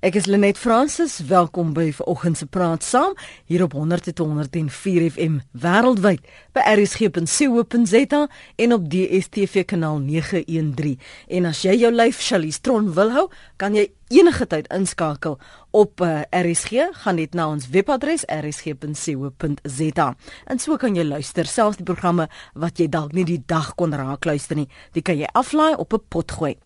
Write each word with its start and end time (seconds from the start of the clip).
Ek 0.00 0.14
is 0.16 0.24
Lenet 0.24 0.56
Fransis, 0.56 1.18
welkom 1.28 1.74
by 1.76 1.90
vanoggend 1.92 2.38
se 2.40 2.46
praat 2.48 2.80
saam 2.80 3.12
hier 3.50 3.66
op 3.66 3.74
100.104 3.76 5.10
FM 5.12 5.34
wêreldwyd 5.52 6.24
by 6.56 6.62
rsg.co.za 6.72 8.22
en 8.64 8.72
op 8.72 8.86
DStv 8.88 9.66
kanaal 9.68 10.00
913. 10.00 10.96
En 11.28 11.50
as 11.52 11.60
jy 11.68 11.76
jou 11.82 11.92
lyf 11.92 12.22
Charlize 12.24 12.64
Tron 12.64 12.88
wil 12.96 13.12
hou, 13.12 13.26
kan 13.60 13.76
jy 13.76 13.90
enige 14.10 14.46
tyd 14.46 14.66
inskakel 14.74 15.38
op 15.70 16.00
uh, 16.02 16.22
eh, 16.30 16.50
RSG, 16.50 16.88
gaan 17.02 17.14
net 17.14 17.36
na 17.38 17.46
ons 17.48 17.68
webadres 17.70 18.24
rsg.co.za. 18.26 20.06
En 20.50 20.58
so 20.58 20.76
kan 20.82 20.96
jy 20.98 21.04
luister 21.06 21.46
selfs 21.46 21.78
die 21.78 21.86
programme 21.86 22.26
wat 22.58 22.82
jy 22.82 22.88
dalk 22.90 23.14
nie 23.14 23.24
die 23.28 23.38
dag 23.46 23.72
kon 23.78 23.94
raak 23.94 24.26
luister 24.26 24.58
nie. 24.58 24.66
Dit 24.96 25.06
kan 25.06 25.18
jy 25.18 25.30
aflaai 25.30 25.76
op 25.78 25.94
'n 25.94 26.02
pot 26.08 26.32
gooi. 26.32 26.56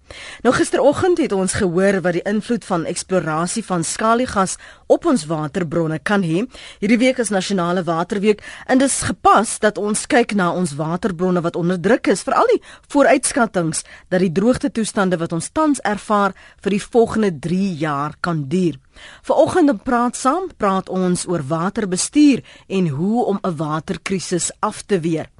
Nou 0.42 0.54
gisteroggend 0.54 1.18
het 1.18 1.32
ons 1.32 1.52
gehoor 1.52 2.00
wat 2.00 2.12
die 2.12 2.22
invloed 2.22 2.64
van 2.64 2.84
eksplorasie 2.84 3.64
van 3.64 3.84
skaliegas 3.84 4.56
op 4.86 5.06
ons 5.06 5.26
waterbronne 5.26 5.98
kan 5.98 6.22
hê. 6.22 6.46
Hierdie 6.80 6.98
week 6.98 7.18
is 7.18 7.28
nasionale 7.28 7.82
waterweek 7.84 8.42
en 8.66 8.78
dis 8.78 9.02
gepas 9.02 9.58
dat 9.58 9.78
ons 9.78 10.06
kyk 10.06 10.34
na 10.34 10.52
ons 10.52 10.74
waterbronne 10.74 11.40
wat 11.40 11.56
onder 11.56 11.80
druk 11.80 12.06
is, 12.06 12.22
veral 12.22 12.46
die 12.46 12.62
vooruitskattinge 12.88 13.82
dat 14.08 14.20
die 14.20 14.32
droogte 14.32 14.70
toestande 14.70 15.16
wat 15.16 15.32
ons 15.32 15.48
tans 15.52 15.80
ervaar 15.80 16.32
vir 16.60 16.70
die 16.70 16.82
volgende 16.82 17.33
3 17.40 17.74
jaar 17.74 18.14
kan 18.20 18.44
duur. 18.48 18.78
Vanoggend 19.22 19.68
in 19.68 19.78
praat 19.82 20.16
saam, 20.16 20.50
praat 20.56 20.88
ons 20.88 21.26
oor 21.26 21.42
waterbestuur 21.48 22.44
en 22.66 22.88
hoe 22.88 23.24
om 23.24 23.38
'n 23.42 23.56
waterkrisis 23.56 24.50
af 24.60 24.82
te 24.82 25.00
weer. 25.00 25.30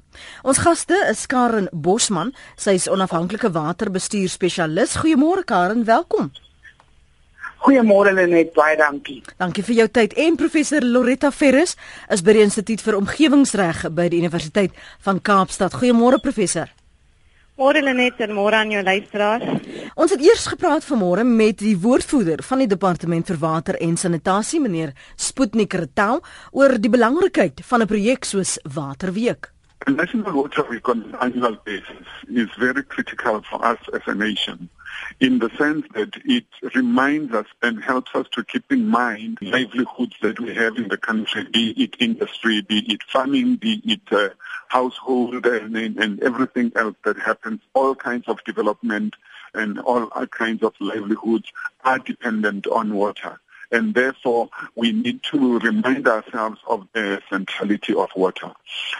Ons 0.43 0.57
gaste 0.57 0.95
is 1.09 1.25
Karen 1.25 1.67
Bosman, 1.71 2.33
sy 2.55 2.77
is 2.79 2.87
onafhanklike 2.87 3.51
waterbestuur 3.51 4.29
spesialis. 4.29 4.95
Goeiemôre 4.95 5.43
Karen, 5.45 5.83
welkom. 5.83 6.31
Goeiemôre 7.65 8.13
Lenet, 8.13 8.53
baie 8.53 8.77
dankie. 8.77 9.23
Dankie 9.41 9.63
vir 9.65 9.75
jou 9.75 9.87
tyd. 9.87 10.13
En 10.21 10.35
professor 10.37 10.85
Loretta 10.85 11.31
Ferris 11.31 11.75
is 12.13 12.21
by 12.21 12.35
die 12.37 12.43
Instituut 12.45 12.83
vir 12.85 12.99
Omgewingsreg 12.99 13.87
by 13.97 14.05
die 14.13 14.19
Universiteit 14.21 14.75
van 14.99 15.21
Kaapstad. 15.21 15.73
Goeiemôre 15.73 16.21
professor. 16.21 16.69
Môre 17.55 17.79
Lenet 17.79 18.19
en 18.19 18.33
môre 18.35 18.57
aan 18.59 18.71
jou 18.73 18.81
luisteraars. 18.83 19.45
Ons 19.95 20.11
het 20.11 20.19
eers 20.19 20.43
gepraat 20.51 20.83
vanmôre 20.83 21.23
met 21.23 21.61
die 21.63 21.77
woordvoerder 21.79 22.41
van 22.43 22.59
die 22.59 22.67
Departement 22.67 23.31
vir 23.31 23.39
Water 23.39 23.77
en 23.79 23.95
Sanitasie, 23.95 24.59
meneer 24.59 24.91
Sputnik 25.15 25.77
Retal, 25.79 26.19
oor 26.51 26.75
die 26.75 26.91
belangrikheid 26.91 27.63
van 27.63 27.81
'n 27.81 27.87
projek 27.87 28.25
soos 28.25 28.59
Waterweek. 28.67 29.53
The 29.85 29.91
National 29.91 30.33
Water 30.33 30.67
Week 30.69 30.87
on 30.89 31.03
an 31.03 31.15
annual 31.19 31.55
basis 31.63 32.07
is 32.27 32.49
very 32.57 32.83
critical 32.83 33.41
for 33.43 33.63
us 33.63 33.79
as 33.93 34.01
a 34.07 34.13
nation 34.13 34.69
in 35.19 35.39
the 35.39 35.49
sense 35.57 35.85
that 35.93 36.13
it 36.25 36.45
reminds 36.73 37.33
us 37.33 37.47
and 37.61 37.83
helps 37.83 38.13
us 38.15 38.27
to 38.33 38.43
keep 38.43 38.71
in 38.71 38.87
mind 38.87 39.37
livelihoods 39.41 40.15
that 40.21 40.39
we 40.39 40.53
have 40.53 40.77
in 40.77 40.87
the 40.87 40.97
country, 40.97 41.47
be 41.51 41.71
it 41.71 41.95
industry, 41.99 42.61
be 42.61 42.79
it 42.91 43.01
farming, 43.03 43.55
be 43.55 43.81
it 43.85 44.01
uh, 44.11 44.29
household 44.67 45.45
and, 45.45 45.75
and 45.75 46.21
everything 46.21 46.71
else 46.75 46.95
that 47.05 47.17
happens, 47.17 47.61
all 47.73 47.95
kinds 47.95 48.25
of 48.27 48.43
development 48.43 49.15
and 49.53 49.79
all 49.79 50.07
kinds 50.27 50.63
of 50.63 50.73
livelihoods 50.79 51.51
are 51.83 51.99
dependent 51.99 52.67
on 52.67 52.93
water. 52.93 53.39
And 53.71 53.93
therefore, 53.93 54.49
we 54.75 54.91
need 54.91 55.23
to 55.31 55.59
remind 55.59 56.07
ourselves 56.07 56.59
of 56.67 56.87
the 56.93 57.21
centrality 57.29 57.95
of 57.95 58.09
water. 58.15 58.51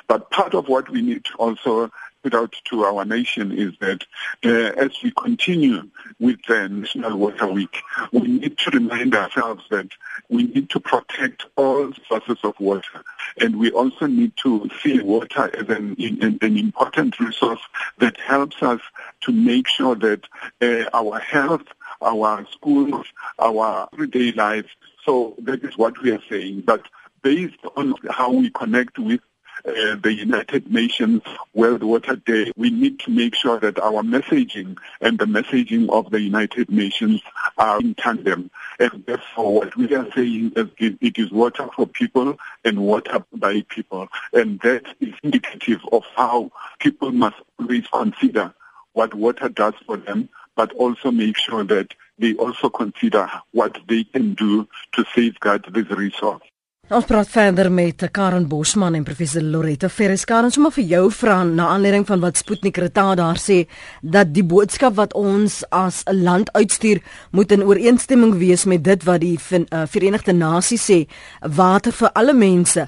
But 0.08 0.32
part 0.32 0.54
of 0.54 0.68
what 0.68 0.90
we 0.90 1.02
need 1.02 1.26
to 1.26 1.34
also 1.36 1.92
put 2.26 2.34
out 2.34 2.56
to 2.64 2.84
our 2.84 3.06
nation 3.06 3.52
is 3.52 3.74
that 3.80 4.04
uh, 4.44 4.82
as 4.84 4.90
we 5.04 5.12
continue 5.12 5.88
with 6.20 6.40
the 6.48 6.68
National 6.68 7.20
Water 7.20 7.46
Week, 7.46 7.84
we 8.12 8.22
need 8.22 8.58
to 8.58 8.72
remind 8.72 9.14
ourselves 9.14 9.64
that 9.70 9.90
we 10.28 10.46
need 10.46 10.72
to 10.72 10.80
protect 10.80 11.46
all 11.56 11.94
sources 12.10 12.40
of 12.44 12.60
water. 12.60 13.04
And 13.40 13.60
we 13.60 13.70
also 13.70 14.08
need 14.08 14.36
to 14.38 14.68
see 14.82 15.00
water 15.02 15.56
as 15.56 15.70
an, 15.70 15.96
an, 16.00 16.40
an 16.42 16.58
important 16.58 17.20
resource 17.20 17.62
that 18.00 18.20
helps 18.20 18.64
us 18.64 18.82
to 19.26 19.32
make 19.32 19.68
sure 19.68 19.94
that 19.94 20.24
uh, 20.64 20.90
our 20.96 21.20
health, 21.20 21.68
our 22.02 22.44
schools, 22.54 23.06
our 23.38 23.88
everyday 23.94 24.32
life, 24.32 24.66
so 25.06 25.36
that 25.44 25.64
is 25.64 25.78
what 25.78 26.02
we 26.02 26.10
are 26.10 26.24
saying. 26.28 26.62
But 26.62 26.88
based 27.22 27.64
on 27.76 27.94
how 28.10 28.32
we 28.32 28.50
connect 28.50 28.98
with 28.98 29.22
uh, 29.66 29.96
the 30.02 30.14
United 30.14 30.72
Nations 30.72 31.22
World 31.54 31.84
Water 31.84 32.16
Day, 32.16 32.52
we 32.56 32.70
need 32.70 33.00
to 33.02 33.12
make 33.12 33.36
sure 33.36 33.60
that 33.60 33.80
our 33.80 34.04
messaging 34.04 34.78
and 35.02 35.18
the 35.18 35.26
messaging 35.26 35.90
of 35.90 36.12
the 36.12 36.22
United 36.22 36.70
Nations 36.70 37.22
are 37.58 37.80
in 37.80 37.96
tandem. 37.96 38.52
And 38.80 39.06
therefore, 39.06 39.56
what 39.56 39.76
we 39.76 39.94
are 39.96 40.08
saying 40.14 40.54
is 40.56 40.68
it 40.78 41.18
is 41.18 41.32
water 41.32 41.70
for 41.76 41.88
people 41.88 42.38
and 42.64 42.80
water 42.80 43.24
by 43.34 43.62
people. 43.70 44.08
And 44.34 44.60
that 44.62 44.84
is 45.00 45.14
indicative 45.24 45.82
of 45.92 46.04
how 46.16 46.52
people 46.80 47.12
must 47.12 47.38
always 47.60 47.88
consider 47.88 48.54
what 48.94 49.14
water 49.14 49.50
does 49.50 49.74
for 49.86 49.98
them, 49.98 50.30
but 50.56 50.72
also 50.74 51.12
make 51.12 51.38
sure 51.38 51.64
that 51.66 51.94
they 52.18 52.34
also 52.36 52.70
consider 52.70 53.30
what 53.52 53.78
they 53.88 54.04
can 54.04 54.34
do 54.34 54.68
to 54.94 55.06
safeguard 55.14 55.66
this 55.72 55.90
resource. 55.92 56.42
Ons 56.86 57.08
praat 57.10 57.26
verder 57.26 57.72
met 57.74 58.04
Karen 58.14 58.44
Bosman 58.46 58.94
en 58.94 59.04
professor 59.04 59.42
Loretta 59.42 59.88
Ferris. 59.90 60.22
Karen, 60.30 60.52
sommer 60.54 60.70
vir 60.70 60.84
jou 60.86 61.08
vra 61.18 61.40
na 61.42 61.72
aanleiding 61.74 62.04
van 62.06 62.22
wat 62.22 62.38
Sputnik 62.38 62.78
Reta 62.78 63.08
daar 63.18 63.40
sê 63.42 63.64
dat 64.06 64.30
die 64.36 64.44
boodskap 64.46 64.94
wat 65.00 65.16
ons 65.18 65.64
as 65.74 66.04
'n 66.06 66.22
land 66.22 66.52
uitstuur 66.54 67.02
moet 67.32 67.52
in 67.52 67.64
ooreenstemming 67.64 68.38
wees 68.38 68.66
met 68.66 68.84
dit 68.84 69.04
wat 69.04 69.22
die 69.22 69.40
uh, 69.40 69.88
Verenigde 69.90 70.34
Nasies 70.34 70.86
sê, 70.86 71.08
water 71.42 71.92
vir 71.92 72.10
alle 72.14 72.34
mense. 72.34 72.88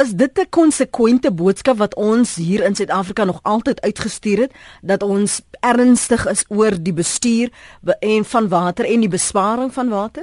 Is 0.00 0.14
dit 0.14 0.38
'n 0.38 0.46
konsekwente 0.50 1.32
boodskap 1.32 1.78
wat 1.78 1.94
ons 1.94 2.36
hier 2.36 2.62
in 2.62 2.74
Suid-Afrika 2.74 3.24
nog 3.24 3.40
altyd 3.42 3.80
uitgestuur 3.80 4.38
het 4.38 4.52
dat 4.82 5.02
ons 5.02 5.42
ernstig 5.60 6.26
is 6.26 6.44
oor 6.48 6.82
die 6.82 6.94
bestuur 6.94 7.50
en 7.98 8.24
van 8.24 8.48
water 8.48 8.84
en 8.84 9.00
die 9.00 9.08
besparing 9.10 9.72
van 9.72 9.88
water? 9.88 10.22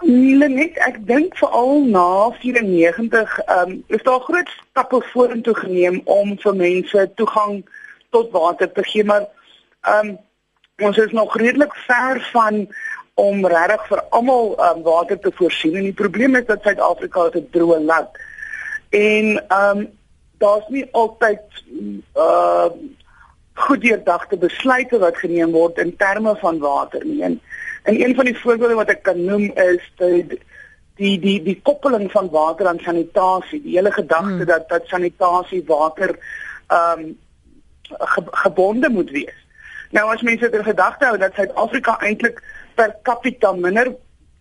Net 0.00 0.78
ek 0.86 1.00
dink 1.06 1.34
veral 1.40 1.82
na 1.90 2.30
94 2.38 3.38
ehm 3.46 3.70
um, 3.70 3.84
is 3.88 4.02
daar 4.06 4.20
groot 4.20 4.48
stappe 4.48 5.00
vorentoe 5.12 5.54
geneem 5.54 6.00
om 6.04 6.36
vir 6.38 6.54
mense 6.54 7.10
toegang 7.18 7.64
tot 8.10 8.30
water 8.30 8.70
te 8.72 8.84
gee 8.86 9.04
maar 9.04 9.26
ehm 9.82 10.08
um, 10.08 10.18
ons 10.86 10.96
is 10.96 11.12
nog 11.12 11.36
redelik 11.36 11.74
ver 11.74 12.20
van 12.32 12.68
om 13.14 13.46
regtig 13.46 13.86
vir 13.90 14.02
almal 14.14 14.54
um, 14.68 14.82
water 14.82 15.18
te 15.18 15.32
voorsien 15.34 15.74
en 15.74 15.88
die 15.90 15.98
probleem 16.02 16.36
is 16.38 16.46
dat 16.46 16.62
Suid-Afrika 16.62 17.30
'n 17.34 17.48
droë 17.50 17.80
land. 17.84 18.08
En 18.90 19.26
ehm 19.48 19.78
um, 19.78 19.88
daar's 20.38 20.68
nie 20.68 20.86
altyd 20.92 21.42
ehm 21.66 21.98
uh, 22.14 22.70
goed 23.54 23.80
deurdagte 23.80 24.36
besluite 24.36 24.98
wat 24.98 25.16
geneem 25.18 25.50
word 25.50 25.78
in 25.78 25.96
terme 25.96 26.36
van 26.36 26.58
water 26.58 27.04
nie. 27.04 27.22
En 27.22 27.40
En 27.88 28.00
een 28.00 28.14
van 28.14 28.28
die 28.28 28.36
voorbeelde 28.36 28.76
wat 28.76 28.92
ek 28.92 29.02
kan 29.08 29.24
noem 29.24 29.48
is 29.64 29.84
die 29.96 30.40
die 30.98 31.14
die, 31.22 31.38
die 31.42 31.60
koppeling 31.62 32.10
van 32.12 32.28
water 32.34 32.66
aan 32.68 32.82
sanitasie. 32.84 33.62
Die 33.62 33.76
hele 33.78 33.92
gedagte 33.94 34.42
hmm. 34.42 34.50
dat 34.50 34.68
dat 34.68 34.90
sanitasie 34.92 35.62
water 35.66 36.18
ehm 36.66 37.04
um, 37.06 37.16
ge, 37.88 38.22
gebonde 38.44 38.88
moet 38.88 39.10
wees. 39.10 39.38
Nou 39.90 40.04
as 40.12 40.22
mense 40.22 40.44
dit 40.44 40.58
in 40.60 40.66
gedagte 40.66 41.08
hou 41.08 41.16
dat 41.18 41.34
Suid-Afrika 41.34 41.96
eintlik 42.04 42.42
per 42.74 42.92
capita 43.02 43.52
minder 43.52 43.94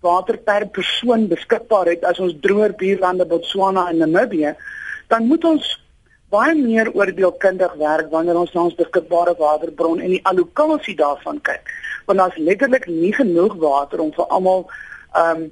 water 0.04 0.38
per 0.38 0.68
persoon 0.68 1.28
beskikbaar 1.32 1.94
het 1.94 2.04
as 2.06 2.20
ons 2.20 2.36
droër 2.42 2.76
buurlande 2.78 3.26
Botswana 3.26 3.88
en 3.90 4.04
Namibië, 4.04 4.54
dan 5.08 5.26
moet 5.32 5.46
ons 5.48 5.70
baie 6.30 6.54
meer 6.56 6.92
oordeelkundig 6.92 7.74
werk 7.80 8.12
wanneer 8.12 8.38
ons 8.44 8.52
na 8.54 8.68
ons 8.68 8.76
beskikbare 8.76 9.38
waterbron 9.40 10.04
en 10.04 10.18
die 10.18 10.24
allocasie 10.28 10.96
daarvan 11.00 11.40
kyk. 11.42 11.72
Want 12.08 12.20
daar's 12.24 12.38
letterlik 12.40 12.88
nie 12.88 13.14
genoeg 13.14 13.58
water 13.62 14.04
om 14.04 14.14
vir 14.16 14.28
almal 14.28 14.68
ehm 15.14 15.44
um, 15.44 15.48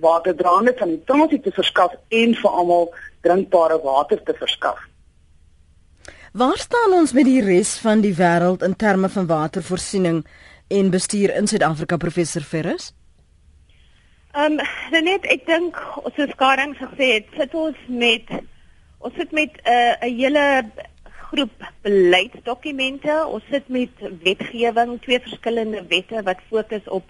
waterdraande 0.00 0.72
van 0.78 0.88
die 0.88 1.02
tannie 1.04 1.40
te 1.44 1.50
verskaf 1.52 1.92
en 2.08 2.30
vir 2.34 2.50
almal 2.50 2.86
drinkbare 3.20 3.76
water 3.84 4.22
te 4.24 4.32
verskaf. 4.38 4.78
Waar 6.32 6.56
staan 6.56 6.94
ons 6.96 7.12
met 7.12 7.26
die 7.28 7.42
res 7.44 7.74
van 7.82 8.00
die 8.00 8.14
wêreld 8.16 8.64
in 8.64 8.76
terme 8.76 9.10
van 9.12 9.26
watervoorsiening 9.26 10.22
en 10.68 10.90
bestuur 10.90 11.34
in 11.36 11.50
Suid-Afrika 11.50 11.96
professor 11.96 12.42
Ferris? 12.42 12.94
Ehm 14.32 14.56
um, 14.56 15.04
net 15.04 15.28
ek 15.28 15.44
dink 15.46 15.76
soos 16.16 16.32
Karen 16.40 16.72
gesê 16.80 17.12
het, 17.18 17.28
sit 17.36 17.54
ons 17.54 17.76
met 17.88 18.30
Ons 19.00 19.14
sit 19.16 19.30
met 19.32 19.52
'n 19.64 19.70
uh, 19.72 20.08
'n 20.08 20.14
hele 20.20 20.64
groep 21.30 21.70
beleidsdokumente. 21.86 23.14
Ons 23.26 23.46
sit 23.50 23.68
met 23.68 24.04
wetgewing, 24.22 24.98
twee 25.04 25.20
verskillende 25.20 25.84
wette 25.88 26.22
wat 26.26 26.42
fokus 26.50 26.88
op 26.88 27.06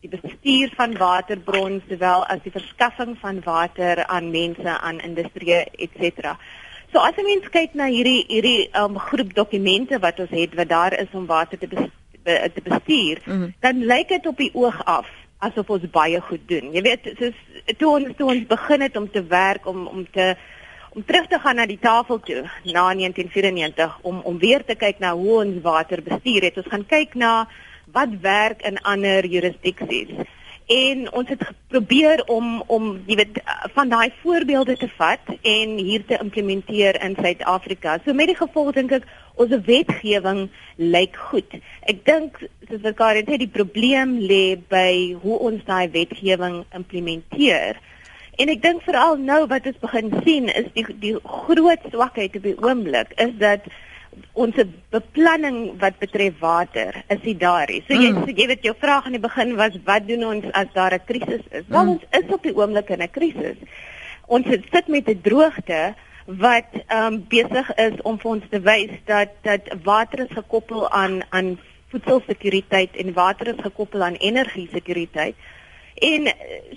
die 0.00 0.10
bestuur 0.10 0.72
van 0.78 0.94
waterbronne 0.98 1.80
sowel 1.88 2.24
as 2.30 2.42
die 2.44 2.54
verskaffing 2.54 3.16
van 3.18 3.40
water 3.44 4.04
aan 4.06 4.30
mense, 4.30 4.78
aan 4.78 5.00
industrie, 5.02 5.64
ens. 5.74 6.36
So 6.92 7.02
as 7.02 7.16
jy 7.18 7.24
mens 7.26 7.48
kyk 7.52 7.74
na 7.76 7.88
hierdie 7.92 8.22
hierdie 8.30 8.68
um, 8.78 8.96
groep 9.10 9.34
dokumente 9.36 9.98
wat 10.00 10.20
ons 10.22 10.30
het 10.32 10.54
wat 10.56 10.70
daar 10.70 10.94
is 10.96 11.10
om 11.12 11.26
water 11.28 11.58
te 11.58 11.68
be, 11.68 11.88
te 12.24 12.62
bestuur, 12.62 13.20
mm 13.24 13.32
-hmm. 13.32 13.54
dan 13.60 13.84
lyk 13.84 14.08
dit 14.08 14.26
op 14.26 14.36
die 14.36 14.54
oog 14.54 14.84
af 14.84 15.08
asof 15.38 15.70
ons 15.70 15.90
baie 15.90 16.20
goed 16.20 16.48
doen. 16.48 16.72
Jy 16.72 16.82
weet, 16.82 17.10
soos 17.18 17.36
toe 17.78 17.90
ons 17.90 18.16
toe 18.16 18.30
ons 18.32 18.46
begin 18.46 18.80
het 18.80 18.96
om 18.96 19.10
te 19.10 19.22
werk 19.26 19.66
om 19.66 19.86
om 19.86 20.06
te 20.10 20.34
om 20.94 21.04
terug 21.04 21.26
te 21.26 21.38
gaan 21.38 21.56
na 21.56 21.66
die 21.66 21.78
tafel 21.80 22.20
toe 22.20 22.42
na 22.64 22.88
1994 22.94 23.98
om 24.02 24.20
om 24.24 24.38
weer 24.38 24.64
te 24.64 24.74
kyk 24.74 24.98
na 24.98 25.14
hoe 25.14 25.44
ons 25.44 25.62
water 25.62 26.02
bestuur 26.02 26.48
het. 26.48 26.56
Ons 26.56 26.72
gaan 26.72 26.86
kyk 26.86 27.14
na 27.14 27.48
wat 27.92 28.18
werk 28.20 28.62
in 28.62 28.80
ander 28.82 29.26
jurisdiksies 29.26 30.28
en 30.68 31.06
ons 31.16 31.28
het 31.28 31.42
probeer 31.72 32.22
om 32.28 32.60
om 32.66 32.90
jy 33.08 33.16
weet 33.22 33.38
van 33.74 33.88
daai 33.88 34.12
voorbeelde 34.20 34.76
te 34.76 34.88
vat 34.98 35.30
en 35.40 35.76
hier 35.80 36.04
te 36.04 36.18
implementeer 36.20 36.98
in 37.04 37.16
Suid-Afrika. 37.16 37.98
So 38.04 38.12
met 38.12 38.28
die 38.28 38.36
gevolg 38.36 38.74
dink 38.76 38.92
ek 38.98 39.06
ons 39.40 39.54
wetgewing 39.64 40.48
lyk 40.76 41.16
goed. 41.30 41.56
Ek 41.88 42.04
dink 42.04 42.42
soos 42.68 42.84
wat 42.84 42.98
Karen 43.00 43.28
sê 43.28 43.38
die 43.40 43.48
probleem 43.48 44.18
lê 44.20 44.58
by 44.68 45.16
hoe 45.22 45.38
ons 45.50 45.64
daai 45.64 45.88
wetgewing 45.94 46.60
implementeer. 46.76 47.80
En 48.38 48.50
ek 48.52 48.62
dink 48.62 48.84
veral 48.86 49.16
nou 49.18 49.40
wat 49.50 49.66
ons 49.66 49.78
begin 49.82 50.12
sien 50.22 50.48
is 50.48 50.66
die 50.76 50.84
die 51.02 51.14
groot 51.26 51.86
swakheid 51.90 52.36
op 52.38 52.44
die 52.46 52.58
oomblik 52.62 53.14
is 53.24 53.32
dat 53.40 53.66
ons 54.38 54.54
beplanning 54.94 55.58
wat 55.82 55.98
betref 55.98 56.38
water 56.42 56.94
is 57.08 57.20
dit 57.24 57.38
daar. 57.40 57.70
So 57.86 57.98
jy 57.98 58.12
mm. 58.12 58.22
so 58.22 58.34
jy 58.34 58.46
weet 58.50 58.66
jou 58.66 58.74
vraag 58.78 59.06
aan 59.06 59.16
die 59.18 59.22
begin 59.22 59.56
was 59.58 59.78
wat 59.88 60.06
doen 60.06 60.24
ons 60.30 60.46
as 60.60 60.70
daar 60.74 60.94
'n 60.94 61.06
krisis 61.10 61.42
is? 61.50 61.66
Mm. 61.66 61.72
Wel 61.74 61.88
ons 61.94 62.04
is 62.20 62.34
op 62.34 62.42
die 62.42 62.54
oomblik 62.54 62.90
in 62.94 63.02
'n 63.02 63.10
krisis. 63.10 63.58
Ons 64.26 64.46
sit 64.46 64.88
met 64.88 65.08
'n 65.08 65.20
droogte 65.22 65.94
wat 66.26 66.70
ehm 66.86 67.14
um, 67.14 67.24
besig 67.28 67.74
is 67.74 68.02
om 68.02 68.18
vir 68.18 68.30
ons 68.30 68.44
te 68.50 68.60
wys 68.60 68.94
dat 69.06 69.34
dat 69.42 69.62
water 69.82 70.18
is 70.18 70.34
gekoppel 70.36 70.90
aan 70.90 71.22
aan 71.30 71.58
voedselsekuriteit 71.90 72.96
en 72.96 73.12
water 73.12 73.46
is 73.48 73.62
gekoppel 73.62 74.02
aan 74.02 74.14
energiesekuriteit. 74.14 75.34
En 76.00 76.28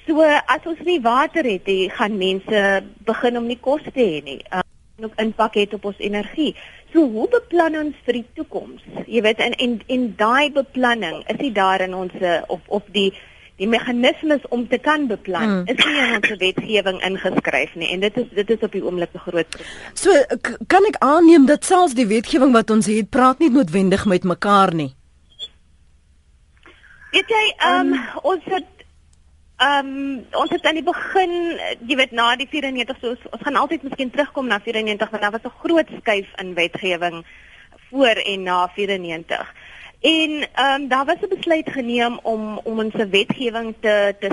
so 0.07 0.21
as 0.25 0.65
ons 0.65 0.79
nie 0.85 1.01
water 1.01 1.45
het 1.45 1.65
nie, 1.65 1.89
gaan 1.89 2.17
mense 2.17 2.83
begin 3.05 3.37
om 3.37 3.47
nie 3.49 3.59
kos 3.59 3.83
te 3.93 3.99
hê 3.99 4.21
nie. 4.25 4.39
Um, 4.49 4.67
ook 5.01 5.17
impak 5.21 5.53
het 5.57 5.73
op 5.73 5.85
ons 5.85 5.97
energie. 5.97 6.55
So 6.93 7.07
hoe 7.09 7.27
beplan 7.29 7.77
ons 7.79 7.97
vir 8.05 8.19
die 8.19 8.25
toekoms? 8.37 8.81
Jy 9.07 9.21
weet 9.25 9.41
en 9.41 9.55
en 9.57 9.77
en 9.87 10.07
daai 10.17 10.51
beplanning 10.53 11.21
is 11.27 11.39
nie 11.39 11.51
daar 11.55 11.81
in 11.81 11.93
ons 11.97 12.13
op 12.47 12.61
op 12.67 12.89
die 12.93 13.11
die 13.61 13.69
meganismes 13.69 14.45
om 14.49 14.67
te 14.67 14.77
kan 14.81 15.05
beplan 15.07 15.49
mm. 15.49 15.63
is 15.69 15.85
nie 15.85 15.99
in 16.01 16.15
ons 16.17 16.31
wetgewing 16.41 17.01
ingeskryf 17.05 17.75
nie 17.77 17.91
en 17.93 18.01
dit 18.01 18.17
is 18.17 18.29
dit 18.39 18.53
is 18.55 18.65
op 18.65 18.73
die 18.73 18.83
oomblik 18.83 19.13
'n 19.13 19.23
groot 19.25 19.49
probleem. 19.49 19.93
So 19.93 20.09
kan 20.67 20.85
ek 20.89 20.97
aanneem 20.99 21.45
dat 21.45 21.65
selfs 21.65 21.93
die 21.93 22.07
wetgewing 22.07 22.53
wat 22.53 22.69
ons 22.69 22.85
het 22.85 23.09
praat 23.09 23.39
nie 23.39 23.49
noodwendig 23.49 24.05
met 24.05 24.23
mekaar 24.23 24.73
nie. 24.73 24.93
Weet 27.11 27.29
jy, 27.29 27.45
ehm 27.57 27.93
um, 27.93 27.99
ons 28.23 28.43
het 28.45 28.80
Ehm 29.61 29.87
um, 29.87 30.25
ons 30.31 30.49
het 30.49 30.63
aan 30.65 30.77
die 30.79 30.85
begin, 30.85 31.33
jy 31.85 31.95
weet 31.99 32.13
na 32.17 32.31
die 32.35 32.47
94 32.49 32.97
so 32.97 33.11
ons, 33.13 33.25
ons 33.29 33.43
gaan 33.45 33.59
altyd 33.61 33.83
miskien 33.85 34.09
terugkom 34.09 34.47
na 34.49 34.57
94 34.59 35.11
want 35.13 35.21
daar 35.21 35.35
was 35.35 35.45
'n 35.45 35.59
groot 35.61 35.89
skuif 35.99 36.29
in 36.41 36.53
wetgewing 36.57 37.25
voor 37.89 38.17
en 38.31 38.43
na 38.43 38.67
94. 38.75 39.53
En 40.01 40.31
ehm 40.53 40.81
um, 40.81 40.87
daar 40.87 41.05
was 41.05 41.21
'n 41.21 41.33
besluit 41.35 41.69
geneem 41.69 42.19
om 42.23 42.57
om 42.63 42.79
ons 42.79 42.95
wetgewing 42.95 43.75
te 43.79 44.15
te 44.19 44.29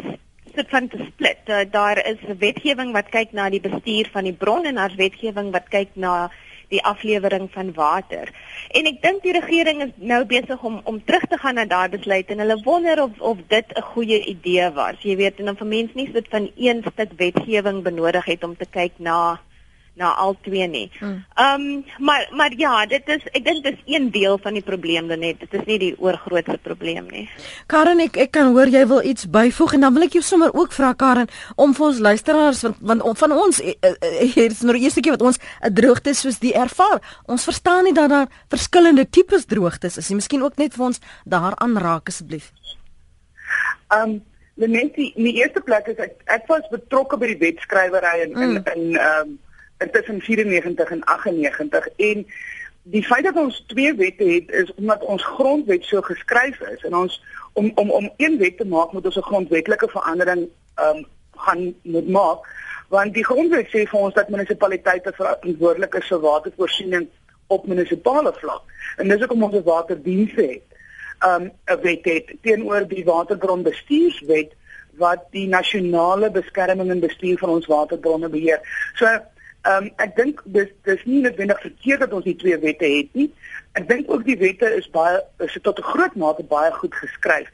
sit 0.54 0.68
van 0.68 0.88
te 0.88 1.04
split. 1.12 1.42
Uh, 1.46 1.60
daar 1.70 2.06
is 2.06 2.20
'n 2.28 2.38
wetgewing 2.38 2.92
wat 2.92 3.08
kyk 3.08 3.32
na 3.32 3.50
die 3.50 3.60
bestuur 3.60 4.08
van 4.12 4.24
die 4.24 4.38
bron 4.42 4.64
en 4.64 4.74
daar's 4.74 4.94
wetgewing 4.94 5.52
wat 5.52 5.68
kyk 5.68 5.88
na 5.92 6.30
die 6.68 6.82
aflewering 6.84 7.48
van 7.52 7.72
water. 7.74 8.30
En 8.76 8.86
ek 8.90 9.00
dink 9.02 9.22
die 9.22 9.32
regering 9.32 9.82
is 9.82 9.92
nou 9.96 10.24
besig 10.28 10.62
om 10.62 10.80
om 10.84 11.00
terug 11.04 11.26
te 11.32 11.38
gaan 11.40 11.54
na 11.54 11.64
daai 11.64 11.88
besluit 11.88 12.30
en 12.30 12.44
hulle 12.44 12.60
wonder 12.64 13.02
of 13.02 13.20
of 13.20 13.38
dit 13.48 13.76
'n 13.76 13.88
goeie 13.92 14.24
idee 14.24 14.70
was. 14.70 14.96
Jy 15.02 15.16
weet, 15.16 15.38
en 15.38 15.44
dan 15.44 15.56
vir 15.56 15.66
mense 15.66 15.94
nie 15.94 16.10
sit 16.12 16.28
van 16.28 16.50
een 16.56 16.84
stuk 16.92 17.12
wetgewing 17.16 17.82
benodig 17.82 18.24
het 18.24 18.44
om 18.44 18.56
te 18.56 18.66
kyk 18.66 18.92
na 18.98 19.40
na 19.98 20.12
al 20.14 20.36
twee 20.46 20.66
nie. 20.70 20.86
Hmm. 20.98 21.24
Ehm 21.34 21.60
um, 21.60 21.84
maar 21.98 22.28
maar 22.30 22.54
ja, 22.56 22.86
dit 22.86 23.08
is 23.08 23.24
ek 23.32 23.44
dink 23.44 23.64
dit 23.64 23.74
is 23.74 23.94
een 23.94 24.10
deel 24.14 24.38
van 24.42 24.54
die 24.54 24.62
probleem 24.62 25.08
dan 25.08 25.18
net. 25.24 25.40
Dit 25.40 25.54
is 25.54 25.64
nie 25.66 25.78
die 25.78 25.94
oorgrootste 25.98 26.58
probleem 26.62 27.06
nie. 27.10 27.26
Karen, 27.66 28.00
ek 28.04 28.16
ek 28.16 28.30
kan 28.36 28.52
hoor 28.54 28.70
jy 28.70 28.84
wil 28.86 29.02
iets 29.02 29.28
byvoeg 29.30 29.74
en 29.74 29.86
dan 29.86 29.94
wil 29.94 30.06
ek 30.06 30.18
jou 30.18 30.22
sommer 30.22 30.54
ook 30.54 30.72
vra 30.72 30.92
Karen 30.94 31.28
om 31.56 31.74
vir 31.74 31.86
ons 31.90 31.98
luisteraars 32.08 32.62
want, 32.62 32.80
want 32.80 33.18
van 33.18 33.34
ons 33.34 33.60
eh, 33.60 33.74
eh, 33.80 33.94
eh, 34.00 34.32
hier 34.34 34.50
is 34.50 34.62
nou 34.62 34.76
die 34.76 34.86
eerste 34.86 35.02
keer 35.02 35.18
wat 35.18 35.26
ons 35.32 35.38
'n 35.60 35.74
droogte 35.74 36.14
soos 36.14 36.38
die 36.38 36.54
ervaar. 36.54 37.02
Ons 37.26 37.44
verstaan 37.44 37.84
nie 37.84 37.94
dat 37.94 38.08
daar 38.10 38.28
verskillende 38.48 39.08
tipes 39.10 39.46
droogtes 39.46 39.98
is 39.98 40.08
nie. 40.08 40.16
Miskien 40.22 40.42
ook 40.42 40.56
net 40.56 40.74
vir 40.74 40.84
ons 40.84 41.00
daaraan 41.24 41.78
raak 41.78 42.08
asseblief. 42.08 42.52
Ehm 43.90 44.10
um, 44.10 44.22
Net 44.58 44.96
die, 44.96 45.12
die 45.14 45.36
eerste 45.38 45.60
plek 45.60 45.86
is 45.86 46.00
ek 46.02 46.16
ek 46.26 46.48
was 46.50 46.64
betrokke 46.72 47.16
by 47.16 47.28
die 47.30 47.38
wetskrywery 47.38 48.24
in 48.24 48.32
in 48.34 48.50
mm. 48.56 48.64
in 48.74 48.96
ehm 48.96 49.28
um, 49.28 49.38
tussen 49.92 50.20
94 50.20 50.90
en 50.90 51.04
98 51.04 51.88
en 51.96 52.26
die 52.82 53.04
feit 53.04 53.24
dat 53.24 53.36
ons 53.36 53.64
twee 53.66 53.94
wette 53.94 54.24
het 54.24 54.50
is 54.50 54.74
omdat 54.74 55.04
ons 55.04 55.24
grondwet 55.24 55.84
so 55.84 56.00
geskryf 56.00 56.60
is 56.60 56.84
en 56.84 56.96
ons 56.96 57.22
om 57.52 57.72
om 57.74 57.90
om 57.90 58.10
een 58.16 58.38
wet 58.38 58.56
te 58.56 58.66
maak 58.66 58.92
moet 58.92 59.04
ons 59.04 59.16
'n 59.16 59.30
grondwetlike 59.30 59.88
verandering 59.88 60.48
ehm 60.74 60.96
um, 60.96 61.06
gaan 61.36 61.74
moet 61.82 62.08
maak 62.08 62.46
want 62.88 63.14
die 63.14 63.24
grondwet 63.24 63.68
sê 63.68 63.84
vir 63.86 64.00
ons 64.00 64.14
dat 64.14 64.28
munisipaliteite 64.28 65.12
verantwoordelik 65.12 65.94
is 65.94 66.08
vir 66.08 66.20
watervoorsiening 66.20 67.08
op 67.46 67.66
munisipale 67.66 68.32
vlak 68.40 68.62
en 68.96 69.08
dis 69.08 69.22
ook 69.22 69.32
om 69.32 69.42
ons 69.42 69.64
waterdienste 69.64 70.42
het. 70.42 70.64
Ehm 71.18 71.42
um, 71.42 71.50
'n 71.74 71.80
wet 71.82 72.04
het 72.04 72.32
teenoor 72.42 72.88
die 72.88 73.04
waterbronbestuurswet 73.04 74.52
wat 74.98 75.24
die 75.30 75.48
nasionale 75.48 76.30
beskerming 76.30 76.90
en 76.90 77.00
bestuur 77.00 77.38
van 77.38 77.48
ons 77.48 77.66
waterbronne 77.66 78.28
beheer. 78.28 78.60
So 78.94 79.06
Ehm 79.68 79.84
um, 79.84 79.88
ek 80.00 80.14
dink 80.16 80.38
dis 80.54 80.68
dis 80.88 81.00
nie 81.04 81.18
noodwendig 81.24 81.58
verkeerd 81.60 82.00
dat 82.04 82.12
ons 82.16 82.24
die 82.24 82.36
twee 82.40 82.56
wette 82.62 82.88
het 82.88 83.08
nie. 83.18 83.26
Ek 83.76 83.88
dink 83.88 84.08
ook 84.08 84.22
die 84.24 84.38
wette 84.40 84.70
is 84.76 84.86
baie 84.94 85.18
is 85.44 85.58
tot 85.66 85.80
'n 85.82 85.90
groot 85.90 86.14
mate 86.16 86.44
baie 86.52 86.70
goed 86.72 86.94
geskryf. 86.94 87.50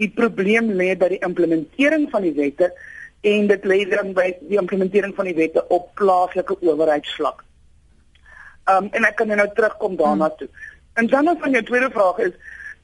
Die 0.00 0.08
probleem 0.20 0.70
lê 0.80 0.94
by 0.96 1.08
die 1.12 1.20
implementering 1.26 2.08
van 2.14 2.22
die 2.22 2.32
wette 2.38 2.72
en 3.32 3.46
dit 3.52 3.64
lê 3.72 3.84
dan 3.90 4.14
by 4.16 4.30
die 4.48 4.60
implementering 4.62 5.14
van 5.14 5.28
die 5.28 5.36
wette 5.36 5.66
op 5.68 5.92
plaaslike 6.00 6.56
owerheidsvlak. 6.60 7.44
Ehm 8.64 8.84
um, 8.84 8.90
en 8.92 9.04
ek 9.04 9.16
kan 9.16 9.28
nou 9.28 9.48
terugkom 9.54 9.96
daarna 9.96 10.32
hmm. 10.32 10.38
toe. 10.38 10.48
En 10.94 11.06
dan 11.06 11.24
nog 11.24 11.38
van 11.40 11.50
jou 11.50 11.62
tweede 11.62 11.90
vraag 11.90 12.18
is 12.18 12.34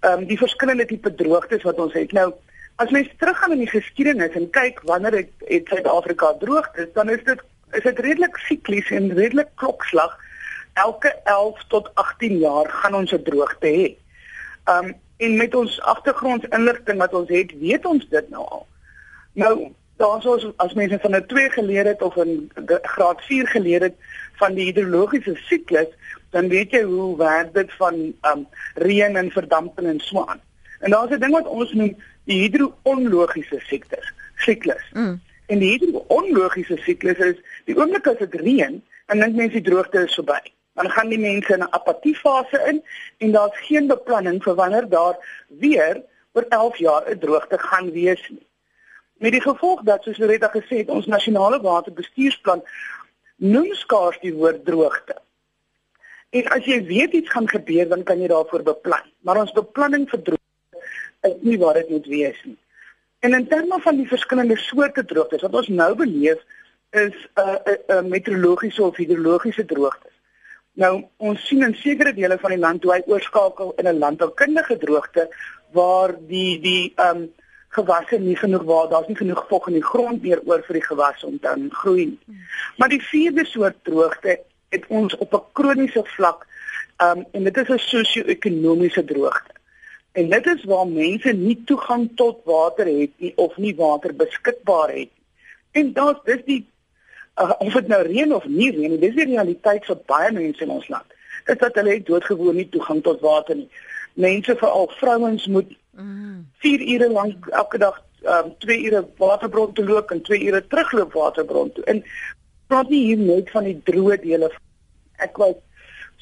ehm 0.00 0.20
um, 0.20 0.26
die 0.26 0.38
verskillende 0.38 0.87
tipe 0.87 1.14
droogtes 1.14 1.62
wat 1.62 1.81
ons 1.81 1.93
het. 1.93 2.12
Nou 2.12 2.32
as 2.76 2.90
mens 2.90 3.08
teruggaan 3.17 3.52
in 3.52 3.64
die 3.64 3.73
geskiedenis 3.73 4.37
en 4.37 4.50
kyk 4.50 4.80
wanneer 4.85 5.25
het 5.49 5.68
Suid-Afrika 5.68 6.35
droogtes, 6.38 6.92
dan 6.92 7.09
is 7.09 7.25
dit 7.25 7.40
is 7.73 7.82
dit 7.82 7.99
redelik 7.99 8.37
siklies 8.37 8.90
en 8.90 9.14
redelik 9.14 9.49
klokslag. 9.54 10.18
Elke 10.73 11.14
11 11.25 11.64
tot 11.68 11.90
18 11.94 12.38
jaar 12.38 12.70
gaan 12.70 12.94
ons 12.94 13.12
'n 13.12 13.23
droogte 13.23 13.66
hê. 13.66 13.96
Um 14.64 14.94
en 15.16 15.37
met 15.37 15.54
ons 15.54 15.80
agtergrondinligting 15.80 16.99
wat 16.99 17.14
ons 17.14 17.28
het, 17.28 17.52
weet 17.58 17.87
ons 17.87 18.08
dit 18.08 18.30
nou 18.30 18.44
al. 18.44 18.66
Nou, 19.32 19.73
daar's 19.96 20.26
ons 20.26 20.46
as 20.56 20.75
mense 20.75 20.99
van 21.00 21.16
'n 21.16 21.26
2 21.26 21.50
geleer 21.50 21.87
het 21.87 22.02
of 22.02 22.16
'n 22.16 22.50
graad 22.82 23.23
4 23.23 23.46
geleer 23.46 23.80
het 23.80 23.94
van 24.32 24.54
die 24.54 24.64
hidrologiese 24.64 25.37
siklus, 25.37 25.88
dan 26.30 26.49
weet 26.49 26.70
jy 26.70 26.82
hoe 26.82 27.16
werk 27.16 27.54
dit 27.54 27.73
van 27.73 27.94
um 28.23 28.46
reën 28.75 29.16
en 29.16 29.30
verdamping 29.30 29.88
en 29.88 30.00
so 30.00 30.25
aan. 30.25 30.40
En 30.80 30.90
daar's 30.90 31.11
'n 31.11 31.20
ding 31.20 31.32
wat 31.32 31.46
ons 31.46 31.73
noem 31.73 31.96
die 32.25 32.40
hidroonlogiese 32.40 33.61
siklus. 33.61 34.12
Siklus. 34.37 34.85
Mm. 34.92 35.20
En 35.47 35.59
die 35.62 35.71
hierdie 35.71 36.03
onlogiese 36.09 36.76
siklus 36.83 37.19
is 37.23 37.38
die 37.71 37.76
oomblik 37.79 38.09
as 38.11 38.19
dit 38.19 38.35
reën 38.41 38.81
en 39.07 39.23
dink 39.23 39.38
mense 39.38 39.61
die 39.61 39.69
droogte 39.69 40.03
is 40.07 40.17
verby. 40.19 40.41
Dan 40.76 40.91
gaan 40.91 41.12
die 41.12 41.21
mense 41.23 41.55
in 41.55 41.62
'n 41.62 41.75
apatiefase 41.79 42.59
in 42.71 42.83
en 43.19 43.33
daar's 43.33 43.59
geen 43.69 43.87
beplanning 43.87 44.43
vir 44.43 44.55
wanneer 44.55 44.88
daar 44.88 45.17
weer 45.49 46.03
oor 46.33 46.47
11 46.49 46.76
jaar 46.76 47.03
'n 47.11 47.19
droogte 47.19 47.59
gaan 47.59 47.91
wees 47.91 48.29
nie. 48.29 48.47
Met 49.17 49.33
die 49.33 49.41
gevolg 49.41 49.83
dat 49.83 50.03
soos 50.03 50.19
Loretta 50.19 50.50
gesê 50.53 50.83
het, 50.83 50.88
ons 50.88 51.07
nasionale 51.07 51.61
waterbestuursplan 51.61 52.62
noem 53.37 53.73
skaars 53.75 54.19
die 54.21 54.35
woord 54.35 54.65
droogte. 54.65 55.17
En 56.31 56.49
as 56.49 56.65
jy 56.65 56.85
weet 56.85 57.12
iets 57.12 57.31
gaan 57.31 57.49
gebeur, 57.49 57.88
dan 57.88 58.03
kan 58.03 58.21
jy 58.21 58.29
daarvoor 58.29 58.62
beplan. 58.62 59.07
Maar 59.21 59.41
ons 59.41 59.53
beplanning 59.53 60.09
vir 60.11 60.23
droogte 60.23 60.85
is 61.21 61.35
nie 61.41 61.59
waar 61.59 61.75
dit 61.75 61.88
moet 61.88 62.07
wees 62.07 62.43
nie. 62.45 62.59
En 63.26 63.35
in 63.35 63.49
terme 63.49 63.80
van 63.80 63.97
die 63.97 64.06
verskillende 64.09 64.56
soorte 64.56 65.02
droogtes 65.04 65.42
wat 65.42 65.54
ons 65.59 65.68
nou 65.68 65.95
beleef 65.99 66.42
is 66.90 67.14
'n 67.14 67.40
uh, 67.40 67.54
'n 67.54 67.71
uh, 67.71 67.97
uh, 67.97 68.02
meteorologiese 68.12 68.83
of 68.83 68.97
hidrologiese 68.97 69.64
droogtes. 69.64 70.12
Nou 70.73 71.04
ons 71.16 71.47
sien 71.47 71.62
in 71.62 71.75
sekere 71.75 72.12
dele 72.14 72.38
van 72.38 72.54
die 72.54 72.59
land 72.59 72.83
hoe 72.83 72.92
hy 72.92 73.02
oorskakel 73.06 73.73
in 73.76 73.88
'n 73.88 73.99
landboukundige 73.99 74.76
droogte 74.85 75.26
waar 75.71 76.14
die 76.28 76.61
die 76.61 76.92
ehm 76.95 77.16
um, 77.16 77.33
gewasse 77.78 78.18
nie 78.18 78.37
genoeg 78.37 78.62
waar 78.62 78.88
daar's 78.88 79.09
nie 79.09 79.23
genoeg 79.23 79.45
vog 79.49 79.66
in 79.66 79.78
die 79.80 79.88
grond 79.90 80.23
meer 80.23 80.40
oor 80.45 80.62
vir 80.62 80.78
die 80.78 80.88
gewasse 80.92 81.26
om 81.26 81.40
te 81.40 81.68
groei 81.71 82.06
nie. 82.06 82.38
Maar 82.76 82.88
die 82.88 83.02
vierde 83.02 83.45
soort 83.45 83.76
droogte 83.83 84.40
het 84.68 84.85
ons 84.88 85.16
op 85.16 85.35
'n 85.35 85.45
kroniese 85.52 86.04
vlak 86.04 86.47
ehm 86.97 87.18
um, 87.18 87.26
en 87.33 87.45
dit 87.45 87.56
is 87.56 87.68
'n 87.68 87.78
sosio-ekonomiese 87.78 89.04
droogte. 89.04 89.55
En 90.16 90.30
dit 90.32 90.46
is 90.46 90.64
waar 90.64 90.87
mense 90.88 91.32
nie 91.37 91.58
toegang 91.68 92.06
tot 92.16 92.38
water 92.49 92.88
het 92.88 93.12
nie 93.20 93.32
of 93.37 93.56
nie 93.61 93.75
water 93.76 94.14
beskikbaar 94.16 94.94
het. 94.94 95.11
En 95.76 95.92
daar's 95.92 96.23
dis 96.25 96.40
die 96.46 96.62
uh, 97.37 97.52
of 97.58 97.73
dit 97.73 97.90
nou 97.92 98.00
reën 98.06 98.32
of 98.35 98.46
nie 98.49 98.70
reën, 98.73 98.94
dis 99.00 99.12
die 99.18 99.26
realiteit 99.28 99.85
vir 99.85 99.99
baie 100.08 100.30
mense 100.32 100.64
in 100.64 100.73
ons 100.73 100.88
land. 100.88 101.12
Is 101.44 101.61
dat 101.61 101.76
hulle 101.76 101.99
doodgewoon 102.08 102.56
nie 102.56 102.68
toegang 102.73 103.02
tot 103.04 103.20
water 103.20 103.61
nie. 103.61 103.68
Mense 104.16 104.56
veral 104.56 104.88
vrouens 104.96 105.46
moet 105.52 105.76
4 105.96 106.00
mm. 106.00 106.88
ure 106.94 107.11
lank 107.12 107.52
elke 107.52 107.85
dag 107.85 108.00
um 108.38 108.50
2 108.64 108.80
ure 108.88 109.04
waterbron 109.20 109.76
toe 109.76 109.85
loop 109.85 110.16
en 110.16 110.25
2 110.25 110.40
ure 110.49 110.64
terugloop 110.66 111.12
waterbron 111.12 111.73
toe. 111.76 111.85
En 111.85 112.04
praat 112.73 112.88
nie 112.88 113.04
hier 113.04 113.20
net 113.20 113.52
van 113.52 113.68
die 113.68 113.76
droë 113.85 114.20
dele. 114.25 114.49
Ek 115.20 115.37
was 115.44 115.61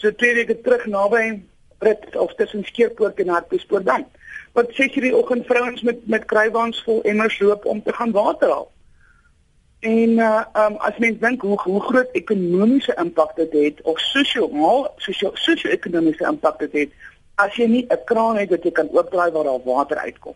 so 0.02 0.10
2 0.10 0.34
weke 0.42 0.58
terug 0.66 0.90
naby 0.90 1.44
Brit 1.78 2.16
of 2.16 2.34
tussen 2.34 2.64
Skeerpoort 2.64 3.20
en 3.20 3.28
Hartbeespoort 3.28 3.86
dan. 3.86 4.06
Wat 4.52 4.70
sê 4.76 4.86
jy 4.86 5.08
die 5.08 5.16
oggend 5.16 5.46
vrouens 5.46 5.82
met 5.82 6.06
met 6.06 6.28
kruiwaans 6.30 6.82
vol 6.86 7.02
emmers 7.02 7.38
loop 7.40 7.64
om 7.66 7.82
te 7.82 7.92
gaan 7.92 8.12
water 8.14 8.50
haal? 8.50 8.70
En 9.80 10.18
uh 10.18 10.44
um 10.60 10.76
as 10.88 10.98
mens 10.98 11.18
dink 11.20 11.42
hoe 11.42 11.58
hoe 11.60 11.80
groot 11.80 12.14
ekonomiese 12.20 12.94
impak 13.02 13.34
dit 13.36 13.52
het 13.52 13.82
of 13.82 13.98
sosio-emosionele 14.00 15.42
sosio-ekonomiese 15.46 16.24
impak 16.30 16.58
dit 16.58 16.78
het 16.82 16.94
as 17.34 17.56
jy 17.58 17.66
nie 17.66 17.86
'n 17.90 18.04
kraan 18.04 18.38
het 18.38 18.50
wat 18.50 18.62
jy 18.64 18.72
kan 18.72 18.88
oopdraai 18.92 19.30
waar 19.32 19.44
daar 19.44 19.64
water 19.64 19.96
uitkom. 19.96 20.34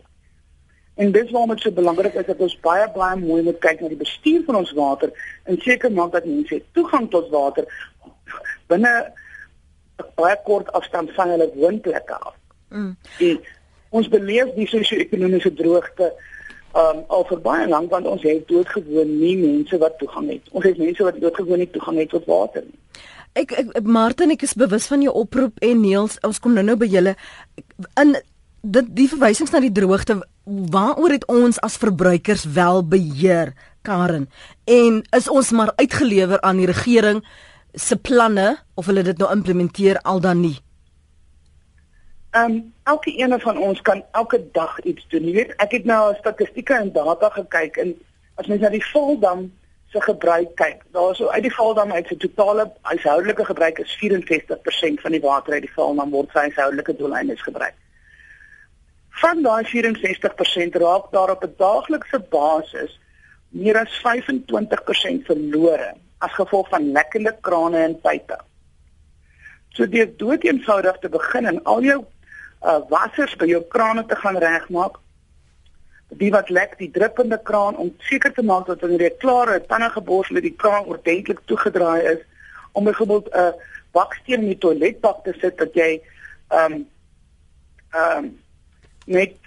En 0.95 1.11
dis 1.11 1.31
waarom 1.31 1.49
dit 1.49 1.61
so 1.61 1.71
belangrik 1.71 2.13
is 2.13 2.25
dat 2.25 2.39
ons 2.43 2.59
baie 2.59 2.91
baie 2.91 3.15
mooi 3.15 3.41
moet 3.43 3.59
kyk 3.59 3.81
na 3.81 3.87
die 3.87 4.03
bestuur 4.03 4.43
van 4.45 4.55
ons 4.55 4.71
water 4.71 5.11
en 5.43 5.57
seker 5.61 5.91
maak 5.91 6.11
dat 6.11 6.25
mense 6.25 6.61
toegang 6.71 7.09
tot 7.09 7.29
water 7.29 7.65
binne 8.71 8.93
baie 10.15 10.37
kort 10.45 10.71
afstand 10.77 11.13
van 11.17 11.33
hulle 11.33 11.49
woonplekke 11.55 12.17
af. 12.17 12.35
Mm. 12.69 12.95
En 13.19 13.39
ons 13.89 14.09
beleef 14.09 14.51
die 14.55 14.67
sosio-ekonomiese 14.69 15.53
droogte 15.53 16.11
um 16.77 16.99
al 17.07 17.23
vir 17.25 17.39
baie 17.41 17.67
lank 17.67 17.89
want 17.89 18.05
ons 18.05 18.21
het 18.23 18.43
doodgewoon 18.47 19.15
nie 19.19 19.35
mense 19.37 19.77
wat 19.81 19.97
toegang 19.97 20.29
het. 20.29 20.51
Ons 20.51 20.67
het 20.69 20.77
mense 20.77 21.03
wat 21.03 21.17
doodgewoon 21.21 21.63
nie 21.63 21.71
toegang 21.73 21.97
het 21.97 22.11
tot 22.13 22.27
water 22.29 22.65
nie. 22.65 22.77
Ek, 23.37 23.53
ek 23.53 23.85
Martin, 23.85 24.33
ek 24.33 24.43
is 24.45 24.57
bewus 24.57 24.87
van 24.89 25.01
jou 25.05 25.13
oproep 25.13 25.57
en 25.65 25.81
Niels, 25.81 26.17
ons 26.25 26.39
kom 26.41 26.53
nou-nou 26.57 26.75
by 26.81 26.89
julle 26.89 27.15
in 28.01 28.15
dit 28.61 28.93
die 28.95 29.07
verwysings 29.07 29.53
na 29.53 29.61
die 29.63 29.73
droogte 29.73 30.19
waaroor 30.73 31.13
het 31.13 31.25
ons 31.31 31.59
as 31.63 31.77
verbruikers 31.79 32.45
wel 32.55 32.81
beheer 32.83 33.53
Karen 33.87 34.27
en 34.67 34.99
is 35.15 35.29
ons 35.31 35.51
maar 35.55 35.71
uitgelewer 35.79 36.41
aan 36.41 36.59
die 36.59 36.67
regering 36.67 37.21
se 37.73 37.95
planne 37.95 38.57
of 38.75 38.85
hulle 38.85 39.03
dit 39.03 39.17
nou 39.17 39.31
implementeer 39.31 40.01
al 40.01 40.19
dan 40.19 40.41
nie 40.41 40.57
Ehm 42.29 42.51
um, 42.51 42.73
elke 42.83 43.19
een 43.19 43.39
van 43.39 43.57
ons 43.57 43.81
kan 43.81 44.03
elke 44.11 44.51
dag 44.51 44.79
iets 44.79 45.07
doen. 45.07 45.23
Jy 45.23 45.33
weet, 45.33 45.53
ek 45.55 45.71
het 45.71 45.85
nou 45.85 46.13
statistieke 46.15 46.75
en 46.75 46.91
data 46.93 47.29
gekyk 47.29 47.77
en 47.81 47.95
as 48.35 48.45
mens 48.45 48.61
na 48.61 48.69
die 48.69 48.85
Valdam 48.85 49.47
se 49.89 50.01
gebruik 50.01 50.51
kyk, 50.55 50.83
daar 50.93 51.15
so 51.15 51.27
uit 51.27 51.41
die 51.43 51.53
Valdam 51.53 51.91
uit 51.91 52.07
se 52.07 52.17
totale 52.17 52.67
huishoudelike 52.81 53.45
gebruik 53.45 53.79
is 53.81 53.95
64% 54.03 55.01
van 55.01 55.11
die 55.11 55.21
water 55.21 55.53
uit 55.53 55.65
die 55.65 55.73
Valdam 55.73 56.13
word 56.13 56.29
vir 56.31 56.41
huishoudelike 56.41 56.95
doeleindes 57.01 57.41
gebruik. 57.41 57.73
Van 59.23 59.41
daai 59.41 59.65
64% 59.65 60.77
raak 60.85 61.09
daar 61.11 61.33
op 61.33 61.43
'n 61.43 61.55
daaglikse 61.57 62.19
basis 62.29 62.99
meer 63.49 63.81
as 63.81 64.01
25% 64.05 65.25
verlore 65.25 65.95
as 66.19 66.35
gevolg 66.35 66.69
van 66.69 66.91
lekkende 66.91 67.35
krane 67.41 67.83
en 67.83 67.99
pype. 68.03 68.37
So 69.75 69.87
deur 69.87 70.09
doeteenvoudig 70.17 70.97
te 70.99 71.09
begin 71.09 71.45
en 71.45 71.63
al 71.63 71.85
jou 71.85 71.99
uh, 72.01 72.79
wassers 72.89 73.35
by 73.39 73.47
jou 73.49 73.61
krane 73.71 74.03
te 74.05 74.17
gaan 74.19 74.37
regmaak, 74.41 74.97
die 76.19 76.31
wat 76.33 76.49
lek, 76.49 76.73
die 76.79 76.89
druppende 76.91 77.37
kraan 77.45 77.77
om 77.77 77.91
seker 78.09 78.33
te 78.33 78.43
maak 78.43 78.65
dat 78.67 78.81
wanneer 78.81 79.05
jy 79.05 79.13
klaar 79.21 79.53
is, 79.55 79.67
tande 79.69 79.91
gebors 79.93 80.31
met 80.33 80.43
die 80.43 80.55
kraan 80.57 80.89
ordentlik 80.89 81.43
toegedraai 81.45 82.01
is 82.15 82.23
om 82.73 82.83
byvoorbeeld 82.83 83.29
'n 83.29 83.37
uh, 83.39 83.53
baksteen 83.91 84.41
in 84.41 84.53
die 84.53 84.57
toiletbak 84.57 85.23
te 85.23 85.33
sit 85.41 85.57
dat 85.57 85.73
jy 85.73 86.01
ehm 86.49 86.73
um, 86.73 86.87
ehm 87.91 88.17
um, 88.17 88.39
net 89.05 89.37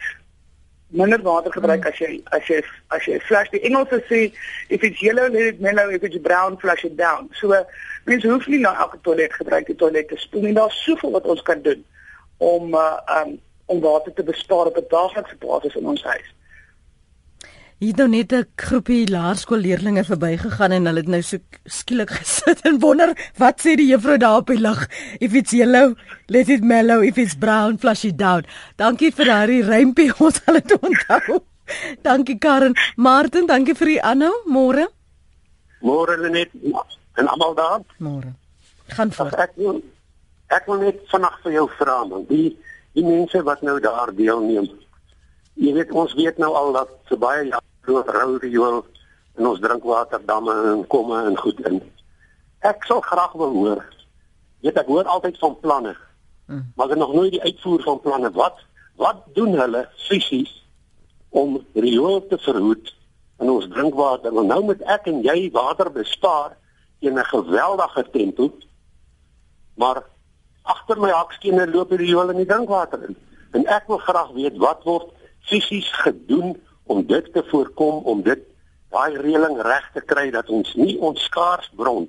minder 0.92 1.22
water 1.22 1.52
gebruik 1.52 1.86
as 1.88 1.98
jy 1.98 2.20
as 2.36 2.48
jy 2.48 2.60
as 2.96 3.06
jy 3.08 3.20
flush 3.28 3.50
die 3.52 3.62
Engelse 3.68 4.02
sê 4.08 4.20
if 4.68 4.84
it's 4.84 5.00
yellow 5.02 5.28
let 5.28 5.54
it 5.54 5.60
mellow 5.60 5.88
if 5.88 6.02
it's 6.02 6.20
brown 6.26 6.58
flush 6.58 6.84
it 6.84 6.96
down. 6.96 7.30
So 7.40 7.52
mense 8.04 8.28
hoef 8.28 8.46
nie 8.46 8.60
na 8.60 8.74
elke 8.84 9.00
toilet 9.06 9.32
gebruik 9.38 9.66
die 9.70 9.78
toilet 9.78 10.08
te 10.08 10.20
spoel 10.20 10.48
nie. 10.48 10.58
Daar's 10.58 10.84
soveel 10.84 11.16
wat 11.16 11.28
ons 11.34 11.42
kan 11.48 11.62
doen 11.62 11.84
om 12.38 12.74
uh, 12.74 12.98
um, 13.16 13.40
om 13.72 13.80
water 13.80 14.12
te 14.12 14.22
bespaar 14.22 14.72
op 14.72 14.76
'n 14.76 14.88
daaglikse 14.88 15.36
basis 15.40 15.74
in 15.80 15.86
ons 15.86 16.02
huis 16.02 16.30
Hier 17.82 17.90
het 17.90 17.98
nou 17.98 18.08
net 18.08 18.32
'n 18.32 18.46
groepie 18.56 19.10
laerskoolleerdlinge 19.10 20.04
verbygegaan 20.04 20.70
en 20.70 20.84
hulle 20.86 21.00
het 21.00 21.08
nou 21.08 21.22
so 21.22 21.38
skielik 21.64 22.10
gesit 22.18 22.60
en 22.60 22.78
wonder 22.78 23.10
wat 23.36 23.58
sê 23.60 23.74
die 23.74 23.88
juffrou 23.88 24.16
daar 24.18 24.36
op 24.36 24.46
die 24.46 24.60
lig. 24.60 24.86
If 25.18 25.34
it's 25.34 25.50
yellow, 25.50 25.96
let 26.26 26.48
it 26.48 26.62
mellow. 26.62 27.02
If 27.02 27.18
it's 27.18 27.34
brown, 27.34 27.78
flush 27.78 28.04
it 28.04 28.18
down. 28.18 28.46
Dankie 28.76 29.10
vir 29.10 29.24
daardie 29.24 29.64
rympie 29.66 30.12
ons 30.24 30.38
sal 30.44 30.54
dit 30.54 30.78
onthou. 30.78 31.40
dankie 32.02 32.38
Karen. 32.38 32.74
Martin, 32.96 33.46
dankie 33.46 33.74
vir 33.74 33.86
die 33.86 34.02
aanhou. 34.02 34.32
Môre. 34.46 34.86
Môre 35.80 36.30
net 36.30 36.50
en 37.14 37.26
almal 37.26 37.54
daar. 37.54 37.80
Môre. 37.98 38.30
Gaan 38.94 39.10
voort. 39.10 39.34
Ek 39.34 39.56
wil 39.56 39.82
ek 40.54 40.70
wil 40.70 40.78
net 40.86 41.02
vanaand 41.10 41.42
vir 41.42 41.52
jou 41.52 41.66
vra 41.80 42.04
man, 42.04 42.24
die 42.30 42.54
die 42.94 43.04
mense 43.04 43.42
wat 43.42 43.62
nou 43.62 43.80
daar 43.80 44.14
deelneem. 44.14 44.70
Jy 45.58 45.74
weet 45.74 45.90
ons 45.90 46.14
weet 46.14 46.38
nou 46.38 46.54
al 46.54 46.72
dat 46.78 46.88
vir 47.10 47.18
baie 47.18 47.44
jare 47.50 47.70
groot 47.82 48.08
rou 48.14 48.36
riool 48.38 48.82
in 49.38 49.48
ons 49.48 49.60
drinkwaterdamme 49.60 50.54
en 50.72 50.86
komme 50.86 51.18
en 51.26 51.36
goed 51.38 51.60
in. 51.66 51.80
Ek 52.62 52.84
sal 52.86 53.00
graag 53.02 53.34
wil 53.40 53.54
hoor. 53.56 53.82
Weet 54.62 54.78
ek 54.78 54.90
hoor 54.90 55.08
altyd 55.10 55.38
van 55.42 55.56
planne. 55.60 55.94
Hmm. 56.46 56.66
Maar 56.76 56.86
ek 56.86 56.94
het 56.94 57.02
nog 57.02 57.14
nooit 57.16 57.34
die 57.34 57.42
uitvoer 57.42 57.82
van 57.82 58.00
planne. 58.00 58.30
Wat 58.36 58.60
wat 59.00 59.22
doen 59.34 59.56
hulle 59.56 59.86
fisies 60.06 60.52
om 61.30 61.56
riool 61.74 62.20
te 62.28 62.38
verhoed 62.38 62.92
in 63.40 63.50
ons 63.50 63.66
drinkwater? 63.72 64.34
Want 64.36 64.52
nou 64.52 64.60
moet 64.68 64.82
ek 64.94 65.08
en 65.10 65.22
jy 65.26 65.48
water 65.54 65.90
bespaar 65.90 66.56
in 67.00 67.18
'n 67.18 67.24
geweldige 67.24 68.04
tempo. 68.10 68.52
Maar 69.74 70.04
agter 70.62 71.00
my 71.00 71.10
hakskene 71.10 71.66
loop 71.70 71.88
die 71.88 71.98
riool 71.98 72.30
in 72.30 72.36
die 72.36 72.46
drinkwater 72.46 73.02
in. 73.08 73.16
En 73.52 73.66
ek 73.66 73.86
wil 73.86 73.98
graag 73.98 74.30
weet 74.32 74.56
wat 74.56 74.84
word 74.84 75.10
fisies 75.40 75.90
gedoen 76.04 76.54
om 76.86 77.06
dit 77.06 77.32
te 77.32 77.42
voorkom 77.50 78.04
om 78.04 78.22
dit 78.22 78.40
daai 78.92 79.16
reëling 79.16 79.60
reg 79.62 79.90
te 79.94 80.00
kry 80.00 80.30
dat 80.30 80.50
ons 80.50 80.74
nie 80.74 80.98
ons 81.00 81.24
skaars 81.24 81.70
bron 81.76 82.08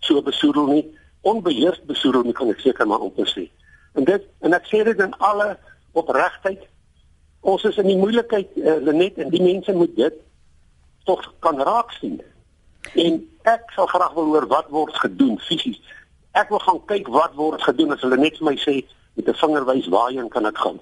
so 0.00 0.22
besoedel 0.22 0.66
nie. 0.66 0.84
Onbeheerst 1.26 1.84
besoedel 1.84 2.22
nie 2.22 2.36
kan 2.36 2.50
ek 2.52 2.60
seker 2.62 2.86
maar 2.86 3.02
op 3.04 3.18
sê. 3.26 3.48
En 3.98 4.04
dit 4.04 4.24
en 4.40 4.54
ek 4.54 4.66
sê 4.70 4.84
dit 4.84 4.98
in 5.00 5.14
alle 5.18 5.56
opregtheid 5.92 6.66
ons 7.40 7.64
is 7.64 7.78
in 7.78 7.86
die 7.86 7.98
moeilikheid 7.98 8.50
uh, 8.58 8.76
Lenet 8.82 9.18
en 9.18 9.30
die 9.30 9.42
mense 9.42 9.72
moet 9.72 9.94
dit 9.96 10.14
tog 11.04 11.22
kan 11.40 11.60
raak 11.62 11.94
sien. 12.00 12.18
En 12.94 13.22
ek 13.48 13.70
sal 13.74 13.86
graag 13.86 14.12
wil 14.18 14.34
hoor 14.34 14.46
wat 14.50 14.68
word 14.74 14.94
gedoen 15.02 15.38
fisies 15.46 15.80
ek 16.38 16.52
wil 16.52 16.60
gaan 16.62 16.80
kyk 16.86 17.08
wat 17.08 17.34
word 17.34 17.62
gedoen 17.62 17.94
as 17.94 18.02
hulle 18.04 18.18
net 18.20 18.36
vir 18.38 18.48
my 18.50 18.56
sê 18.62 18.74
met 19.16 19.28
'n 19.28 19.40
vingerwys 19.42 19.88
waarheen 19.94 20.28
kan 20.28 20.46
ek 20.46 20.58
gaan 20.58 20.78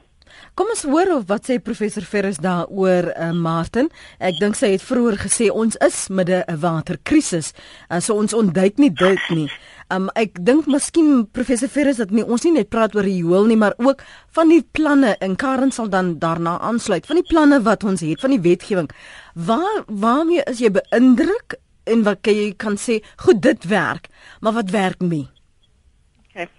Kom 0.54 0.71
ons 0.73 0.85
hoor 0.88 1.11
of 1.16 1.26
wat 1.28 1.49
sê 1.49 1.59
professor 1.62 2.02
Ferris 2.02 2.38
daaroor 2.42 3.11
uh, 3.12 3.30
Martin. 3.33 3.90
Ek 4.18 4.38
dink 4.40 4.56
sy 4.59 4.73
het 4.75 4.85
vroeër 4.85 5.18
gesê 5.26 5.50
ons 5.52 5.76
is 5.85 5.99
midde 6.09 6.45
'n 6.49 6.61
waterkrisis. 6.61 7.52
Uh, 7.90 8.00
so 8.00 8.14
ons 8.14 8.35
ontduik 8.35 8.78
nie 8.78 8.90
dit 8.90 9.25
nie. 9.30 9.49
Um 9.88 10.09
ek 10.18 10.40
dink 10.42 10.66
miskien 10.66 11.26
professor 11.30 11.68
Ferris 11.71 12.00
dat 12.02 12.11
nie 12.11 12.25
ons 12.25 12.42
nie 12.42 12.56
net 12.56 12.71
praat 12.75 12.97
oor 12.97 13.06
die 13.06 13.23
hoel 13.23 13.47
nie, 13.47 13.56
maar 13.56 13.76
ook 13.78 14.02
van 14.35 14.49
die 14.50 14.62
planne 14.75 15.14
en 15.23 15.37
Karen 15.37 15.71
sal 15.71 15.88
dan 15.88 16.18
daarna 16.18 16.59
aansluit 16.59 17.06
van 17.06 17.21
die 17.21 17.28
planne 17.28 17.61
wat 17.62 17.85
ons 17.85 18.02
het 18.02 18.21
van 18.21 18.35
die 18.35 18.42
wetgewing. 18.42 18.90
Waar 19.35 19.85
waarmee 19.87 20.42
is 20.50 20.59
jy 20.59 20.73
beïndruk 20.75 21.61
en 21.87 22.02
wat 22.02 22.25
kan 22.26 22.35
jy 22.35 22.54
kan 22.59 22.75
sê 22.75 22.99
goed 23.16 23.42
dit 23.42 23.68
werk, 23.71 24.09
maar 24.40 24.59
wat 24.59 24.71
werk 24.75 25.00
nie? 25.00 25.28
Okay. 26.30 26.50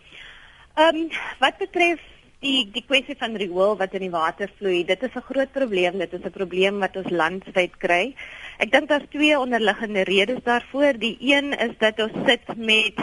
Um 0.79 1.09
wat 1.43 1.59
betref 1.59 1.99
die 2.43 2.67
die 2.69 2.83
kwessie 2.85 3.15
van 3.17 3.35
riool 3.39 3.75
wat 3.79 3.95
in 3.97 4.05
die 4.05 4.13
water 4.13 4.51
vloei, 4.59 4.83
dit 4.85 5.03
is 5.03 5.15
'n 5.15 5.27
groot 5.29 5.51
probleem. 5.51 5.97
Dit 5.97 6.13
is 6.13 6.25
'n 6.25 6.31
probleem 6.31 6.79
wat 6.79 6.95
ons 6.95 7.09
landwyd 7.09 7.77
kry. 7.77 8.15
Ek 8.59 8.71
dink 8.71 8.89
daar's 8.89 9.09
twee 9.09 9.39
onderliggende 9.39 10.03
redes 10.03 10.43
daarvoor. 10.43 10.93
Die 10.99 11.17
een 11.19 11.53
is 11.53 11.77
dat 11.79 11.99
ons 11.99 12.13
sit 12.27 12.57
met 12.57 12.95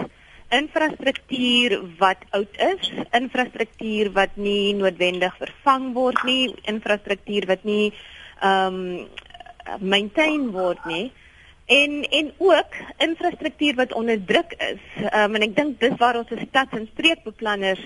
infrastruktuur 0.51 1.81
wat 1.99 2.19
oud 2.31 2.57
is, 2.57 2.93
infrastruktuur 3.11 4.13
wat 4.13 4.37
nie 4.37 4.75
noodwendig 4.75 5.37
vervang 5.37 5.95
word 5.95 6.23
nie, 6.25 6.55
infrastruktuur 6.63 7.47
wat 7.47 7.65
nie 7.65 7.93
ehm 8.41 8.75
um, 8.75 9.09
maintain 9.81 10.51
word 10.51 10.85
nie 10.85 11.13
en 11.67 12.03
en 12.11 12.33
ook 12.37 12.75
infrastruktuur 12.99 13.75
wat 13.75 13.93
onder 13.93 14.25
druk 14.25 14.53
is. 14.53 14.83
Ehm 14.97 15.31
um, 15.31 15.35
en 15.35 15.43
ek 15.43 15.57
dink 15.57 15.81
dis 15.81 15.97
waar 15.99 16.17
ons 16.17 16.31
as 16.31 16.47
stads- 16.49 16.77
en 16.77 16.89
streekbeplanners 16.93 17.81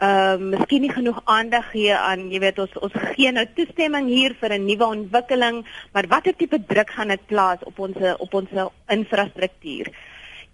ehm 0.00 0.42
uh, 0.42 0.58
miskien 0.58 0.80
nie 0.80 0.92
genoeg 0.92 1.18
aandag 1.24 1.66
gee 1.70 1.94
aan, 1.94 2.30
jy 2.32 2.38
weet 2.40 2.58
ons 2.62 2.76
ons 2.80 2.94
gee 3.14 3.32
nou 3.36 3.44
toestemming 3.56 4.06
hier 4.08 4.32
vir 4.40 4.54
'n 4.56 4.64
nuwe 4.64 4.86
ontwikkeling, 4.86 5.58
maar 5.92 6.08
watter 6.08 6.36
tipe 6.36 6.58
druk 6.72 6.90
gaan 6.90 7.08
dit 7.08 7.26
plaas 7.26 7.60
op 7.64 7.78
ons 7.78 7.96
op 8.18 8.34
ons 8.34 8.50
infrastruktuur? 8.88 9.92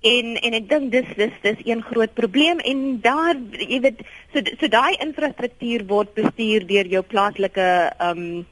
En 0.02 0.36
en 0.36 0.52
ek 0.54 0.68
dink 0.68 0.90
dis 0.90 1.14
dis 1.16 1.38
dis 1.42 1.62
een 1.64 1.82
groot 1.82 2.12
probleem 2.14 2.58
en 2.58 3.00
daar 3.00 3.36
jy 3.58 3.80
weet 3.80 4.02
so 4.34 4.42
so 4.58 4.68
daai 4.68 4.96
infrastruktuur 4.98 5.86
word 5.86 6.14
bestuur 6.14 6.66
deur 6.66 6.86
jou 6.86 7.02
plaaslike 7.02 7.70
ehm 7.98 8.18
um, 8.18 8.46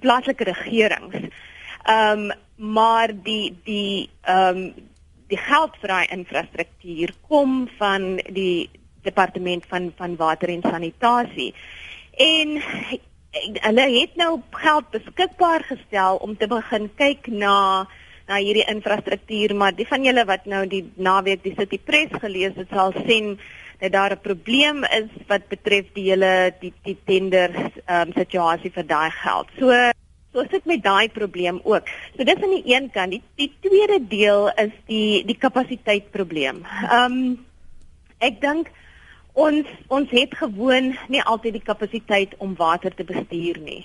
plaaslike 0.00 0.44
regerings. 0.44 1.30
Ehm 1.84 2.30
um, 2.30 2.32
maar 2.56 3.10
die 3.12 3.56
die 3.64 4.08
ehm 4.22 4.56
um, 4.56 4.74
die 5.28 5.38
geld 5.38 5.74
vir 5.80 5.88
daai 5.88 6.06
infrastruktuur 6.14 7.12
kom 7.28 7.68
van 7.78 8.16
die 8.30 8.70
departement 9.06 9.66
van 9.70 9.92
van 9.96 10.16
water 10.20 10.52
en 10.52 10.64
sanitasie. 10.66 11.52
En 12.16 12.58
hulle 13.66 13.86
het 14.00 14.16
nou 14.16 14.40
geld 14.50 14.90
beskikbaar 14.90 15.64
gestel 15.68 16.16
om 16.24 16.36
te 16.36 16.48
begin 16.50 16.90
kyk 16.96 17.30
na 17.32 17.86
na 18.26 18.40
hierdie 18.42 18.64
infrastruktuur, 18.66 19.54
maar 19.54 19.74
die 19.76 19.86
van 19.86 20.02
julle 20.02 20.24
wat 20.26 20.48
nou 20.50 20.64
die 20.66 20.82
naweek 20.98 21.44
die 21.44 21.54
City 21.54 21.78
Press 21.78 22.10
gelees 22.24 22.56
het, 22.58 22.72
sal 22.74 22.90
sien 23.06 23.36
dat 23.78 23.92
daar 23.92 24.12
'n 24.12 24.20
probleem 24.20 24.84
is 24.84 25.10
wat 25.28 25.48
betref 25.48 25.86
die 25.94 26.10
hele 26.10 26.54
die 26.60 26.72
die 26.82 26.96
tender 27.04 27.50
um, 27.86 28.12
situasie 28.12 28.72
vir 28.72 28.86
daai 28.86 29.10
geld. 29.10 29.46
So 29.58 29.70
so 30.32 30.44
sit 30.50 30.64
met 30.64 30.82
daai 30.82 31.08
probleem 31.08 31.60
ook. 31.64 31.84
So 32.16 32.24
dis 32.24 32.42
aan 32.42 32.56
die 32.56 32.74
een 32.74 32.90
kant, 32.90 33.10
die 33.10 33.22
die 33.36 33.52
tweede 33.60 34.00
deel 34.08 34.48
is 34.48 34.72
die 34.86 35.24
die 35.24 35.38
kapasiteitprobleem. 35.38 36.64
Ehm 36.90 37.12
um, 37.12 37.46
ek 38.18 38.40
dink 38.40 38.70
ons 39.36 39.68
ons 39.92 40.10
het 40.10 40.32
gewoon 40.34 40.94
nie 41.12 41.22
altyd 41.22 41.58
die 41.58 41.66
kapasiteit 41.68 42.34
om 42.40 42.54
water 42.56 42.94
te 42.94 43.04
bestuur 43.04 43.60
nie. 43.60 43.84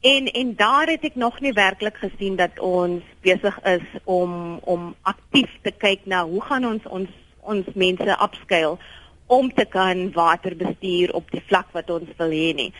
En 0.00 0.30
en 0.32 0.54
daar 0.56 0.88
het 0.88 1.04
ek 1.04 1.14
nog 1.20 1.40
nie 1.40 1.52
werklik 1.52 1.96
gesien 2.00 2.36
dat 2.36 2.58
ons 2.60 3.04
besig 3.20 3.56
is 3.64 3.84
om 4.04 4.58
om 4.64 4.94
aktief 5.02 5.52
te 5.62 5.72
kyk 5.84 6.04
na 6.04 6.24
hoe 6.24 6.40
gaan 6.48 6.64
ons 6.64 6.86
ons 6.88 7.12
ons 7.40 7.68
mense 7.74 8.16
upscale 8.28 8.78
om 9.26 9.52
te 9.54 9.64
kan 9.64 10.12
water 10.12 10.56
bestuur 10.56 11.12
op 11.14 11.30
die 11.30 11.42
vlak 11.46 11.68
wat 11.76 11.90
ons 11.90 12.10
wil 12.16 12.32
hê 12.32 12.52
nie. 12.54 12.72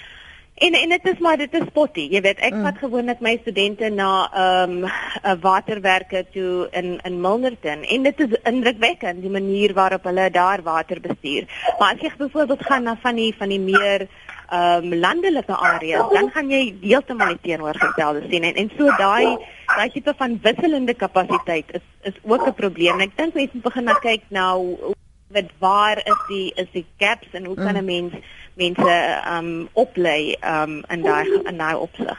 En 0.57 0.73
en 0.73 0.89
dit 0.89 1.09
is 1.09 1.19
maar 1.19 1.37
dit 1.37 1.55
is 1.55 1.67
spotty. 1.69 2.07
Jy 2.09 2.21
weet, 2.25 2.39
ek 2.41 2.55
mm. 2.55 2.63
vat 2.65 2.79
gewoonlik 2.81 3.19
my 3.21 3.35
studente 3.43 3.91
na 3.93 4.13
ehm 4.33 4.77
um, 4.85 4.93
'n 5.33 5.41
waterwerke 5.41 6.25
toe 6.33 6.69
in 6.73 6.97
in 7.05 7.21
Milnerton 7.21 7.83
en 7.85 8.03
dit 8.03 8.21
is 8.21 8.39
indrukwekkend 8.43 9.21
die 9.21 9.31
manier 9.31 9.75
waarop 9.77 10.09
hulle 10.09 10.31
daar 10.31 10.63
water 10.63 11.01
bestuur. 11.01 11.45
Maar 11.79 11.95
as 11.95 12.01
jy 12.01 12.13
byvoorbeeld 12.17 12.65
gaan 12.65 12.83
na 12.83 12.97
van 13.03 13.21
die 13.21 13.35
van 13.37 13.49
die 13.49 13.61
meer 13.61 14.09
ehm 14.49 14.93
um, 14.93 14.95
landelike 14.95 15.57
areas, 15.57 16.09
dan 16.13 16.31
gaan 16.31 16.51
jy 16.51 16.75
heeltemal 16.81 17.37
die 17.37 17.53
teenoorgestelde 17.53 18.25
sien 18.31 18.43
en 18.43 18.55
en 18.55 18.73
so 18.79 18.97
daai 18.97 19.37
daai 19.77 19.91
tipe 19.91 20.15
van 20.17 20.39
wisselende 20.43 20.95
kapasiteit 20.95 21.73
is 21.73 21.85
is 22.03 22.17
ook 22.23 22.47
'n 22.47 22.55
probleem. 22.55 23.01
Ek 23.01 23.17
dink 23.17 23.35
mense 23.35 23.59
begin 23.59 23.85
na 23.85 23.95
kyk 24.01 24.23
nou 24.29 24.95
wat 25.29 25.51
waar 25.59 25.99
is 25.99 26.21
die 26.29 26.53
is 26.55 26.69
die 26.73 26.87
gaps 26.99 27.29
en 27.33 27.45
hoe 27.45 27.57
kan 27.57 27.77
'n 27.77 27.85
mm. 27.85 28.23
Mens 28.57 28.77
mense 28.77 29.23
um 29.37 29.69
oplei 29.73 30.37
um 30.43 30.83
in 30.89 31.03
daai 31.03 31.43
in 31.45 31.59
daai 31.59 31.77
opsig. 31.77 32.19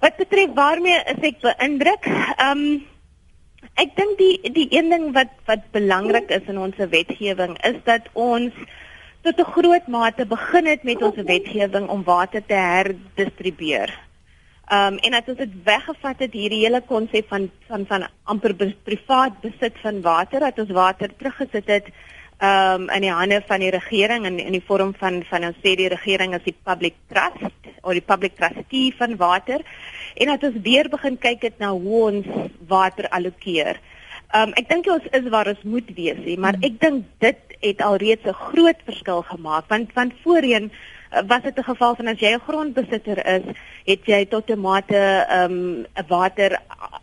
Wat 0.00 0.16
betref 0.16 0.54
waarmee 0.54 1.02
is 1.12 1.24
ek 1.30 1.40
beïndruk? 1.42 2.06
Um 2.46 2.62
ek 3.76 3.96
dink 3.96 4.18
die 4.18 4.52
die 4.54 4.68
een 4.70 4.90
ding 4.90 5.10
wat 5.16 5.32
wat 5.46 5.66
belangrik 5.72 6.30
is 6.30 6.46
in 6.48 6.58
ons 6.58 6.76
wetgewing 6.76 7.56
is 7.66 7.80
dat 7.84 8.06
ons 8.12 8.54
tot 9.22 9.38
'n 9.38 9.52
groot 9.56 9.86
mate 9.88 10.24
begin 10.26 10.66
het 10.66 10.82
met 10.82 11.02
ons 11.02 11.16
wetgewing 11.16 11.88
om 11.88 12.04
water 12.04 12.42
te 12.46 12.54
herdistribueer. 12.54 13.90
Um 14.70 14.96
en 15.02 15.10
dat 15.10 15.28
ons 15.28 15.38
dit 15.38 15.54
weggevat 15.64 16.18
het 16.18 16.32
hierdie 16.32 16.64
hele 16.64 16.80
konsep 16.80 17.28
van 17.28 17.50
van 17.68 17.86
van 17.86 18.06
amper 18.24 18.54
privaat 18.84 19.40
besit 19.40 19.74
van 19.82 20.00
water 20.00 20.40
dat 20.40 20.58
ons 20.58 20.70
water 20.70 21.10
teruggesit 21.16 21.66
het 21.66 21.86
ehm 22.40 22.82
um, 22.82 22.88
in 22.88 23.04
die 23.04 23.12
hande 23.12 23.42
van 23.46 23.60
die 23.60 23.70
regering 23.70 24.24
in 24.26 24.38
in 24.38 24.54
die 24.56 24.64
vorm 24.64 24.94
van 24.96 25.22
van 25.28 25.44
ons 25.44 25.56
sê 25.60 25.74
die 25.76 25.90
regering 25.92 26.34
as 26.34 26.44
die 26.46 26.56
public 26.64 26.94
trust 27.12 27.68
of 27.82 27.92
die 27.92 28.06
public 28.12 28.36
trustee 28.38 28.94
van 28.96 29.16
water 29.20 29.60
en 30.16 30.32
dat 30.32 30.46
ons 30.48 30.56
weer 30.64 30.88
begin 30.88 31.18
kyk 31.18 31.42
het 31.42 31.58
na 31.58 31.70
hoe 31.70 32.00
ons 32.06 32.26
water 32.68 33.08
allokeer. 33.08 33.76
Ehm 34.32 34.48
um, 34.48 34.54
ek 34.56 34.68
dink 34.72 34.88
ons 34.88 35.10
is 35.12 35.28
waar 35.28 35.52
ons 35.52 35.62
moet 35.64 35.92
wees, 35.96 36.24
he, 36.24 36.36
maar 36.36 36.56
ek 36.62 36.80
dink 36.80 37.04
dit 37.18 37.56
het 37.60 37.84
alreeds 37.84 38.24
'n 38.24 38.40
groot 38.48 38.80
verskil 38.88 39.22
gemaak 39.22 39.68
want 39.68 39.92
van 39.92 40.12
voorheen 40.24 40.70
was 41.26 41.42
dit 41.42 41.58
'n 41.58 41.62
geval 41.62 41.94
van 41.94 42.06
as 42.06 42.20
jy 42.20 42.34
'n 42.34 42.46
grondbesitter 42.46 43.26
is, 43.26 43.56
het 43.84 44.06
jy 44.06 44.26
tot 44.26 44.50
'n 44.50 44.60
mate 44.60 44.96
ehm 45.28 45.52
um, 45.52 45.86
water 46.08 46.58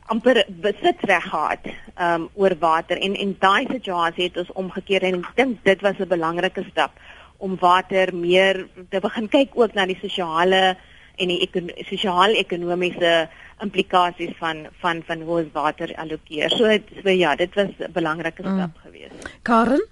amper 0.08 0.46
besit 0.48 1.02
reg 1.02 1.24
gehad 1.24 1.60
um 2.00 2.30
oor 2.34 2.56
water 2.60 2.98
en 2.98 3.16
en 3.16 3.36
daai 3.40 3.66
situasie 3.72 4.24
het 4.24 4.38
ons 4.38 4.52
omgekeer 4.52 5.04
en 5.04 5.16
ek 5.20 5.36
dink 5.36 5.64
dit 5.64 5.82
was 5.82 6.00
'n 6.00 6.08
belangrike 6.08 6.64
stap 6.72 6.92
om 7.38 7.58
water 7.60 8.16
meer 8.16 8.68
te 8.90 9.00
begin 9.00 9.28
kyk 9.28 9.50
ook 9.54 9.74
na 9.74 9.86
die 9.86 10.00
sosiale 10.02 10.78
en 11.18 11.28
die 11.28 11.50
sosiaal-ekonomiese 11.90 13.30
implikasies 13.62 14.36
van 14.38 14.68
van 14.82 15.04
van 15.08 15.22
hoe 15.22 15.40
ons 15.42 15.52
water 15.54 15.96
allokeer. 15.96 16.50
So, 16.50 16.78
so 17.04 17.10
ja, 17.10 17.36
dit 17.36 17.54
was 17.56 17.70
'n 17.80 17.92
belangrike 17.92 18.42
stap 18.42 18.74
mm. 18.76 18.82
geweest. 18.84 19.40
Karen? 19.42 19.86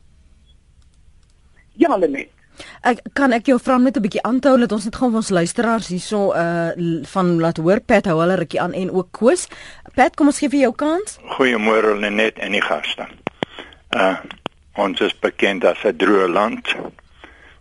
Ja, 1.74 1.98
Lenet. 1.98 2.30
Ek 2.86 3.02
kan 3.18 3.34
ek 3.34 3.50
jou 3.50 3.58
vra 3.60 3.78
net 3.78 3.98
'n 3.98 4.02
bietjie 4.02 4.24
aanhou 4.24 4.58
dat 4.60 4.72
ons 4.72 4.86
net 4.86 4.96
gaan 4.96 5.12
vir 5.12 5.22
ons 5.24 5.30
luisteraars 5.30 5.88
hierso 5.88 6.34
uh 6.34 6.72
van 7.14 7.40
laat 7.40 7.58
hoor 7.58 7.80
Pat 7.80 8.06
hou 8.06 8.20
hulle 8.20 8.36
rukkie 8.36 8.62
aan 8.62 8.74
en 8.74 8.92
ook 8.92 9.12
Koos. 9.12 9.48
Pat, 9.96 10.16
kom 10.16 10.28
ons 10.28 10.40
gee 10.40 10.50
vir 10.50 10.60
jou 10.60 10.74
kans. 10.74 11.20
Goeiemôre 11.38 12.00
Lenet 12.00 12.40
en 12.40 12.52
die 12.52 12.62
gaste. 12.62 13.08
Uh 13.92 14.18
ons 14.76 15.02
is 15.02 15.20
bekend 15.20 15.66
as 15.66 15.84
'n 15.84 15.98
droë 15.98 16.28
land. 16.28 16.76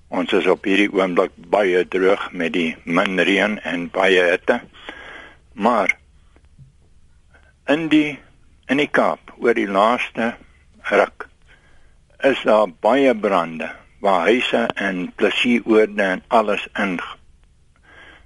Ons 0.09 0.33
is 0.33 0.47
op 0.47 0.65
hierdie 0.65 0.93
oomblik 0.93 1.31
baie 1.37 1.89
droog 1.89 2.33
met 2.33 2.53
die 2.53 2.77
min 2.85 3.19
reën 3.19 3.59
en 3.63 3.91
baie 3.91 4.23
hitte. 4.31 4.61
Maar 5.55 5.97
in 7.67 7.89
die 7.89 8.19
in 8.69 8.77
die 8.77 8.91
Kaap 8.91 9.33
oor 9.39 9.55
die 9.55 9.69
laaste 9.69 10.35
ruk 10.91 11.29
is 12.25 12.43
daar 12.45 12.69
baie 12.81 13.15
brande 13.15 13.71
waar 14.05 14.27
huise 14.29 14.67
en 14.75 15.13
plesieroorde 15.17 16.03
en 16.03 16.23
alles 16.29 16.67
in 16.77 16.99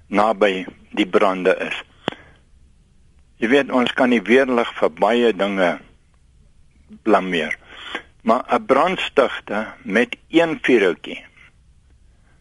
naby 0.07 0.65
die 0.91 1.07
brande 1.07 1.53
is. 1.63 1.77
Jy 3.39 3.47
weet 3.53 3.71
ons 3.71 3.93
kan 3.95 4.11
nie 4.11 4.23
weerlig 4.27 4.67
vir 4.79 4.91
baie 4.99 5.29
dinge 5.31 5.69
blameer. 7.07 7.55
Maar 8.27 8.43
'n 8.57 8.65
brandstigte 8.65 9.59
met 9.83 10.17
een 10.27 10.59
vuurtjie 10.61 11.23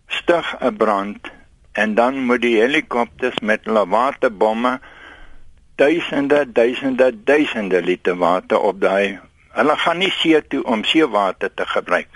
stig 0.08 0.46
'n 0.60 0.76
brand 0.76 1.30
en 1.72 1.94
dan 1.94 2.18
moet 2.26 2.42
die 2.42 2.58
helikopters 2.60 3.38
met 3.38 3.64
hulle 3.64 3.86
waterbomme 3.86 4.80
duisende 5.74 6.52
duisende 6.52 7.24
duisende 7.24 7.82
liter 7.82 8.16
water 8.16 8.58
op 8.60 8.80
daai. 8.80 9.20
Hulle 9.48 9.76
gaan 9.76 9.98
nie 9.98 10.10
see 10.10 10.46
toe 10.46 10.62
om 10.64 10.84
seewater 10.84 11.54
te 11.54 11.66
gebruik. 11.66 12.08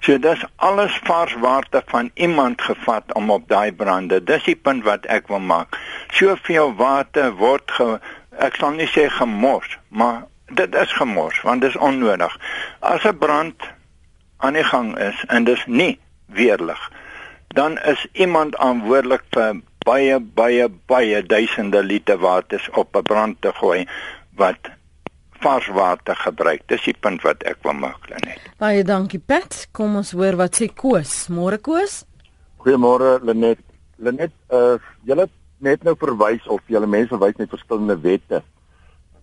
So 0.00 0.18
dis 0.18 0.44
alles 0.56 1.00
vars 1.04 1.34
water 1.42 1.82
van 1.86 2.10
iemand 2.14 2.62
gevat 2.62 3.14
om 3.14 3.30
op 3.30 3.48
daai 3.48 3.72
brande. 3.72 4.24
Dis 4.24 4.44
die 4.44 4.56
punt 4.56 4.84
wat 4.84 5.06
ek 5.06 5.28
wil 5.28 5.40
maak. 5.40 5.78
Soveel 6.14 6.74
water 6.74 7.32
word 7.40 7.70
ge, 7.78 7.98
ek 8.38 8.58
sal 8.60 8.76
nie 8.76 8.88
sê 8.90 9.08
gemors, 9.10 9.78
maar 9.88 10.26
dit 10.54 10.74
is 10.74 10.92
gemors 10.92 11.40
want 11.42 11.60
dit 11.60 11.70
is 11.70 11.80
onnodig. 11.80 12.38
As 12.80 13.04
'n 13.04 13.18
brand 13.18 13.62
aan 14.36 14.52
die 14.52 14.64
gang 14.64 14.98
is 14.98 15.24
en 15.28 15.44
dis 15.44 15.66
nie 15.66 15.98
weerlig, 16.26 16.90
dan 17.48 17.78
is 17.78 18.06
iemand 18.12 18.54
verantwoordelik 18.54 19.24
vir 19.30 19.60
baie 19.86 20.20
baie 20.20 20.68
baie 20.68 21.22
duisende 21.22 21.82
liter 21.82 22.18
water 22.18 22.68
op 22.72 22.96
'n 22.96 23.02
brand 23.02 23.40
te 23.40 23.52
gooi 23.52 23.86
wat 24.36 24.75
vars 25.46 25.68
water 25.70 26.16
gebruik. 26.18 26.64
Dis 26.70 26.82
die 26.88 26.96
punt 26.98 27.22
wat 27.22 27.44
ek 27.46 27.60
wil 27.66 27.76
maak 27.78 28.08
net. 28.10 28.42
Baie 28.58 28.82
dankie 28.86 29.20
Pat. 29.22 29.66
Kom 29.76 29.94
ons 30.00 30.10
hoor 30.16 30.38
wat 30.40 30.58
sê 30.58 30.66
Koos. 30.66 31.28
Môre 31.30 31.60
Koos. 31.62 32.00
Goeiemôre 32.64 33.20
Lenet. 33.26 33.62
Lenet, 34.02 34.34
uh 34.52 34.76
julle 35.06 35.28
net 35.62 35.86
nou 35.86 35.94
verwys 35.96 36.44
of 36.52 36.66
julle 36.68 36.88
mense 36.90 37.16
wys 37.22 37.38
net 37.38 37.52
verskillende 37.52 37.96
wette 38.02 38.42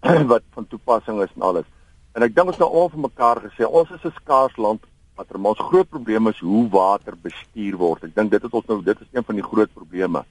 wat 0.32 0.46
van 0.56 0.68
toepassing 0.72 1.20
is 1.26 1.36
en 1.36 1.46
alles. 1.50 1.68
En 2.16 2.24
ek 2.26 2.34
dink 2.34 2.50
ons 2.50 2.58
het 2.58 2.64
nou 2.64 2.72
al 2.72 2.90
vir 2.94 3.04
mekaar 3.04 3.44
gesê 3.44 3.68
ons 3.68 3.92
is 3.92 4.08
'n 4.08 4.16
skaars 4.22 4.56
land 4.58 4.88
wat 5.20 5.30
er 5.30 5.38
ons 5.38 5.68
groot 5.70 5.90
probleem 5.90 6.32
is 6.32 6.40
hoe 6.40 6.64
water 6.72 7.20
bestuur 7.20 7.78
word. 7.78 8.08
Ek 8.08 8.16
dink 8.16 8.32
dit 8.32 8.44
is 8.44 8.58
ons 8.62 8.68
nou 8.72 8.80
dit 8.82 9.02
is 9.02 9.12
een 9.12 9.28
van 9.28 9.36
die 9.36 9.50
groot 9.52 9.74
probleme. 9.76 10.24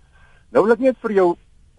Nou 0.50 0.64
wil 0.64 0.72
ek 0.72 0.86
net 0.88 0.96
vir 1.04 1.12
jou 1.20 1.28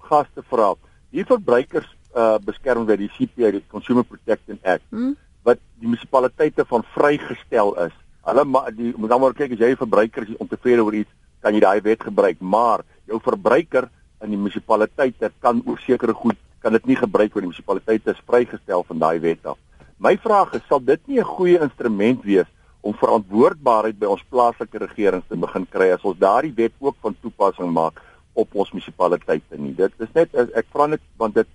gaste 0.06 0.46
vra. 0.54 0.76
Hier 1.12 1.26
verbruikers 1.26 1.90
uh 2.16 2.38
beskerm 2.40 2.86
word 2.86 3.00
die 3.00 3.12
CPA 3.18 3.52
die 3.52 3.64
Consumer 3.68 4.04
Protection 4.04 4.60
Act 4.64 4.86
hmm? 4.90 5.16
wat 5.44 5.60
die 5.80 5.88
munisipaliteite 5.88 6.66
van 6.66 6.84
vrygestel 6.94 7.76
is 7.88 7.94
Hulle 8.24 8.72
die 8.72 8.94
moet 8.96 9.12
dan 9.12 9.20
maar 9.20 9.34
kyk 9.36 9.52
as 9.52 9.60
jy 9.60 9.74
'n 9.74 9.84
verbruiker 9.84 10.24
is 10.24 10.38
ontevrede 10.40 10.84
oor 10.84 10.96
iets, 10.96 11.12
kan 11.44 11.54
jy 11.54 11.60
daai 11.60 11.82
wet 11.84 12.04
gebruik, 12.04 12.40
maar 12.40 12.84
jou 13.06 13.20
verbruiker 13.20 13.90
in 14.24 14.30
die 14.30 14.40
munisipaliteite 14.40 15.32
kan 15.42 15.62
oor 15.66 15.78
sekere 15.78 16.14
goed 16.14 16.38
kan 16.62 16.72
dit 16.72 16.86
nie 16.86 16.96
gebruik 16.96 17.34
word 17.34 17.44
die 17.44 17.52
munisipaliteite 17.52 18.12
is 18.12 18.24
vrygestel 18.26 18.84
van 18.88 19.00
daai 19.00 19.20
wet 19.20 19.46
af. 19.46 19.58
My 20.00 20.16
vraag 20.18 20.54
is 20.54 20.64
sal 20.70 20.80
dit 20.80 21.02
nie 21.08 21.20
'n 21.20 21.26
goeie 21.36 21.60
instrument 21.60 22.24
wees 22.24 22.48
om 22.82 22.94
verantwoordbaarheid 22.94 24.00
by 24.00 24.06
ons 24.06 24.24
plaaslike 24.30 24.78
regerings 24.78 25.28
te 25.28 25.36
begin 25.36 25.66
kry 25.66 25.92
as 25.92 26.04
ons 26.04 26.18
daardie 26.18 26.56
wet 26.56 26.72
ook 26.80 26.96
van 27.02 27.16
toepassing 27.22 27.72
maak 27.72 28.00
op 28.34 28.56
ons 28.56 28.72
munisipaliteite 28.72 29.58
nie. 29.58 29.76
Dit 29.76 29.92
is 30.00 30.14
net 30.14 30.34
ek 30.34 30.66
vra 30.72 30.88
net 30.88 31.02
want 31.18 31.36
dit 31.36 31.48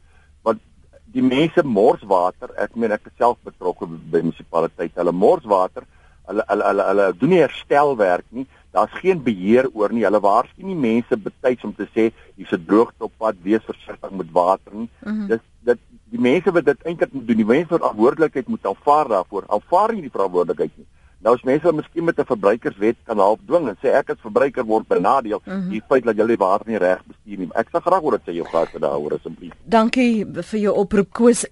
die 1.12 1.24
mense 1.24 1.64
mors 1.64 2.02
water. 2.08 2.52
Ek 2.60 2.76
meen 2.76 2.92
ek 2.92 3.08
is 3.08 3.16
self 3.18 3.38
betrokke 3.46 3.88
by 3.88 4.22
munisipaliteite. 4.22 5.00
Hulle 5.00 5.12
mors 5.12 5.46
water. 5.48 5.86
Hulle 6.28 6.44
hulle 6.50 6.64
hulle, 6.68 6.86
hulle 6.90 7.06
doen 7.20 7.34
nie 7.34 7.42
herstelwerk 7.42 8.26
nie. 8.36 8.46
Daar's 8.76 8.92
geen 9.00 9.22
beheer 9.24 9.70
oor 9.72 9.92
nie. 9.94 10.04
Hulle 10.04 10.20
waarsku 10.20 10.66
nie 10.66 10.76
mense 10.76 11.16
betyds 11.16 11.64
om 11.64 11.74
te 11.74 11.88
sê 11.94 12.10
hier's 12.36 12.52
'n 12.52 12.64
droogte 12.66 13.08
op 13.08 13.12
pad, 13.18 13.36
wees 13.42 13.64
versigtig 13.64 14.10
met 14.10 14.32
water 14.32 14.72
nie. 14.74 14.90
Mm 15.00 15.12
-hmm. 15.12 15.28
Dis 15.28 15.44
dit 15.64 15.78
die 16.10 16.20
mense 16.20 16.52
wat 16.52 16.64
dit 16.64 16.84
eintlik 16.84 17.12
moet 17.12 17.26
doen, 17.26 17.36
die 17.36 17.52
mense 17.54 17.68
wat 17.68 17.80
verantwoordelikheid 17.80 18.48
moet 18.48 18.66
aanvaar 18.66 19.08
daarvoor. 19.08 19.44
Aanvaar 19.48 19.92
nie 19.94 20.02
die 20.02 20.16
verantwoordelikheid 20.16 20.76
nie. 20.76 20.86
Nou 21.24 21.34
as 21.34 21.42
mense 21.42 21.72
miskien 21.74 22.04
met 22.06 22.18
'n 22.18 22.24
verbruikerswet 22.24 22.96
kan 23.04 23.18
help 23.18 23.40
dwing 23.46 23.68
en 23.68 23.76
sê 23.82 23.90
ek 23.90 24.10
as 24.10 24.20
verbruiker 24.22 24.64
word 24.64 24.88
benadeel 24.88 25.40
mm 25.44 25.52
-hmm. 25.52 25.70
die 25.70 25.82
feit 25.88 26.04
dat 26.04 26.16
jy 26.16 26.36
water 26.36 26.68
nie 26.68 26.78
reg 26.78 27.02
bestuur 27.06 27.38
nie. 27.38 27.48
Ek 27.54 27.68
sal 27.72 27.80
graag 27.80 28.00
hoor 28.00 28.18
dit 28.18 28.22
sê 28.26 28.32
jou 28.36 28.46
gaste 28.46 28.78
daaroor 28.78 29.14
asseblief. 29.14 29.52
Dankie 29.64 30.26
vir 30.42 30.60
jou 30.60 30.74
oproep 30.74 31.12
Koos. 31.12 31.46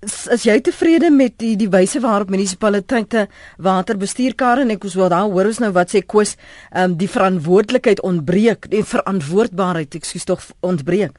Is, 0.00 0.26
is 0.26 0.42
jy 0.44 0.60
tevrede 0.60 1.10
met 1.10 1.38
die 1.38 1.56
die 1.56 1.68
wyse 1.68 2.00
waarop 2.00 2.30
munisipaliteite 2.30 3.28
water 3.56 3.96
bestuur 3.96 4.34
Karen 4.34 4.68
en 4.68 4.76
ek 4.76 4.84
sou 4.84 5.08
daar 5.08 5.30
hoor 5.30 5.46
ons 5.46 5.58
nou 5.58 5.72
wat 5.72 5.90
sê 5.94 6.06
Koos, 6.06 6.36
ehm 6.70 6.90
um, 6.90 6.96
die 6.96 7.08
verantwoordelikheid 7.08 8.00
ontbreek, 8.00 8.70
die 8.70 8.84
verantwoordbaarheid, 8.84 9.94
ekskuus 9.94 10.24
tog 10.24 10.40
ontbreek. 10.60 11.16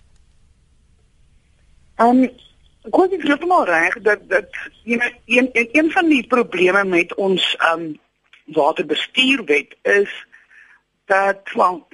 Ehm 1.98 2.24
um, 2.24 2.30
Kon 2.88 3.12
ek 3.12 3.26
glo 3.26 3.48
maar 3.48 3.68
reg 3.68 3.98
dat 4.02 4.22
dat 4.32 4.56
een 4.86 5.04
een 5.26 5.50
een 5.72 5.92
van 5.92 6.08
die 6.08 6.28
probleme 6.28 6.84
met 6.84 7.14
ons 7.16 7.56
um 7.74 8.00
waterbestuurwet 8.46 9.76
is 9.82 10.14
dat 11.06 11.52
wel 11.54 11.88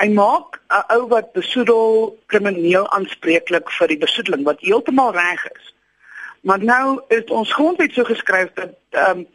hy 0.00 0.08
maak 0.08 0.60
'n 0.68 0.84
ou 0.94 1.06
wat 1.08 1.32
besoedel 1.32 2.16
krimineel 2.26 2.88
aanspreeklik 2.90 3.70
vir 3.70 3.88
die 3.88 3.98
besoedeling 3.98 4.44
wat 4.44 4.60
heeltemal 4.60 5.12
reg 5.12 5.46
is. 5.52 5.74
Maar 6.40 6.64
nou 6.64 7.00
is 7.08 7.24
ons 7.24 7.52
grondwet 7.52 7.92
so 7.92 8.04
geskryf 8.04 8.52
dat 8.54 8.74
um 9.08 9.26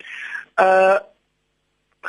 uh 0.58 1.00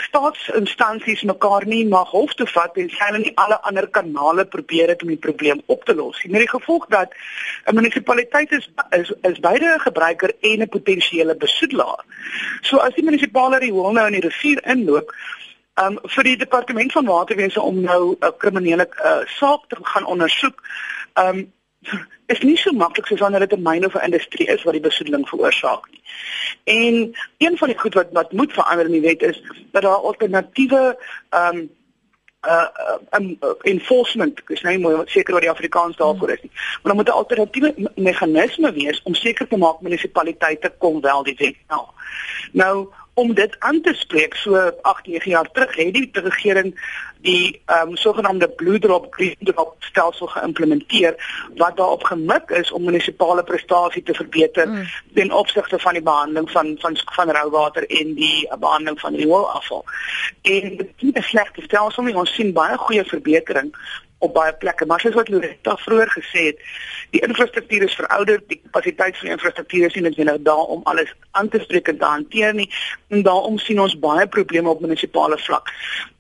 staatsinstansies 0.01 1.23
mekaar 1.23 1.67
nie 1.69 1.83
mag 1.89 2.09
hof 2.17 2.33
toe 2.35 2.47
vat 2.49 2.77
en 2.81 2.89
hulle 2.97 3.19
nie 3.19 3.33
alle 3.37 3.59
ander 3.69 3.89
kanale 3.89 4.45
probeer 4.45 4.89
het 4.89 5.03
om 5.03 5.13
die 5.13 5.21
probleem 5.21 5.61
op 5.67 5.85
te 5.85 5.95
los 5.95 6.23
nie. 6.23 6.33
Met 6.33 6.47
die 6.47 6.49
gevolg 6.49 6.87
dat 6.89 7.13
'n 7.67 7.75
munisipaliteit 7.75 8.53
is 8.53 8.71
is, 8.91 9.13
is 9.23 9.41
beide 9.41 9.75
'n 9.75 9.81
gebruiker 9.81 10.33
en 10.41 10.63
'n 10.63 10.69
potensiële 10.69 11.37
besoedelaar. 11.37 12.05
So 12.63 12.77
as 12.77 12.95
die 12.95 13.05
munisipale 13.05 13.59
riool 13.59 13.93
nou 13.93 14.07
in 14.07 14.21
die 14.21 14.29
rivier 14.29 14.65
inloop, 14.65 15.13
um 15.75 15.99
vir 16.03 16.25
die 16.25 16.37
departement 16.37 16.93
van 16.93 17.07
waterwese 17.07 17.61
om 17.61 17.81
nou 17.81 18.17
'n 18.21 18.37
kriminele 18.39 18.89
uh, 19.05 19.27
saak 19.27 19.69
te 19.69 19.77
gaan 19.83 20.05
ondersoek, 20.05 20.63
um 21.15 21.53
is 22.33 22.43
nie 22.47 22.57
so 22.57 22.73
maklik 22.73 23.07
soos 23.07 23.21
wanneer 23.25 23.47
dit 23.47 23.59
'n 23.59 23.63
myn 23.63 23.87
of 23.87 23.95
'n 23.95 24.05
industrie 24.09 24.49
is 24.49 24.63
wat 24.63 24.73
die 24.73 24.89
besoedeling 24.89 25.29
veroorsaak 25.29 25.91
nie. 25.91 26.03
En 26.65 26.95
een 27.39 27.59
van 27.59 27.69
die 27.69 27.79
goed 27.79 27.95
wat 27.95 28.09
wat 28.13 28.33
moet 28.33 28.53
verander 28.53 28.87
in 28.87 28.93
die 28.93 29.07
wet 29.09 29.23
is 29.23 29.43
dat 29.73 29.83
daar 29.83 30.03
alternatiewe 30.11 30.99
ehm 31.31 31.57
um, 31.57 31.71
uh, 32.43 32.67
um, 33.11 33.37
uh 33.41 33.55
enforcement, 33.63 34.39
ek 34.39 34.51
is 34.57 34.63
mooi 34.63 35.03
seker 35.07 35.37
wat 35.37 35.43
die 35.43 35.51
Afrikaans 35.51 35.97
daarvoor 35.97 36.31
is 36.31 36.43
nie. 36.43 36.51
Maar 36.53 36.93
dan 36.93 36.97
moet 36.97 37.09
'n 37.09 37.19
alternatiewe 37.21 37.91
meganisme 37.95 38.73
wees 38.73 39.03
om 39.03 39.15
seker 39.15 39.49
te 39.49 39.57
maak 39.57 39.81
munisipaliteite 39.81 40.73
kom 40.79 41.01
wel 41.01 41.23
die 41.23 41.37
wet 41.39 41.57
na. 41.69 41.85
Nou 42.53 42.89
om 43.15 43.35
dit 43.35 43.57
aan 43.59 43.81
te 43.81 43.95
spreek 43.95 44.35
so 44.35 44.71
8 44.83 45.07
9 45.07 45.31
jaar 45.31 45.51
terug 45.53 45.77
het 45.77 45.95
die 45.95 46.11
regering 46.13 46.75
die 47.23 47.61
ehm 47.65 47.89
um, 47.89 47.97
sogenaamde 47.97 48.49
blue 48.49 48.79
drop 48.79 49.07
green 49.15 49.37
drop 49.39 49.75
stelsel 49.79 50.27
geïmplementeer 50.27 51.15
wat 51.57 51.77
daarop 51.77 52.03
gemik 52.03 52.51
is 52.51 52.73
om 52.73 52.85
munisipale 52.85 53.45
prestasie 53.45 54.03
te 54.03 54.15
verbeter 54.15 54.69
mm. 54.69 54.87
ten 55.15 55.33
opsigte 55.33 55.79
van 55.79 55.93
die 55.93 56.03
behandeling 56.03 56.51
van 56.51 56.77
van 56.81 56.97
van 57.05 57.31
rouwater 57.31 57.87
en 58.01 58.15
die 58.15 58.49
behandeling 58.59 59.01
van 59.01 59.15
rioolafval. 59.15 59.85
En 60.43 60.77
dit 60.77 60.91
is 60.97 61.13
'n 61.13 61.23
slegte 61.23 61.63
stelsel 61.63 62.03
nie 62.03 62.17
ons 62.17 62.35
sien 62.35 62.53
baie 62.53 62.77
goeie 62.77 63.05
verbetering 63.05 63.77
op 64.23 64.35
baie 64.35 64.53
plekke. 64.63 64.87
Maar 64.87 65.03
soos 65.03 65.17
wat 65.19 65.31
Loretta 65.33 65.77
vroeër 65.85 66.13
gesê 66.15 66.45
het, 66.51 66.63
die 67.11 67.23
infrastruktuur 67.27 67.87
is 67.89 67.97
verouderd, 67.99 68.47
die 68.49 68.61
kapasiteit 68.63 69.19
van 69.19 69.29
die 69.29 69.35
infrastruktuur 69.37 69.89
is 69.89 69.99
nie 69.99 70.29
nou 70.29 70.39
daar 70.43 70.71
om 70.77 70.85
alles 70.93 71.11
aan 71.39 71.49
te 71.49 71.61
spreek 71.63 71.91
en 71.93 71.99
te 71.99 72.13
hanteer 72.15 72.55
nie. 72.55 72.69
En 73.09 73.27
daarom 73.27 73.59
sien 73.59 73.81
ons 73.81 73.99
baie 73.99 74.29
probleme 74.29 74.71
op 74.71 74.81
munisipale 74.81 75.39
vlak. 75.39 75.73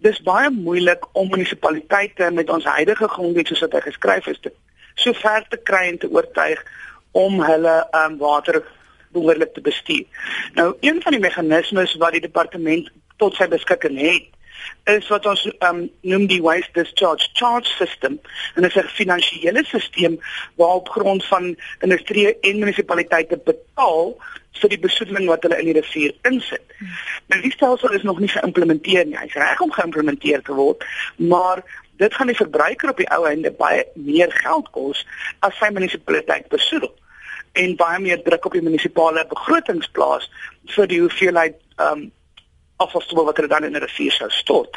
Dis 0.04 0.20
baie 0.26 0.50
moeilik 0.50 1.06
om 1.12 1.30
munisipaliteite 1.30 2.30
met 2.30 2.50
ons 2.50 2.64
huidige 2.64 3.08
grondwet 3.08 3.48
soos 3.52 3.64
wat 3.66 3.78
hy 3.78 3.86
geskryf 3.88 4.26
is 4.34 4.42
te 4.42 4.52
so 4.94 5.12
ver 5.12 5.44
te 5.48 5.56
kry 5.56 5.86
en 5.88 5.98
te 5.98 6.10
oortuig 6.10 6.60
om 7.16 7.40
hulle 7.44 7.76
um, 7.96 8.18
water 8.20 8.62
behoorlik 9.12 9.54
te 9.54 9.60
bestuur. 9.60 10.04
Nou, 10.56 10.72
een 10.80 11.02
van 11.02 11.16
die 11.16 11.20
meganismes 11.20 11.94
wat 12.00 12.16
die 12.16 12.24
departement 12.24 12.88
tot 13.20 13.36
sy 13.36 13.48
beskikking 13.52 13.98
het, 14.00 14.28
is 14.84 15.08
wat 15.08 15.26
ons 15.26 15.44
um, 15.68 15.90
noem 16.00 16.26
die 16.26 16.42
waste 16.42 16.72
discharge 16.72 17.28
charge 17.38 17.70
system 17.76 18.18
en 18.54 18.62
dit 18.62 18.70
is 18.70 18.82
'n 18.82 18.94
finansiële 18.98 19.64
stelsel 19.64 20.18
waarop 20.56 20.88
grond 20.88 21.24
van 21.26 21.56
industrie 21.80 22.38
en 22.40 22.58
munisipaliteite 22.58 23.40
betaal 23.44 24.16
vir 24.60 24.68
die 24.68 24.78
besoedeling 24.78 25.26
wat 25.26 25.42
hulle 25.42 25.58
in 25.58 25.70
die 25.70 25.80
rivier 25.80 26.12
insit. 26.28 26.64
Hmm. 26.78 26.88
Nou 27.26 27.40
die 27.42 27.52
stelsel 27.52 27.94
is 27.96 28.02
nog 28.02 28.18
nie 28.18 28.28
geïmplementeer 28.28 29.06
nie. 29.06 29.18
Hy's 29.18 29.34
reg 29.34 29.60
om 29.60 29.72
geïmplementeer 29.72 30.42
te 30.42 30.54
word, 30.54 30.84
maar 31.16 31.62
dit 31.96 32.14
gaan 32.14 32.26
die 32.26 32.36
verbruiker 32.36 32.90
op 32.90 32.96
die 32.96 33.10
ou 33.14 33.26
einde 33.28 33.50
baie 33.50 33.84
meer 33.94 34.32
geld 34.42 34.70
kos 34.70 35.06
as 35.40 35.56
sy 35.60 35.70
munisipaliteit 35.70 36.48
besoedel 36.48 36.92
en 37.52 37.76
baie 37.76 38.00
meer 38.00 38.22
druk 38.24 38.48
op 38.48 38.56
die 38.56 38.64
munisipale 38.64 39.26
begrotings 39.28 39.90
plaas 39.96 40.28
vir 40.74 40.88
die 40.88 41.00
hoeveelheid 41.02 41.58
um, 41.84 42.08
afvalstof 42.84 43.24
wat 43.28 43.36
hulle 43.40 43.48
dan 43.48 43.64
in 43.64 43.76
'n 43.76 43.84
rivier 43.84 44.12
sou 44.12 44.30
stort. 44.30 44.76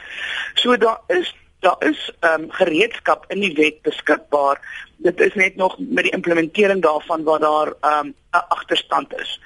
So 0.53 0.77
daar 0.77 1.01
is 1.07 1.33
daar 1.59 1.79
is 1.79 2.11
ehm 2.19 2.41
um, 2.41 2.51
gereedskap 2.51 3.25
in 3.27 3.39
die 3.39 3.53
wet 3.53 3.81
beskikbaar. 3.81 4.59
Dit 4.97 5.19
is 5.19 5.33
net 5.33 5.55
nog 5.55 5.75
met 5.79 6.03
die 6.03 6.13
implementering 6.13 6.81
daarvan 6.81 7.23
waar 7.23 7.39
daar 7.39 7.73
ehm 7.81 8.05
um, 8.05 8.13
'n 8.31 8.45
agterstand 8.57 9.13
is. 9.19 9.39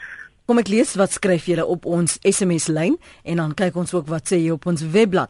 Kom 0.45 0.58
ek 0.58 0.67
lees 0.67 0.95
wat 0.95 1.12
skryf 1.12 1.45
julle 1.45 1.65
op 1.65 1.86
ons 1.86 2.17
SMS 2.22 2.67
lyn 2.67 2.95
en 3.24 3.36
dan 3.36 3.54
kyk 3.54 3.76
ons 3.76 3.93
ook 3.93 4.08
wat 4.08 4.32
sê 4.32 4.39
jy 4.41 4.50
op 4.50 4.65
ons 4.65 4.82
webblad. 4.82 5.30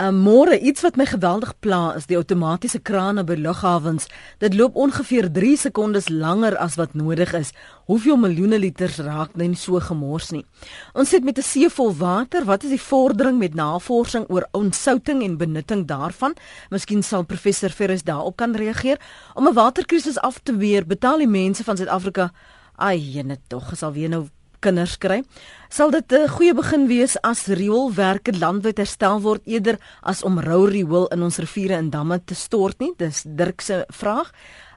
Um, 0.00 0.22
môre 0.24 0.56
iets 0.56 0.80
wat 0.80 0.96
my 0.96 1.04
geweldig 1.04 1.50
pla 1.60 1.92
is 1.98 2.06
die 2.08 2.16
outomatiese 2.16 2.78
krane 2.80 3.26
by 3.28 3.34
lughawens. 3.36 4.06
Dit 4.40 4.54
loop 4.56 4.78
ongeveer 4.80 5.28
3 5.28 5.50
sekondes 5.66 6.08
langer 6.08 6.56
as 6.56 6.78
wat 6.80 6.94
nodig 6.96 7.34
is. 7.36 7.50
Hoeveel 7.90 8.16
miljoene 8.16 8.56
liters 8.58 8.96
raak 9.04 9.36
dan 9.36 9.52
so 9.54 9.76
gemors 9.84 10.30
nie? 10.32 10.46
Ons 10.94 11.12
sit 11.12 11.24
met 11.24 11.36
'n 11.38 11.42
see 11.42 11.68
vol 11.68 11.92
water. 11.92 12.44
Wat 12.44 12.64
is 12.64 12.70
die 12.70 12.80
vordering 12.80 13.38
met 13.38 13.54
navorsing 13.54 14.24
oor 14.28 14.48
ontsouting 14.52 15.22
en 15.22 15.36
benutting 15.36 15.86
daarvan? 15.86 16.34
Miskien 16.70 17.02
sal 17.02 17.24
professor 17.24 17.68
Ferris 17.68 18.02
daarop 18.02 18.36
kan 18.36 18.56
reageer. 18.56 18.98
Om 19.34 19.48
'n 19.48 19.54
waterkrisis 19.54 20.18
af 20.18 20.40
te 20.42 20.56
weer, 20.56 20.86
betaal 20.86 21.18
die 21.18 21.28
mense 21.28 21.64
van 21.64 21.76
Suid-Afrika 21.76 22.32
ai, 22.76 23.22
net 23.22 23.40
tog, 23.48 23.76
sal 23.76 23.92
weer 23.92 24.08
nou 24.08 24.28
kinders 24.62 24.96
kry. 25.02 25.22
Sal 25.68 25.90
dit 25.90 26.12
'n 26.12 26.28
goeie 26.28 26.54
begin 26.54 26.86
wees 26.86 27.16
as 27.22 27.46
rioolwerke 27.46 28.32
landwyd 28.38 28.78
herstel 28.78 29.20
word 29.20 29.42
eerder 29.44 29.78
as 30.02 30.22
om 30.22 30.38
rou 30.40 30.66
riool 30.66 31.06
in 31.12 31.22
ons 31.22 31.38
riviere 31.38 31.74
en 31.74 31.90
damme 31.90 32.20
te 32.24 32.34
stort 32.34 32.78
nie? 32.80 32.92
Dis 32.96 33.24
Dirk 33.26 33.60
se 33.60 33.84
vraag. 33.88 34.32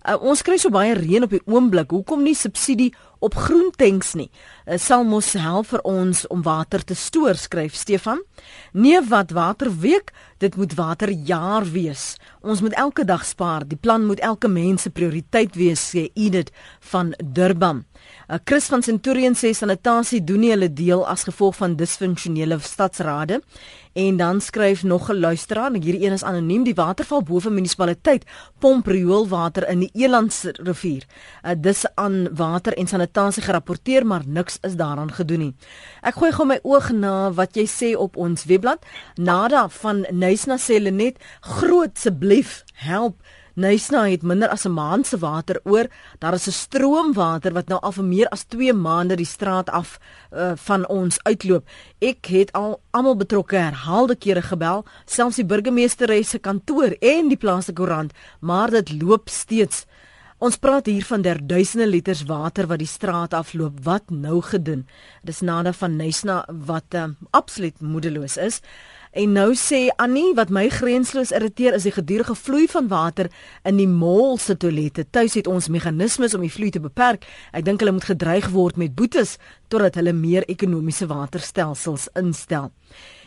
Uh, 0.05 0.17
ons 0.21 0.41
kry 0.41 0.57
so 0.57 0.69
baie 0.69 0.93
reën 0.93 1.23
op 1.23 1.29
die 1.29 1.41
oomblik. 1.45 1.91
Hoekom 1.91 2.23
nie 2.23 2.35
subsidie 2.35 2.93
op 3.25 3.35
groentanks 3.47 4.13
nie? 4.19 4.29
Uh, 4.65 4.77
sal 4.81 5.03
mos 5.07 5.33
help 5.39 5.71
vir 5.71 5.81
ons 5.87 6.23
om 6.33 6.43
water 6.45 6.83
te 6.85 6.95
stoor, 6.95 7.35
skryf 7.39 7.75
Stefan. 7.75 8.21
Nee, 8.73 9.01
wat 9.09 9.33
water 9.35 9.71
week, 9.81 10.13
dit 10.43 10.55
moet 10.55 10.75
water 10.77 11.09
jaar 11.09 11.65
wees. 11.73 12.15
Ons 12.45 12.61
moet 12.61 12.75
elke 12.77 13.05
dag 13.05 13.25
spaar. 13.25 13.65
Die 13.67 13.79
plan 13.79 14.05
moet 14.05 14.21
elke 14.21 14.47
mens 14.51 14.85
se 14.85 14.91
prioriteit 14.93 15.55
wees, 15.55 15.81
sê 15.93 16.09
Edith 16.13 16.51
van 16.91 17.13
Durban. 17.23 17.85
Uh, 18.29 18.37
Chris 18.45 18.69
van 18.69 18.85
Centurion 18.85 19.33
sê 19.33 19.53
sanitasie 19.53 20.21
doen 20.23 20.45
nie 20.45 20.53
hulle 20.53 20.69
deel 20.73 21.05
as 21.09 21.25
gevolg 21.25 21.57
van 21.61 21.77
disfunksionele 21.79 22.59
stadsrade 22.61 23.41
En 23.95 24.17
dan 24.17 24.41
skryf 24.41 24.83
nog 24.83 25.09
'n 25.09 25.19
luisteraar, 25.19 25.71
hierdie 25.71 26.05
een 26.05 26.11
is 26.11 26.23
anoniem, 26.23 26.63
die 26.63 26.73
waterval 26.73 27.23
bo 27.23 27.39
van 27.39 27.53
munisipaliteit 27.53 28.25
pomp 28.59 28.87
rioolwater 28.87 29.69
in 29.69 29.79
die 29.79 29.89
Elandse 29.93 30.55
rivier. 30.63 31.03
Uh, 31.43 31.51
dis 31.57 31.85
aan 31.93 32.35
water 32.35 32.73
en 32.73 32.87
sanitasie 32.87 33.13
gerapporteer, 33.15 34.05
maar 34.05 34.21
niks 34.25 34.57
is 34.61 34.75
daaraan 34.75 35.11
gedoen 35.11 35.39
nie. 35.39 35.53
Ek 36.01 36.15
gooi 36.15 36.31
gou 36.31 36.45
my 36.45 36.59
oog 36.63 36.91
na 36.91 37.31
wat 37.31 37.55
jy 37.55 37.65
sê 37.65 37.95
op 37.95 38.17
ons 38.17 38.45
webblad. 38.45 38.83
Nada 39.17 39.69
van 39.69 40.05
Nysna 40.11 40.57
sê 40.57 40.79
net 40.91 41.17
groot 41.41 41.95
asseblief 41.95 42.63
help 42.73 43.15
Nysna 43.55 44.01
het 44.11 44.21
minder 44.21 44.49
as 44.49 44.65
'n 44.65 44.73
maand 44.73 45.07
se 45.07 45.17
water 45.17 45.59
oor. 45.63 45.87
Daar 46.19 46.33
is 46.33 46.47
'n 46.47 46.51
stroomwater 46.51 47.53
wat 47.53 47.67
nou 47.67 47.79
al 47.81 47.91
vir 47.91 48.03
meer 48.03 48.27
as 48.27 48.43
2 48.43 48.73
maande 48.73 49.15
die 49.15 49.25
straat 49.25 49.69
af 49.69 49.99
uh, 50.33 50.51
van 50.55 50.87
ons 50.87 51.23
uitloop. 51.23 51.67
Ek 51.99 52.25
het 52.25 52.51
al 52.51 52.81
almal 52.91 53.15
betrokke 53.15 53.55
herhaalde 53.55 54.15
kere 54.15 54.41
gebel, 54.41 54.85
selfs 55.05 55.35
die 55.35 55.45
burgemeester 55.45 56.23
se 56.23 56.39
kantoor 56.39 56.95
en 56.99 57.27
die 57.27 57.37
plaaslike 57.37 57.81
koerant, 57.81 58.13
maar 58.39 58.69
dit 58.69 59.01
loop 59.01 59.29
steeds. 59.29 59.85
Ons 60.43 60.57
praat 60.59 60.89
hier 60.91 61.05
van 61.07 61.21
der 61.23 61.37
duisende 61.47 61.85
liters 61.87 62.25
water 62.27 62.67
wat 62.67 62.81
die 62.81 62.89
straat 62.91 63.31
afloop. 63.33 63.77
Wat 63.85 64.09
nou 64.11 64.41
gedoen? 64.43 64.81
Dis 65.23 65.39
nada 65.39 65.71
van 65.71 65.95
Nysna 65.95 66.41
wat 66.67 66.91
uh, 66.91 67.05
absoluut 67.31 67.79
moedeloos 67.79 68.35
is. 68.37 68.59
En 69.15 69.31
nou 69.31 69.53
sê 69.55 69.85
Annie 69.95 70.33
wat 70.35 70.51
my 70.51 70.65
grensloos 70.67 71.31
irriteer 71.31 71.77
is 71.77 71.87
die 71.87 71.95
gedurende 71.95 72.35
vloei 72.35 72.65
van 72.67 72.91
water 72.91 73.31
in 73.63 73.79
die 73.79 73.87
mall 73.87 74.35
se 74.43 74.57
toilette. 74.59 75.07
Tuis 75.07 75.39
het 75.39 75.47
ons 75.47 75.71
meganismes 75.71 76.35
om 76.35 76.43
die 76.43 76.51
vloei 76.51 76.73
te 76.75 76.83
beperk. 76.83 77.23
Ek 77.55 77.63
dink 77.63 77.79
hulle 77.79 77.95
moet 77.95 78.11
gedreig 78.11 78.51
word 78.51 78.75
met 78.75 78.91
boetes 78.91 79.37
totdat 79.71 79.95
hulle 79.95 80.11
meer 80.11 80.43
ekonomiese 80.51 81.07
waterstelsels 81.07 82.09
instel. 82.19 82.73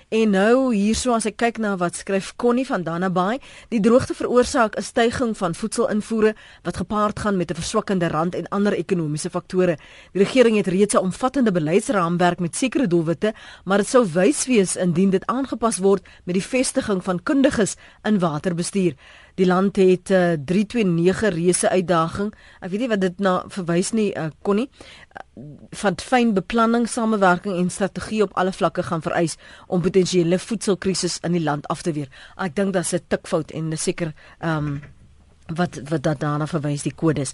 En 0.09 0.31
nou 0.33 0.71
hierso 0.73 1.13
as 1.13 1.27
ek 1.29 1.35
kyk 1.37 1.59
na 1.61 1.75
wat 1.77 1.99
skryf 2.01 2.31
Connie 2.41 2.65
van 2.65 2.81
Dannaby, 2.81 3.43
die 3.69 3.81
droogte 3.85 4.15
veroorsaak 4.17 4.79
'n 4.79 4.83
stygings 4.83 5.37
van 5.39 5.55
voedselinvoere 5.55 6.33
wat 6.65 6.81
gepaard 6.81 7.19
gaan 7.21 7.37
met 7.37 7.51
'n 7.51 7.61
verswakkende 7.61 8.09
rand 8.09 8.35
en 8.35 8.49
ander 8.49 8.73
ekonomiese 8.73 9.31
faktore. 9.31 9.77
Die 10.13 10.23
regering 10.25 10.57
het 10.57 10.67
reeds 10.67 10.95
'n 10.95 11.05
omvattende 11.05 11.53
beleidsraamwerk 11.53 12.41
met 12.41 12.57
sekere 12.57 12.87
doelwitte, 12.87 13.35
maar 13.65 13.79
dit 13.79 13.89
sou 13.89 14.07
wys 14.13 14.47
wees 14.47 14.77
indien 14.77 15.11
dit 15.11 15.27
aangepas 15.27 15.79
word 15.79 16.07
met 16.25 16.35
die 16.35 16.45
vestiging 16.45 17.05
van 17.05 17.23
kundiges 17.23 17.77
in 18.03 18.19
waterbestuur. 18.19 18.95
Die 19.39 19.47
land 19.47 19.77
het 19.77 20.11
'n 20.11 20.15
uh, 20.15 20.37
329 20.45 21.21
reuse 21.35 21.69
uitdaging. 21.69 22.35
Ek 22.61 22.71
weet 22.71 22.81
nie 22.81 22.89
wat 22.89 23.01
dit 23.01 23.19
na 23.19 23.45
verwys 23.47 23.93
nie, 23.93 24.11
uh, 24.17 24.27
Connie. 24.43 24.69
Uh, 24.69 25.43
van 25.71 25.95
fyn 25.97 26.35
beplanning, 26.35 26.89
samewerking 26.89 27.57
en 27.57 27.71
strategie 27.71 28.23
op 28.23 28.33
alle 28.35 28.53
vlakke 28.53 28.83
gaan 28.83 29.03
vereis 29.03 29.37
om 29.67 29.81
potensiële 29.81 30.39
voedselkrisis 30.39 31.19
in 31.23 31.33
die 31.33 31.43
land 31.43 31.67
af 31.69 31.83
te 31.83 31.93
weer. 31.93 32.09
Ek 32.37 32.57
dink 32.57 32.73
daar's 32.73 32.93
'n 32.93 33.05
tikfout 33.09 33.51
en 33.51 33.79
seker 33.79 34.13
ehm 34.39 34.67
um, 34.67 34.83
wat 35.55 35.81
wat 35.89 36.03
daarna 36.03 36.47
verwys 36.47 36.83
die 36.83 36.95
kodes. 36.95 37.33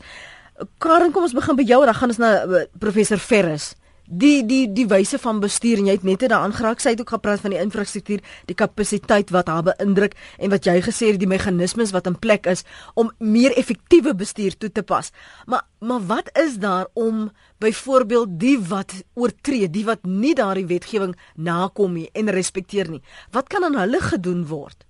Karen, 0.79 1.13
kom 1.13 1.23
ons 1.23 1.33
begin 1.33 1.57
by 1.57 1.63
jou. 1.63 1.85
Dan 1.85 1.95
gaan 1.95 2.09
ons 2.09 2.19
na 2.19 2.45
uh, 2.45 2.63
professor 2.79 3.19
Ferris 3.19 3.75
die 4.07 4.45
die 4.45 4.67
die 4.69 4.87
wyse 4.87 5.19
van 5.19 5.41
bestuur 5.41 5.81
en 5.81 5.87
jy 5.89 5.95
het 5.97 6.05
net 6.05 6.21
daaraan 6.29 6.53
geraak 6.53 6.81
sy 6.81 6.93
het 6.93 7.01
ook 7.01 7.15
gepraat 7.17 7.41
van 7.41 7.55
die 7.55 7.61
infrastruktuur 7.61 8.21
die 8.47 8.57
kapasiteit 8.57 9.31
wat 9.33 9.49
haar 9.49 9.65
beïndruk 9.65 10.13
en 10.39 10.53
wat 10.53 10.67
jy 10.69 10.77
gesê 10.85 11.13
het 11.13 11.21
die 11.21 11.31
meganismes 11.31 11.93
wat 11.97 12.07
in 12.07 12.19
plek 12.19 12.47
is 12.47 12.65
om 12.95 13.13
meer 13.19 13.57
effektiewe 13.57 14.15
bestuur 14.15 14.57
toe 14.59 14.71
te 14.73 14.83
pas. 14.83 15.11
Maar 15.47 15.65
maar 15.81 16.01
wat 16.07 16.31
is 16.39 16.57
daar 16.57 16.87
om 16.93 17.31
byvoorbeeld 17.59 18.39
die 18.41 18.59
wat 18.59 18.93
oortree 19.15 19.71
die 19.71 19.85
wat 19.85 20.05
nie 20.05 20.35
daardie 20.35 20.67
wetgewing 20.67 21.17
nakom 21.35 21.93
nie 21.93 22.09
en 22.13 22.31
respekteer 22.31 22.91
nie 22.91 23.03
wat 23.33 23.49
kan 23.49 23.65
aan 23.65 23.77
hulle 23.77 24.01
gedoen 24.01 24.47
word? 24.47 24.85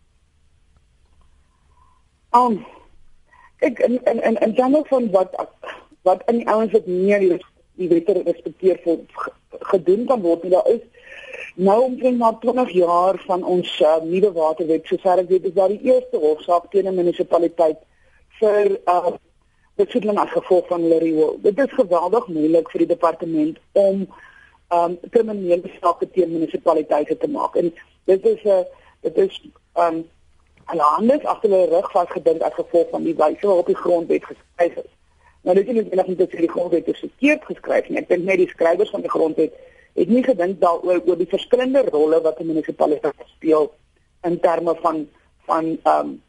Um 2.34 2.64
ek 3.62 3.78
en, 3.78 4.02
en 4.36 4.54
dan 4.54 4.70
nog 4.70 4.88
van 4.88 5.10
wat 5.10 5.34
wat 6.02 6.22
in 6.26 6.42
die 6.42 6.48
ouens 6.48 6.72
wat 6.72 6.86
meer 6.86 7.22
die 7.80 7.88
wette 7.88 8.16
respekteer 8.22 8.80
vir 8.84 8.98
gedoen 9.72 10.06
kan 10.06 10.22
word. 10.22 10.46
Daar 10.50 10.68
is 10.72 10.82
nou 11.54 11.80
omtrent 11.82 12.18
na 12.18 12.32
20 12.42 12.70
jaar 12.70 13.18
van 13.26 13.44
ons 13.44 13.80
uh, 13.80 13.96
nuwe 14.02 14.32
waterwet, 14.32 14.86
sover 14.86 15.22
ek 15.22 15.28
weet, 15.30 15.50
is 15.50 15.56
daar 15.58 15.72
die 15.72 15.90
eerste 15.90 16.18
hofsaak 16.22 16.70
teen 16.70 16.88
'n 16.90 16.98
munisipaliteit 16.98 17.78
vir 18.40 18.78
uh 18.86 19.14
besoedeling 19.74 20.18
as 20.22 20.30
gevolg 20.30 20.68
van 20.70 20.88
Lerio. 20.88 21.36
Dit 21.42 21.58
is 21.58 21.72
geweldig 21.74 22.26
moeilik 22.28 22.70
vir 22.70 22.84
die 22.84 22.92
departement 22.94 23.58
om 23.72 24.06
um 24.70 24.98
kriminele 25.10 25.70
sake 25.80 26.10
teen 26.10 26.30
munisipaliteite 26.30 27.16
te 27.18 27.28
maak. 27.28 27.56
En 27.56 27.72
dit 28.04 28.26
is 28.26 28.42
'n 28.44 28.48
uh, 28.48 28.62
dit 29.02 29.16
is 29.18 29.40
um 29.74 30.04
anders 30.66 31.24
agter 31.24 31.50
hulle 31.50 31.66
rug 31.70 31.90
vasgedink 31.90 32.42
as 32.42 32.54
gevolg 32.54 32.90
van 32.90 33.02
die 33.04 33.14
wyse 33.14 33.46
waarop 33.46 33.66
die 33.66 33.82
grondwet 33.82 34.24
geskryf 34.24 34.76
is. 34.76 34.92
Nou 35.44 35.54
dit 35.56 35.68
is 35.68 35.74
nie 35.74 35.84
net 35.92 36.18
dat 36.18 36.30
die 36.30 36.48
grondwet 36.48 36.88
is 36.88 37.02
verkeerd 37.04 37.44
geskryf 37.44 37.88
nie. 37.88 38.00
Ek 38.00 38.08
dink 38.08 38.24
net 38.24 38.40
die 38.40 38.48
skrywers 38.48 38.92
van 38.94 39.02
die 39.04 39.12
grondwet 39.12 39.56
het 39.94 40.08
nie 40.10 40.22
gedink 40.24 40.60
daaroor 40.60 41.02
oor 41.06 41.18
die 41.20 41.30
verskillende 41.30 41.84
rolle 41.92 42.20
wat 42.24 42.40
'n 42.40 42.46
munisipaliteit 42.46 43.26
speel 43.36 43.72
in 44.22 44.40
terme 44.40 44.74
van 44.82 45.08
van 45.46 45.78
ehm 45.82 46.00
um, 46.00 46.22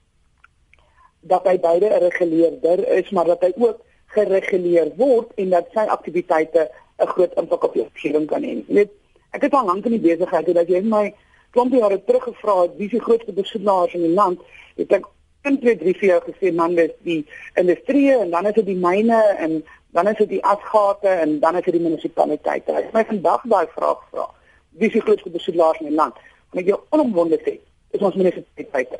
dat 1.21 1.47
hy 1.47 1.60
beide 1.60 1.88
'n 1.89 2.04
reguleerder 2.04 2.88
is, 2.88 3.10
maar 3.10 3.25
dat 3.25 3.41
hy 3.41 3.51
ook 3.58 3.80
gereguleer 4.06 4.91
word 4.95 5.32
en 5.36 5.49
dat 5.49 5.67
sy 5.73 5.86
aktiwiteite 5.97 6.69
'n 6.99 7.08
groot 7.08 7.34
impak 7.34 7.63
op 7.63 7.73
die 7.73 7.82
omgewing 7.82 8.28
kan 8.28 8.43
hê. 8.43 8.63
Weet, 8.67 8.91
ek 9.32 9.41
het 9.41 9.54
al 9.54 9.65
lank 9.65 9.86
in 9.86 9.91
die 9.91 10.06
besigheid 10.08 10.47
en 10.47 10.54
dat 10.54 10.67
jy 10.67 10.82
my 10.82 11.13
klompie 11.51 11.80
jare 11.80 12.04
terug 12.04 12.23
gevra 12.23 12.62
het 12.62 12.78
wie 12.78 12.89
die 12.89 13.01
grootste 13.01 13.34
besoedelaars 13.34 13.93
in 13.93 14.01
die 14.01 14.13
land, 14.13 14.39
het 14.75 14.91
ek 14.91 15.06
in 15.45 15.60
2 15.62 15.77
3 15.77 15.93
4 16.01 16.21
gesê 16.27 16.53
man 16.53 16.75
dis 16.75 16.91
die 17.08 17.21
industrie 17.62 18.12
en 18.17 18.29
dan 18.29 18.45
is 18.49 18.53
dit 18.53 18.65
die 18.65 18.79
myne 18.88 19.21
en 19.38 19.63
dan 19.95 20.08
is 20.08 20.17
dit 20.17 20.29
die 20.29 20.43
asgate 20.43 21.08
en 21.08 21.39
dan 21.39 21.55
is 21.55 21.63
dit 21.63 21.77
die 21.77 21.84
munisipaliteite. 21.84 22.73
Ek 22.81 22.91
my 22.93 23.05
vandag 23.08 23.45
daai 23.51 23.67
vraag 23.75 24.01
vra. 24.12 24.27
Wie 24.75 24.89
is 24.89 24.97
die 24.97 25.03
grootste 25.05 25.31
besoedelaars 25.31 25.79
in 25.79 25.91
die 25.91 25.95
land? 25.95 26.17
En 26.51 26.60
ek 26.60 26.71
jou 26.71 26.79
onomwonde 26.95 27.39
sê, 27.45 27.58
is 27.95 28.03
ons 28.03 28.17
munisipaliteite. 28.19 28.99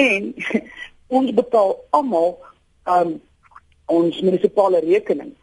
En 0.00 0.30
ons 1.18 1.34
betaal 1.36 1.76
almal 1.98 2.38
um 2.96 3.16
ons 3.92 4.20
munisipale 4.24 4.80
rekening 4.80 5.34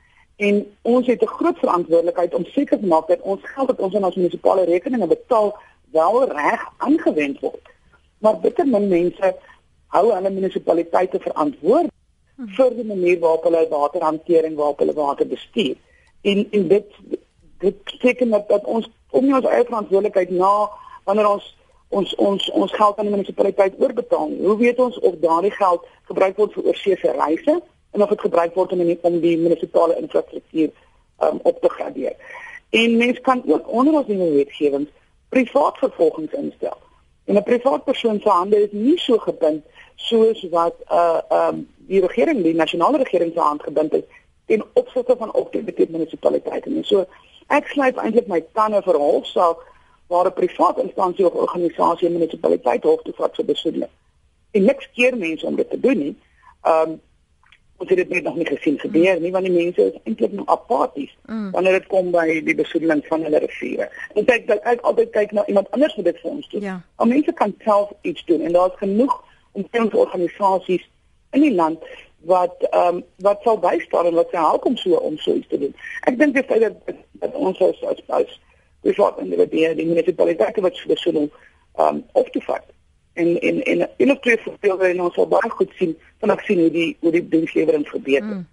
en 0.41 0.63
ons 0.82 1.08
het 1.08 1.22
'n 1.22 1.36
groot 1.38 1.58
verantwoordelikheid 1.62 2.34
om 2.34 2.46
seker 2.46 2.80
te 2.80 2.86
maak 2.86 3.08
dat 3.08 3.22
ons 3.22 3.41
geld 3.44 3.67
wat 3.67 3.80
ons 3.80 3.96
aan 3.96 4.10
ons 4.10 4.15
munisipale 4.15 4.63
rekeninge 4.65 5.08
betaal 5.08 5.54
wel 5.91 6.26
reg 6.32 6.62
aangewend 6.78 7.39
word. 7.39 7.65
Maar 8.17 8.39
bitter 8.39 8.67
min 8.67 8.88
mense 8.88 9.36
hou 9.96 10.06
hulle 10.12 10.32
munisipaliteite 10.34 11.20
verantwoordelik 11.20 11.94
hmm. 12.38 12.52
vir 12.58 12.76
die 12.78 12.88
manier 12.88 13.20
waarop 13.20 13.48
hulle 13.50 13.66
waterhantering, 13.70 14.56
waarop 14.60 14.84
hulle 14.84 14.98
water 14.98 15.28
bestuur. 15.28 15.76
En 16.22 16.46
en 16.52 16.68
dit 16.68 17.00
dit 17.62 17.84
beteken 17.84 18.30
dat, 18.30 18.48
dat 18.50 18.64
ons 18.66 18.90
om 19.12 19.26
nie 19.26 19.36
ons 19.36 19.48
eie 19.50 19.66
verantwoordelikheid 19.68 20.32
na 20.34 20.54
wanneer 21.06 21.30
ons 21.30 21.50
ons 21.92 22.14
ons 22.16 22.50
ons 22.56 22.74
geld 22.74 22.98
aan 22.98 23.10
die 23.10 23.16
munisipaliteit 23.16 23.80
oorbetaal. 23.80 24.32
Hoe 24.40 24.58
weet 24.58 24.80
ons 24.80 25.00
of 25.00 25.20
daardie 25.24 25.52
geld 25.52 25.88
gebruik 26.12 26.38
word 26.40 26.54
vir 26.56 26.70
oorsee 26.72 27.16
reise 27.18 27.58
en 27.92 28.04
of 28.06 28.14
dit 28.14 28.24
gebruik 28.28 28.56
word 28.56 28.72
om 28.72 28.84
die, 28.86 28.98
om 29.02 29.20
die 29.20 29.36
munisipale 29.38 29.98
infrastruktuur 30.00 30.70
um, 31.20 31.42
op 31.44 31.60
te 31.62 31.70
gradeer? 31.70 32.16
En 32.72 32.98
mens 32.98 33.20
kan 33.22 33.44
ook 33.46 33.68
onder 33.68 33.94
ons 34.00 34.08
nuwe 34.08 34.30
wetgewing 34.38 34.88
privaat 35.30 35.78
vervolgings 35.78 36.34
instel. 36.40 36.78
En 37.32 37.38
'n 37.38 37.44
privaat 37.44 37.84
persoon 37.84 38.20
se 38.20 38.30
hande 38.30 38.63
is 38.63 38.72
nie 38.72 39.00
so 39.00 39.17
gebind 39.17 39.63
soos 39.96 40.50
wat 40.50 40.76
uh 40.91 41.20
um 41.30 41.70
die 41.88 42.02
regering, 42.02 42.44
die 42.44 42.54
nasionale 42.54 42.98
regering 42.98 43.32
se 43.34 43.39
hand 43.39 43.63
gebind 43.63 43.94
is 43.94 44.04
ten 44.46 44.63
opsigte 44.74 45.15
van 45.17 45.34
optrede 45.34 45.88
munisipaliteite. 45.89 46.70
En 46.70 46.84
so 46.84 47.06
ek 47.48 47.67
sluit 47.67 47.96
eintlik 47.96 48.28
my 48.28 48.44
tande 48.54 48.82
vir 48.82 49.00
hofsaak 49.00 49.63
waar 50.08 50.26
'n 50.26 50.34
privaat 50.34 50.78
instansie 50.78 51.26
of 51.26 51.34
organisasie 51.34 52.10
'n 52.10 52.17
munisipaliteit 52.17 52.84
hof 52.84 53.02
toe 53.02 53.13
vat 53.13 53.36
vir 53.36 53.46
besoedeling. 53.46 53.94
En 54.52 54.63
niks 54.63 54.89
keer 54.96 55.17
mense 55.17 55.46
om 55.46 55.56
dit 55.56 55.70
te 55.70 55.80
doen 55.80 55.98
nie. 55.98 56.15
Um 56.63 57.02
ons 57.82 57.89
het 57.89 57.98
dit 57.98 58.10
net 58.13 58.24
nog 58.28 58.38
nie 58.38 58.46
gesien 58.46 58.78
gebeur 58.80 59.20
nie 59.22 59.32
want 59.34 59.48
die 59.48 59.54
mense 59.56 59.88
is 59.89 59.98
eintlik 60.04 60.36
nog 60.38 60.50
apaties 60.54 61.12
mm. 61.26 61.50
wanneer 61.56 61.80
dit 61.80 61.88
kom 61.94 62.12
by 62.13 62.26
die 62.46 62.56
besoedeling 62.56 63.02
van 63.10 63.26
hulle 63.26 63.41
riviere. 63.44 63.89
En 64.13 64.28
kyk 64.30 64.48
dat 64.52 64.70
ek 64.74 64.86
altyd 64.89 65.12
kyk 65.17 65.34
na 65.38 65.46
iemand 65.50 65.72
anders 65.76 65.96
wat 65.98 66.10
dit 66.12 66.22
vir 66.22 66.32
ons 66.32 66.50
doen. 66.54 66.65
Ja. 66.67 66.78
Al 67.02 67.12
mense 67.12 67.34
kan 67.41 67.56
self 67.65 67.94
iets 68.02 68.26
doen 68.30 68.46
en 68.46 68.58
daar's 68.58 68.78
genoeg 68.84 69.17
omtrent 69.58 69.98
organisasies 70.06 70.86
in 71.32 71.46
die 71.48 71.56
land 71.56 71.84
wat 72.30 72.67
ehm 72.70 73.02
um, 73.02 73.04
wat 73.26 73.41
sal 73.44 73.58
bystaan 73.60 74.12
en 74.12 74.20
wat 74.20 74.30
sal 74.32 74.48
help 74.54 74.65
om 74.65 74.78
so 74.78 75.02
om 75.10 75.17
so 75.17 75.34
iets 75.34 75.48
te 75.48 75.58
doen. 75.58 75.74
Ek 76.06 76.20
dink 76.20 76.36
dit 76.38 76.46
feit 76.46 76.62
dat 76.62 76.96
dat 77.24 77.34
ons 77.34 77.62
as 77.62 77.82
as 77.89 78.04
as 78.08 78.38
dis 78.86 79.02
wat 79.02 79.17
in 79.20 79.34
die 79.34 79.48
die, 79.50 79.74
die 79.76 79.88
munisipaliteite 79.88 80.62
wat 80.62 80.78
so 80.78 80.96
so 80.96 81.12
ehm 81.17 81.32
um, 81.88 82.04
op 82.13 82.30
te 82.30 82.41
vat. 82.46 82.65
En 83.13 83.39
en 83.41 83.63
en 83.63 83.89
in 83.97 84.12
'n 84.12 84.19
twee 84.19 84.38
voorbeelde 84.38 84.86
en 84.88 85.02
ons 85.02 85.13
sal 85.13 85.28
baie 85.28 85.50
goed 85.50 85.71
sien 85.76 85.97
van 86.19 86.32
ek 86.32 86.41
sien 86.41 86.60
hoe 86.60 86.71
die 86.71 86.97
hoe 87.00 87.12
die 87.12 87.28
dienslewering 87.28 87.88
gebeur. 87.89 88.24
Mm. 88.24 88.47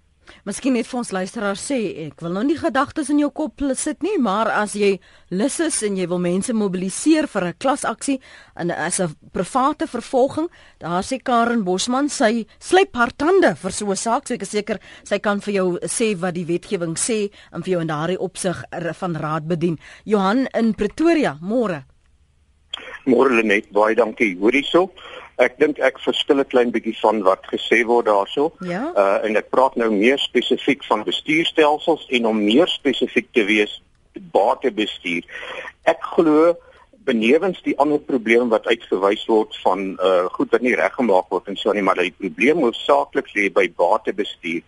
Miskien 0.47 0.75
net 0.77 0.87
vir 0.89 0.99
ons 1.01 1.11
luisteraars 1.13 1.63
sê, 1.71 1.77
ek 2.07 2.21
wil 2.23 2.33
nou 2.37 2.43
nie 2.47 2.57
gedagtes 2.59 3.09
in 3.11 3.19
jou 3.21 3.29
kop 3.35 3.61
sit 3.77 4.03
nie, 4.05 4.15
maar 4.21 4.49
as 4.53 4.75
jy 4.77 4.99
lus 5.29 5.59
is 5.63 5.81
en 5.83 5.97
jy 5.97 6.07
wil 6.09 6.21
mense 6.23 6.53
mobiliseer 6.53 7.27
vir 7.27 7.47
'n 7.49 7.57
klasaksie 7.59 8.19
en 8.55 8.71
as 8.71 8.99
'n 8.99 9.15
private 9.33 9.87
vervolging, 9.87 10.49
daar 10.79 11.03
sê 11.03 11.21
Karen 11.21 11.63
Bosman, 11.63 12.09
sy 12.09 12.45
slyp 12.59 12.95
haar 12.95 13.11
tande 13.17 13.55
vir 13.55 13.71
so 13.71 13.91
'n 13.91 13.95
saak, 13.95 14.27
so 14.27 14.33
ek 14.33 14.41
is 14.41 14.49
seker 14.49 14.79
sy 15.03 15.19
kan 15.19 15.39
vir 15.39 15.53
jou 15.53 15.79
sê 15.83 16.15
wat 16.15 16.33
die 16.33 16.45
wetgewing 16.45 16.95
sê 16.95 17.31
en 17.51 17.63
vir 17.63 17.71
jou 17.71 17.81
in 17.81 17.87
daardie 17.87 18.19
opsig 18.19 18.63
van 18.93 19.15
raad 19.15 19.47
bedien. 19.47 19.79
Johan 20.05 20.47
in 20.53 20.73
Pretoria, 20.73 21.37
môre. 21.41 21.85
Môre 23.09 23.43
net, 23.43 23.71
baie 23.75 23.95
dankie. 23.97 24.35
Hoorie 24.39 24.65
so. 24.67 24.89
Ek 25.39 25.55
dink 25.59 25.79
ek 25.79 25.99
verskil 26.03 26.41
'n 26.43 26.51
klein 26.51 26.71
bietjie 26.71 26.95
van 26.99 27.21
wat 27.23 27.45
gesê 27.47 27.85
word 27.87 28.05
daarso. 28.05 28.51
Ja. 28.61 28.91
Uh 28.95 29.19
en 29.25 29.37
ek 29.39 29.49
praat 29.49 29.75
nou 29.75 29.89
meer 29.91 30.19
spesifiek 30.19 30.83
van 30.83 31.05
bestuurstelsels 31.07 32.07
en 32.09 32.25
om 32.25 32.43
meer 32.43 32.67
spesifiek 32.67 33.29
te 33.33 33.45
wees 33.47 33.81
batebestuur. 34.33 35.23
Ek 35.85 36.03
glo 36.15 36.57
benewens 37.07 37.61
die 37.63 37.77
ander 37.79 37.99
probleem 37.99 38.49
wat 38.49 38.67
uitgewys 38.67 39.23
word 39.31 39.55
van 39.63 39.95
uh 40.03 40.27
goed 40.35 40.51
wat 40.51 40.61
nie 40.61 40.75
reggemaak 40.75 41.31
word 41.31 41.47
en 41.47 41.55
so 41.55 41.71
nie, 41.71 41.81
maar 41.81 41.95
die 41.95 42.11
probleem 42.11 42.59
hoofsaaklik 42.65 43.31
lê 43.35 43.47
by 43.49 43.69
batebestuur 43.79 44.63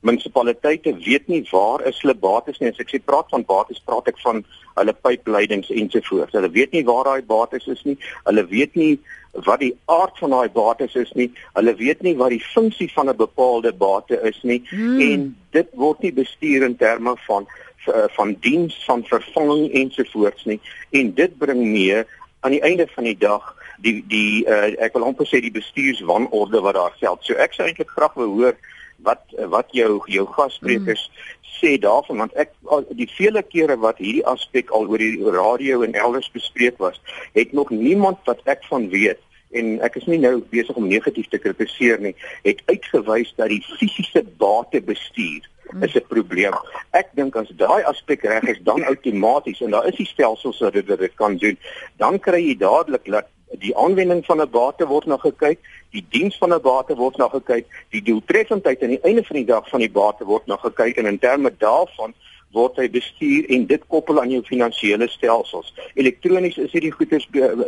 munisipaliteite 0.00 0.96
weet 1.04 1.28
nie 1.28 1.42
waar 1.50 1.82
is 1.88 2.00
hulle 2.00 2.14
bates 2.14 2.58
nie. 2.60 2.70
As 2.70 2.80
ek 2.82 2.92
sê 2.92 3.00
praat 3.02 3.30
van 3.30 3.44
bates, 3.48 3.82
praat 3.84 4.08
ek 4.12 4.18
van 4.22 4.42
hulle 4.76 4.94
pypleidings 5.06 5.70
ensovoorts. 5.70 6.36
Hulle 6.36 6.50
weet 6.52 6.72
nie 6.76 6.84
waar 6.84 7.08
daai 7.08 7.22
bates 7.26 7.66
is 7.72 7.82
nie. 7.88 7.96
Hulle 8.28 8.46
weet 8.50 8.76
nie 8.76 8.98
wat 9.44 9.60
die 9.60 9.74
aard 9.92 10.18
van 10.18 10.32
daai 10.32 10.48
bates 10.52 10.94
is 10.94 11.12
nie. 11.18 11.30
Hulle 11.56 11.74
weet 11.76 12.02
nie 12.02 12.16
wat 12.16 12.32
die 12.34 12.44
funksie 12.52 12.88
van 12.92 13.08
'n 13.08 13.16
bepaalde 13.16 13.72
bate 13.72 14.20
is 14.22 14.38
nie 14.42 14.62
hmm. 14.68 15.00
en 15.00 15.36
dit 15.50 15.68
word 15.72 16.02
nie 16.02 16.12
bestuur 16.12 16.64
in 16.64 16.76
terme 16.76 17.16
van 17.26 17.46
eh, 17.86 18.08
van 18.16 18.36
diens 18.40 18.84
van 18.84 19.04
vervanging 19.04 19.72
ensovoorts 19.72 20.44
nie. 20.44 20.60
En 20.90 21.14
dit 21.14 21.38
bring 21.38 21.60
mee 21.64 22.04
aan 22.40 22.50
die 22.50 22.62
einde 22.62 22.86
van 22.94 23.04
die 23.04 23.18
dag 23.18 23.54
die 23.78 24.04
die 24.08 24.46
uh, 24.48 24.72
ek 24.80 24.94
wil 24.96 25.04
amper 25.04 25.28
sê 25.28 25.40
die 25.40 25.52
bestuurswanorde 25.52 26.60
wat 26.64 26.74
daar 26.74 26.94
geld. 27.00 27.24
So 27.24 27.34
ek 27.34 27.52
sou 27.52 27.66
eintlik 27.66 27.90
graag 27.92 28.14
wil 28.14 28.32
hoor 28.38 28.56
wat 29.04 29.22
wat 29.52 29.72
jou 29.72 30.00
jou 30.06 30.26
gassprekers 30.26 31.10
mm. 31.10 31.52
sê 31.56 31.76
daarvan 31.80 32.24
want 32.24 32.34
ek 32.34 32.52
die 32.90 33.08
vele 33.16 33.42
kere 33.42 33.76
wat 33.80 34.00
hierdie 34.02 34.26
aspek 34.26 34.70
al 34.70 34.88
oor 34.88 35.02
die 35.02 35.20
radio 35.36 35.82
en 35.82 35.94
elders 35.94 36.30
bespreek 36.32 36.78
was, 36.78 37.00
het 37.32 37.52
nog 37.52 37.70
niemand 37.70 38.18
wat 38.24 38.40
ek 38.44 38.64
van 38.70 38.88
weet 38.92 39.20
en 39.56 39.76
ek 39.86 39.98
is 40.00 40.08
nie 40.10 40.18
nou 40.20 40.38
besig 40.52 40.76
om 40.76 40.88
negatief 40.90 41.28
te 41.32 41.40
kritiseer 41.40 42.00
nie, 42.02 42.14
het 42.44 42.62
uitgewys 42.70 43.32
dat 43.38 43.52
die 43.52 43.62
fisiese 43.78 44.24
bate 44.40 44.82
bestuur 44.84 45.46
mm. 45.72 45.84
is 45.86 45.94
'n 45.94 46.04
probleem. 46.08 46.56
Ek 46.92 47.12
dink 47.14 47.36
as 47.36 47.52
daai 47.56 47.82
aspek 47.84 48.24
reg 48.24 48.48
is, 48.52 48.60
dan 48.62 48.84
outomaties 48.90 49.62
en 49.62 49.70
daar 49.70 49.88
is 49.88 49.96
die 49.96 50.08
stelsels 50.08 50.60
wat 50.60 50.72
dit 50.72 50.86
dit 50.86 51.14
kan 51.14 51.36
doen, 51.36 51.56
dan 51.96 52.18
kry 52.18 52.42
jy 52.42 52.56
dadelik 52.58 53.06
dat 53.06 53.30
die 53.50 53.76
aanwending 53.76 54.24
van 54.24 54.40
'n 54.40 54.50
bate 54.50 54.86
word 54.86 55.06
na 55.06 55.16
gekyk, 55.16 55.58
die 55.90 56.06
diens 56.10 56.38
van 56.38 56.52
'n 56.52 56.60
bate 56.60 56.94
word 56.94 57.16
na 57.16 57.28
gekyk, 57.28 57.66
die 57.90 58.02
doeltreffendheid 58.02 58.82
aan 58.82 58.96
die 58.96 59.02
einde 59.02 59.24
van 59.24 59.36
die 59.36 59.44
dag 59.44 59.68
van 59.68 59.80
die 59.80 59.90
bate 59.90 60.24
word 60.24 60.46
na 60.46 60.56
gekyk 60.56 60.96
en 60.96 61.06
in 61.06 61.18
terme 61.18 61.52
daarvan 61.58 62.14
word 62.56 62.78
hy 62.80 62.86
bestuur 62.90 63.46
en 63.52 63.66
dit 63.66 63.82
koppel 63.92 64.20
aan 64.20 64.30
jou 64.30 64.42
finansiële 64.46 65.08
stelsels. 65.12 65.72
Elektronies 65.94 66.56
is 66.62 66.72
hierdie 66.72 66.92
goederes 66.94 67.26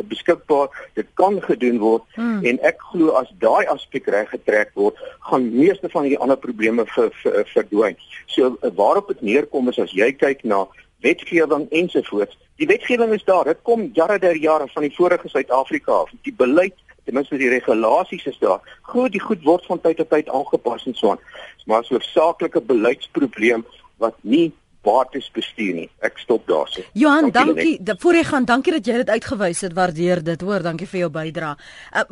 beskikbaar, 0.08 0.68
dit 0.94 1.08
kan 1.14 1.40
gedoen 1.44 1.78
word 1.82 2.02
hmm. 2.14 2.44
en 2.48 2.60
ek 2.70 2.80
glo 2.92 3.14
as 3.20 3.30
daai 3.42 3.66
aspek 3.66 4.08
reg 4.14 4.30
getrek 4.30 4.72
word, 4.74 4.98
gaan 5.30 5.50
meeste 5.54 5.90
van 5.92 6.06
hierdie 6.06 6.20
ander 6.24 6.40
probleme 6.40 6.86
ver, 6.94 7.10
ver, 7.22 7.44
verdwyn. 7.52 7.98
So 8.26 8.56
waarop 8.80 9.08
dit 9.08 9.24
neerkom 9.32 9.68
is 9.68 9.80
as 9.82 9.94
jy 9.96 10.12
kyk 10.16 10.44
na 10.44 10.64
wetgewing 11.00 11.68
ensovoorts. 11.70 12.38
Die 12.56 12.66
wetgewing 12.66 13.12
is 13.12 13.24
daar. 13.24 13.44
Dit 13.44 13.62
kom 13.62 13.90
jare 13.94 14.18
der 14.18 14.36
jare 14.36 14.68
van 14.68 14.82
die 14.82 14.94
vorige 14.94 15.28
Suid-Afrika 15.28 15.92
af. 15.92 16.12
Die 16.22 16.34
beleid, 16.34 16.74
ten 17.04 17.14
minste 17.14 17.38
die 17.38 17.50
regulasies 17.52 18.26
is 18.26 18.38
daar. 18.38 18.60
Goed, 18.82 19.12
die 19.12 19.22
goed 19.22 19.44
word 19.46 19.66
van 19.66 19.80
tyd 19.80 19.96
tot 19.96 20.10
tyd 20.10 20.28
aangepas 20.28 20.86
en 20.86 20.96
so 20.98 21.10
aan. 21.10 21.20
Maar 21.66 21.84
so 21.84 21.94
'n 21.94 22.00
saaklike 22.14 22.60
beleidsprobleem 22.60 23.66
wat 23.96 24.14
nie 24.20 24.52
bates 24.82 25.30
bestuur 25.34 25.74
nie. 25.74 25.90
Ek 25.98 26.18
stop 26.18 26.46
daarso. 26.46 26.82
Johan, 26.92 27.30
dankie. 27.30 27.80
Voor 27.98 28.14
jy 28.14 28.24
gaan, 28.24 28.44
dankie 28.44 28.72
dat 28.72 28.86
jy 28.86 28.92
dit 28.92 29.10
uitgewys 29.10 29.60
het. 29.60 29.72
Waardeer 29.72 30.22
dit. 30.24 30.40
Hoor, 30.40 30.62
dankie 30.62 30.86
vir 30.86 31.00
jou 31.00 31.10
bydrae. 31.10 31.56
Uh, 31.92 32.02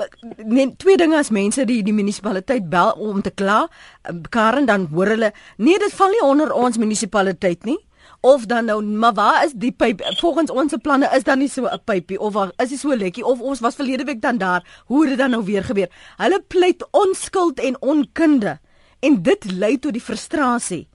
nee, 0.44 0.76
twee 0.76 0.96
dinge 0.96 1.16
as 1.16 1.30
mense 1.30 1.64
die 1.64 1.82
die 1.82 1.94
munisipaliteit 1.94 2.68
bel 2.68 2.90
om 2.90 3.22
te 3.22 3.30
kla, 3.30 3.68
uh, 4.10 4.16
Karen 4.28 4.66
dan 4.66 4.88
hoor 4.92 5.06
hulle, 5.06 5.32
nee, 5.56 5.78
dit 5.78 5.92
val 5.92 6.10
nie 6.10 6.22
onder 6.22 6.52
ons 6.52 6.76
munisipaliteit 6.76 7.64
nie 7.64 7.85
of 8.26 8.46
dan 8.50 8.64
nou 8.64 8.82
maar 8.82 9.14
waar 9.14 9.44
is 9.44 9.52
die 9.54 9.72
pyp? 9.72 10.02
Volgens 10.20 10.50
ons 10.50 10.70
se 10.70 10.78
planne 10.78 11.08
is 11.14 11.22
dan 11.22 11.38
nie 11.38 11.48
so 11.48 11.66
'n 11.66 11.80
pypie 11.84 12.18
of 12.18 12.32
waar 12.32 12.52
is 12.56 12.68
dit 12.68 12.78
so 12.78 12.96
lekkie 12.96 13.24
of 13.24 13.40
ons 13.40 13.60
was 13.60 13.74
verlede 13.74 14.04
week 14.04 14.20
dan 14.20 14.38
daar 14.38 14.82
hoe 14.86 15.00
het 15.00 15.08
dit 15.08 15.18
dan 15.18 15.30
nou 15.30 15.44
weer 15.44 15.64
gebeur? 15.64 15.88
Hulle 16.16 16.40
pleit 16.48 16.86
onskuld 16.90 17.60
en 17.60 17.80
onkunde 17.80 18.58
en 19.00 19.22
dit 19.22 19.52
lei 19.52 19.78
tot 19.78 19.92
die 19.92 20.02
frustrasie. 20.02 20.88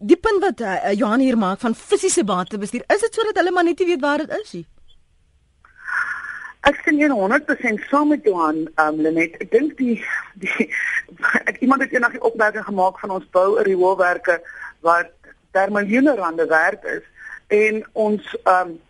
Die 0.00 0.16
punt 0.16 0.40
wat 0.40 0.60
uh, 0.60 0.92
Johan 0.92 1.20
hier 1.20 1.38
maak 1.38 1.60
van 1.60 1.74
fisiese 1.74 2.24
batebestuur 2.24 2.84
is 2.86 3.00
dit 3.00 3.14
sodat 3.14 3.36
hulle 3.36 3.50
maar 3.50 3.64
net 3.64 3.78
nie 3.78 3.86
weet 3.86 4.00
waar 4.00 4.18
dit 4.18 4.30
is 4.42 4.52
nie? 4.52 4.66
Ek 6.64 6.80
sien 6.84 6.96
100% 7.12 7.88
saam 7.90 8.08
met 8.08 8.24
Johan, 8.24 8.62
um 8.80 9.00
Lenet. 9.00 9.34
Ek 9.40 9.50
dink 9.52 9.76
die 9.76 9.98
die 10.40 10.70
ek 11.50 11.60
iemand 11.60 11.84
het 11.84 11.92
eendag 11.92 12.16
die 12.16 12.24
opmerking 12.24 12.64
gemaak 12.64 12.98
van 13.02 13.10
ons 13.10 13.26
bou 13.36 13.58
'n 13.58 13.66
rioolwerke 13.68 14.40
wat 14.80 15.12
ter 15.54 15.70
miljoene 15.72 16.14
rande 16.18 16.46
werd 16.50 16.84
is 16.96 17.04
en 17.62 17.84
ons 17.92 18.34
ehm 18.42 18.68
um, 18.68 18.80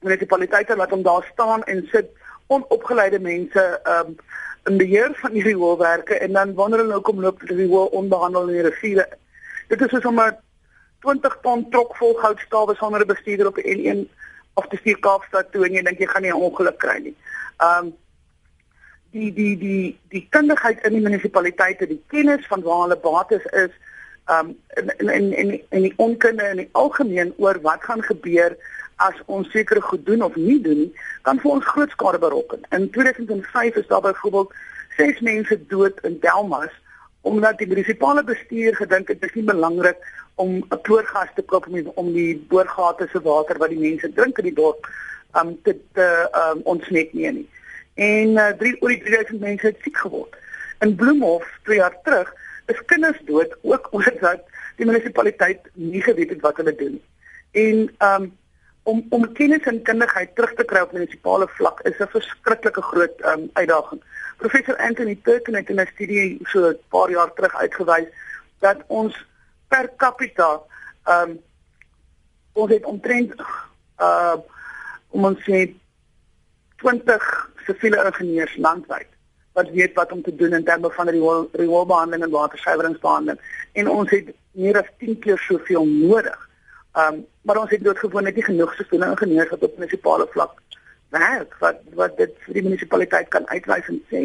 munisipaliteite 0.00 0.76
laat 0.76 0.92
hom 0.94 1.02
daar 1.04 1.26
staan 1.32 1.64
en 1.72 1.82
sit 1.92 2.12
onopgeleide 2.46 3.20
mense 3.20 3.64
ehm 3.82 4.12
um, 4.12 4.16
in 4.68 4.76
beheer 4.76 5.14
van 5.22 5.32
hierdie 5.32 5.56
hoofwerke 5.56 6.14
en 6.14 6.32
dan 6.36 6.54
wanneer 6.54 6.82
hulle 6.82 6.96
nou 6.96 7.02
kom 7.04 7.20
loop 7.24 7.40
die 7.48 7.68
hoë 7.68 7.90
onbehandel 8.00 8.48
in 8.48 8.58
die 8.58 8.66
riviere. 8.68 9.06
Dit 9.72 9.82
is 9.86 10.04
om 10.04 10.20
'n 10.20 10.36
20 11.00 11.38
ton 11.42 11.64
trok 11.70 11.96
vol 11.96 12.14
goudstawe 12.14 12.74
sonder 12.76 13.00
'n 13.00 13.12
bestuurder 13.12 13.46
op 13.46 13.60
die 13.60 13.70
N1 13.76 14.08
of 14.54 14.68
te 14.68 14.76
stuur 14.76 14.98
Kaapstad 14.98 15.52
toe 15.52 15.64
en 15.64 15.72
jy 15.72 15.82
dink 15.82 15.98
jy 15.98 16.06
gaan 16.06 16.22
nie 16.22 16.32
'n 16.32 16.44
ongeluk 16.48 16.78
kry 16.78 16.98
nie. 16.98 17.16
Ehm 17.56 17.86
um, 17.86 17.96
die 19.10 19.32
die 19.32 19.56
die 19.58 19.98
die 20.08 20.26
kundigheid 20.30 20.84
in 20.86 20.92
die 20.92 21.02
munisipaliteite, 21.02 21.86
die 21.86 22.02
kennis 22.06 22.46
van 22.46 22.62
waar 22.62 22.82
hulle 22.82 22.96
bates 22.96 23.44
is, 23.44 23.70
um 24.30 24.56
in 24.98 25.08
in 25.08 25.32
in 25.32 25.62
in 25.70 25.82
die 25.82 25.92
onkunde 25.96 26.48
in 26.50 26.56
die 26.56 26.68
algemeen 26.72 27.32
oor 27.36 27.60
wat 27.62 27.82
gaan 27.84 28.02
gebeur 28.02 28.56
as 28.96 29.16
ons 29.26 29.50
sekere 29.50 29.80
goed 29.80 30.06
doen 30.06 30.22
of 30.22 30.36
nie 30.36 30.60
doen 30.60 30.78
nie, 30.84 30.92
kan 31.22 31.40
vir 31.40 31.50
ons 31.50 31.66
groot 31.72 31.90
skade 31.90 32.18
berokken. 32.18 32.66
In 32.76 32.90
2005 32.90 33.74
is 33.80 33.86
daar 33.86 34.00
byvoorbeeld 34.00 34.52
6 34.96 35.20
mense 35.20 35.58
dood 35.66 36.00
in 36.04 36.18
Delmas 36.20 36.72
omdat 37.20 37.58
die 37.58 37.68
munisipale 37.68 38.24
bestuur 38.24 38.76
gedink 38.76 39.08
het 39.08 39.20
dit 39.20 39.30
is 39.30 39.36
nie 39.36 39.44
belangrik 39.44 39.96
om 40.34 40.56
'n 40.56 40.80
kloorgas 40.82 41.32
te 41.34 41.42
koop 41.42 41.66
om 41.66 41.92
om 41.94 42.12
die 42.12 42.44
boorgate 42.48 43.08
se 43.12 43.20
water 43.22 43.58
wat 43.58 43.68
die 43.68 43.80
mense 43.80 44.12
drink 44.12 44.38
in 44.38 44.44
die 44.44 44.60
dorp 44.62 44.88
um 45.40 45.58
te 45.62 45.76
te 45.92 46.06
um 46.42 46.60
ontsmet 46.64 47.12
nie 47.12 47.32
nie. 47.32 47.48
En 47.94 48.28
uh, 48.28 48.48
drie 48.58 48.76
oor 48.80 48.88
die 48.88 49.02
3000 49.02 49.40
mense 49.40 49.66
het 49.66 49.76
siek 49.82 49.96
geword. 49.96 50.36
In 50.80 50.94
Bloemhof 50.94 51.44
2 51.62 51.76
jaar 51.76 51.96
terug 52.02 52.32
is 52.70 52.84
kinders 52.86 53.20
dood 53.28 53.56
ook 53.62 53.88
omdat 53.96 54.44
die 54.76 54.86
munisipaliteit 54.86 55.70
nie 55.72 56.02
geweet 56.02 56.34
het 56.34 56.44
wat 56.46 56.56
hulle 56.62 56.74
doen. 56.74 57.00
En 57.52 57.88
um 58.10 58.30
om 58.82 59.02
om 59.12 59.32
kennis 59.36 59.66
en 59.68 59.82
kundigheid 59.82 60.30
terug 60.34 60.54
te 60.56 60.64
kry 60.64 60.80
op 60.80 60.92
munisipale 60.96 61.46
vlak 61.56 61.82
is 61.88 61.98
'n 62.00 62.14
verskriklike 62.14 62.82
groot 62.82 63.24
um 63.32 63.50
uitdaging. 63.52 64.00
Professor 64.36 64.76
Anthony 64.76 65.18
Turken 65.22 65.54
het 65.54 65.68
in 65.68 65.80
'n 65.80 65.90
studie 65.92 66.38
so 66.42 66.68
'n 66.68 66.78
paar 66.88 67.10
jaar 67.10 67.32
terug 67.34 67.54
uitgewys 67.54 68.08
dat 68.58 68.78
ons 68.86 69.26
per 69.68 69.90
capita 69.96 70.60
um 71.04 71.40
ons 72.52 72.70
het 72.70 72.84
omtrent 72.84 73.34
uh 74.00 74.36
om 75.08 75.24
ons 75.24 75.40
sê 75.40 75.74
20 76.76 77.50
siviele 77.66 78.04
ingenieurs 78.04 78.56
landwyd 78.56 79.08
wat 79.60 79.72
weet 79.78 79.94
wat 79.98 80.12
om 80.12 80.22
te 80.22 80.34
doen 80.34 80.56
in 80.58 80.64
terme 80.64 80.90
van 80.90 81.08
rioolbehandeling 81.08 82.24
en 82.24 82.36
watersuiweringsbehandeling 82.36 83.40
en 83.72 83.88
ons 83.88 84.10
het 84.10 84.32
meer 84.52 84.80
as 84.80 84.90
10 84.98 85.18
keer 85.24 85.38
soveel 85.38 85.86
nodig. 85.86 86.48
Um 86.98 87.24
maar 87.42 87.60
ons 87.62 87.70
het 87.70 87.84
doodgewoon 87.84 88.26
net 88.28 88.36
nie 88.36 88.44
genoeg 88.44 88.74
siviele 88.76 89.06
ingenieurs 89.14 89.52
wat 89.54 89.62
op 89.64 89.78
munisipale 89.78 90.26
vlak 90.32 90.58
werk 91.14 91.54
wat 91.62 91.78
wat 92.00 92.16
dit 92.18 92.34
vir 92.46 92.58
die 92.58 92.64
munisipaliteit 92.66 93.30
kan 93.34 93.46
uitwys 93.48 93.88
en 93.92 94.02
sê 94.10 94.22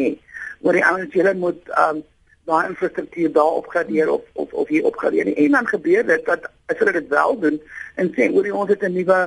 oor 0.66 0.76
die 0.76 0.84
ouens 0.84 1.16
julle 1.16 1.32
moet 1.44 1.72
um 1.84 2.02
daai 2.46 2.68
infrastruktuur 2.68 3.32
daar 3.32 3.56
opgradeer 3.60 4.10
of 4.10 4.26
of 4.32 4.52
of 4.52 4.68
hier 4.68 4.84
opgradeer. 4.90 5.32
En 5.36 5.56
dan 5.58 5.66
gebeur 5.66 6.06
dit 6.06 6.26
dat 6.26 6.50
as 6.66 6.78
hulle 6.78 6.92
dit 6.98 7.08
wel 7.14 7.38
doen 7.46 7.56
en 7.94 8.12
sê 8.18 8.28
oor 8.32 8.52
ons 8.64 8.74
het 8.74 8.82
'n 8.82 8.92
nuwe 8.98 9.18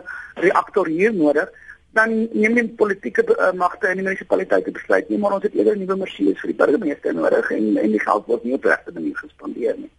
reaktor 0.45 0.87
hier 0.87 1.13
nodig 1.13 1.49
dan 1.97 2.27
neem 2.33 2.55
die 2.55 2.67
politieke 2.77 3.23
uh, 3.33 3.51
magte 3.57 3.89
in 3.89 4.01
die 4.01 4.05
munisipaliteite 4.05 4.71
besluit 4.71 5.09
nie 5.09 5.17
maar 5.17 5.37
ons 5.37 5.43
het 5.47 5.55
eerder 5.57 5.77
nuwe 5.77 5.97
masjiene 6.03 6.35
vir 6.41 6.51
die 6.51 6.57
burgemeester 6.61 7.15
nodig 7.17 7.51
en 7.55 7.77
en 7.83 7.95
die 7.95 8.03
geld 8.03 8.27
word 8.27 8.45
nie 8.45 8.53
op 8.57 8.67
regte 8.69 8.93
manier 8.93 9.17
gespandeer 9.17 9.77
nie. 9.77 9.89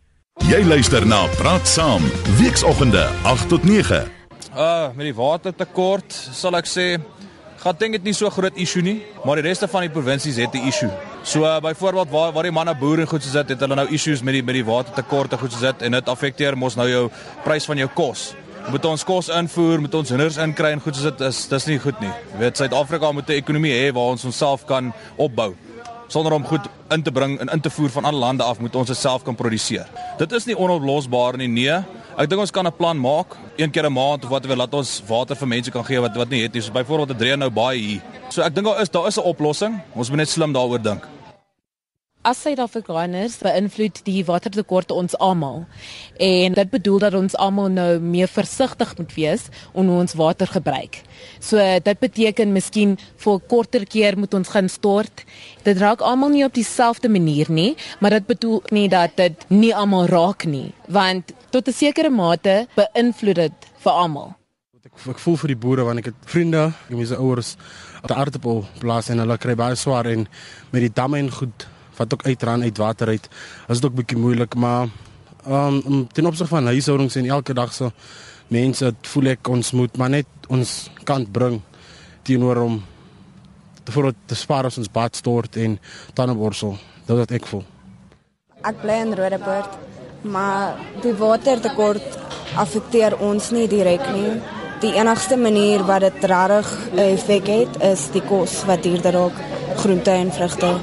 Jy 0.51 0.63
luister 0.65 1.05
na 1.07 1.27
Praat 1.39 1.67
Saam, 1.69 2.07
weekoggende 2.39 3.03
8 3.29 3.49
tot 3.51 3.67
9. 3.67 4.01
Uh 4.55 4.91
met 4.97 5.07
die 5.11 5.15
watertekort 5.15 6.15
sal 6.15 6.57
ek 6.59 6.71
sê 6.71 6.87
gaan 7.61 7.77
dink 7.79 7.99
dit 7.99 8.09
nie 8.09 8.15
so 8.17 8.31
groot 8.33 8.57
issue 8.57 8.83
nie, 8.83 9.01
maar 9.25 9.37
die 9.37 9.45
res 9.45 9.61
van 9.61 9.85
die 9.85 9.93
provinsies 9.93 10.39
het 10.41 10.55
'n 10.55 10.67
issue. 10.69 10.91
So 11.23 11.45
uh, 11.45 11.61
byvoorbeeld 11.61 12.11
waar 12.11 12.33
waar 12.33 12.43
die 12.43 12.53
manne 12.53 12.75
boere 12.75 13.07
goed 13.07 13.23
soos 13.23 13.33
dit 13.33 13.49
het 13.49 13.61
hulle 13.61 13.75
nou 13.75 13.89
issues 13.91 14.23
met 14.23 14.35
die 14.35 14.43
met 14.43 14.55
die 14.55 14.65
watertekorte 14.65 15.37
goed 15.37 15.53
soos 15.53 15.61
dit 15.61 15.83
en 15.83 15.93
dit 15.93 16.09
affekteer 16.09 16.57
mos 16.57 16.77
nou 16.77 16.89
jou 16.89 17.11
prys 17.45 17.65
van 17.65 17.77
jou 17.77 17.89
kos. 17.95 18.35
Moet 18.69 18.85
ons 18.85 19.05
kos 19.05 19.29
invoer, 19.29 19.81
moet 19.81 19.95
ons 19.95 20.11
honders 20.11 20.37
inkry 20.37 20.73
en 20.73 20.81
goed 20.81 20.95
soos 20.95 21.09
dit 21.09 21.21
is 21.21 21.49
dis 21.49 21.67
nie 21.67 21.79
goed 21.79 22.01
nie. 22.01 22.13
Jy 22.35 22.39
weet 22.39 22.57
Suid-Afrika 22.57 23.13
moet 23.13 23.29
'n 23.29 23.41
ekonomie 23.41 23.73
hê 23.73 23.93
waar 23.93 24.13
ons 24.13 24.25
onsself 24.25 24.67
kan 24.67 24.93
opbou 25.17 25.55
sonder 26.11 26.35
om 26.35 26.45
goed 26.47 26.67
in 26.91 27.03
te 27.03 27.13
bring 27.15 27.39
en 27.41 27.49
in 27.49 27.61
te 27.61 27.71
voer 27.71 27.91
van 27.95 28.05
ander 28.05 28.21
lande 28.21 28.43
af 28.43 28.59
moet 28.59 28.75
ons 28.77 28.89
dit 28.91 28.99
self 28.99 29.23
kan 29.23 29.35
produseer. 29.35 29.87
Dit 30.19 30.33
is 30.33 30.47
nie 30.49 30.57
onoplosbaar 30.59 31.39
nie. 31.39 31.49
Nee, 31.49 31.77
ek 32.19 32.31
dink 32.31 32.41
ons 32.41 32.51
kan 32.51 32.67
'n 32.67 32.77
plan 32.77 32.99
maak, 32.99 33.37
een 33.57 33.71
keer 33.71 33.87
'n 33.87 33.93
maand 33.93 34.25
of 34.25 34.31
wat 34.31 34.47
wil 34.47 34.57
laat 34.57 34.75
ons 34.75 35.03
water 35.07 35.37
vir 35.37 35.49
mense 35.49 35.71
kan 35.71 35.85
gee 35.85 36.01
wat 36.01 36.17
wat 36.17 36.29
nie 36.29 36.43
het 36.43 36.53
nie. 36.53 36.63
So 36.63 36.73
byvoorbeeld 36.73 37.11
'n 37.11 37.19
dreë 37.19 37.39
nou 37.39 37.51
baie 37.51 37.79
hier. 37.79 38.03
So 38.29 38.43
ek 38.43 38.55
dink 38.55 38.67
daar 38.67 38.81
is 38.81 38.91
daar 38.91 39.07
is 39.07 39.19
'n 39.19 39.23
oplossing. 39.23 39.81
Ons 39.95 40.09
moet 40.09 40.19
net 40.19 40.29
slim 40.29 40.53
daaroor 40.53 40.83
dink. 40.83 41.07
As 42.21 42.43
Suid-Afrikaners 42.45 43.39
beïnvloed 43.41 44.03
die 44.05 44.21
watertekorte 44.29 44.93
ons 44.93 45.15
almal. 45.25 45.63
En 46.21 46.53
dit 46.53 46.69
bedoel 46.69 46.99
dat 47.01 47.15
ons 47.17 47.37
almal 47.41 47.71
nou 47.73 47.95
meer 48.05 48.29
versigtig 48.29 48.93
moet 48.99 49.15
wees 49.17 49.47
om 49.73 49.89
ons 49.95 50.13
water 50.21 50.51
gebruik. 50.53 50.99
So 51.41 51.57
dit 51.57 52.03
beteken 52.03 52.53
miskien 52.53 52.99
vir 53.25 53.33
'n 53.39 53.47
korter 53.49 53.87
keer 53.87 54.19
moet 54.19 54.35
ons 54.35 54.49
gaan 54.49 54.69
stort. 54.69 55.25
Dit 55.65 55.79
raak 55.79 56.01
almal 56.01 56.29
nie 56.29 56.45
op 56.45 56.53
dieselfde 56.53 57.09
manier 57.09 57.47
nie, 57.51 57.77
maar 58.01 58.11
dit 58.11 58.27
bedoel 58.27 58.63
nie 58.71 58.89
dat 58.89 59.17
dit 59.17 59.45
nie 59.49 59.75
almal 59.75 60.07
raak 60.07 60.45
nie, 60.45 60.73
want 60.89 61.33
tot 61.51 61.69
'n 61.69 61.73
sekere 61.73 62.11
mate 62.11 62.67
beïnvloed 62.77 63.35
dit 63.35 63.53
vir 63.79 63.93
almal. 63.93 64.37
Ek 64.85 64.93
ek 65.09 65.19
voel 65.19 65.37
vir 65.37 65.49
die 65.49 65.57
boere 65.57 65.85
want 65.85 65.99
ek 65.99 66.05
het 66.05 66.15
vriende, 66.27 66.67
ek 66.67 66.99
het 66.99 66.99
my 66.99 67.17
ouers 67.17 67.57
op 68.03 68.09
die 68.09 68.17
aardappel 68.17 68.65
plaas 68.79 69.09
en 69.09 69.19
hulle 69.19 69.39
kry 69.39 69.55
baie 69.55 69.75
swaar 69.75 70.07
en 70.07 70.29
met 70.71 70.81
die 70.83 70.93
damme 70.93 71.19
en 71.19 71.31
goed 71.31 71.67
wat 72.01 72.17
ook 72.17 72.27
uitraan 72.27 72.63
uit 72.65 72.81
water 72.81 73.13
uit. 73.13 73.29
Dit 73.67 73.77
is 73.77 73.85
ook 73.85 73.95
bietjie 73.95 74.19
moeilik, 74.19 74.55
maar 74.55 74.89
ehm 75.47 75.81
um, 75.87 76.07
ten 76.13 76.27
opsigte 76.27 76.55
van 76.55 76.67
huishoudings 76.73 77.17
en 77.17 77.29
elke 77.29 77.55
dag 77.55 77.73
so 77.73 77.93
mense, 78.49 78.85
dit 78.85 79.11
voel 79.13 79.33
ek 79.35 79.49
ons 79.49 79.73
moet 79.79 79.97
maar 79.97 80.11
net 80.11 80.49
ons 80.49 80.91
kant 81.09 81.31
bring 81.33 81.61
teenoor 82.27 82.61
om 82.65 82.81
te 83.85 83.93
voor 83.93 84.13
te 84.27 84.37
spaar 84.37 84.69
as 84.69 84.79
ons 84.79 84.91
bad 84.93 85.17
stort 85.17 85.57
en 85.57 85.79
tandeborsel. 86.15 86.77
Dit 87.07 87.17
wat 87.17 87.33
ek 87.39 87.47
voel. 87.51 87.65
Ek 88.61 88.83
bly 88.83 88.99
in 89.07 89.15
Roodepoort, 89.17 89.79
maar 90.23 90.77
die 91.03 91.15
watertekort 91.17 92.19
affekteer 92.61 93.17
ons 93.25 93.51
nie 93.57 93.67
direk 93.71 94.05
nie. 94.13 94.35
Die 94.81 94.93
enigste 94.97 95.37
manier 95.37 95.85
wat 95.89 96.05
dit 96.07 96.25
regtig 96.25 96.69
'n 96.93 96.99
effek 96.99 97.47
het, 97.47 97.83
is 97.93 98.11
die 98.13 98.23
kos 98.23 98.65
wat 98.65 98.83
duurder 98.83 99.13
raak, 99.13 99.37
groente 99.77 100.11
en 100.11 100.33
vrugte. 100.33 100.81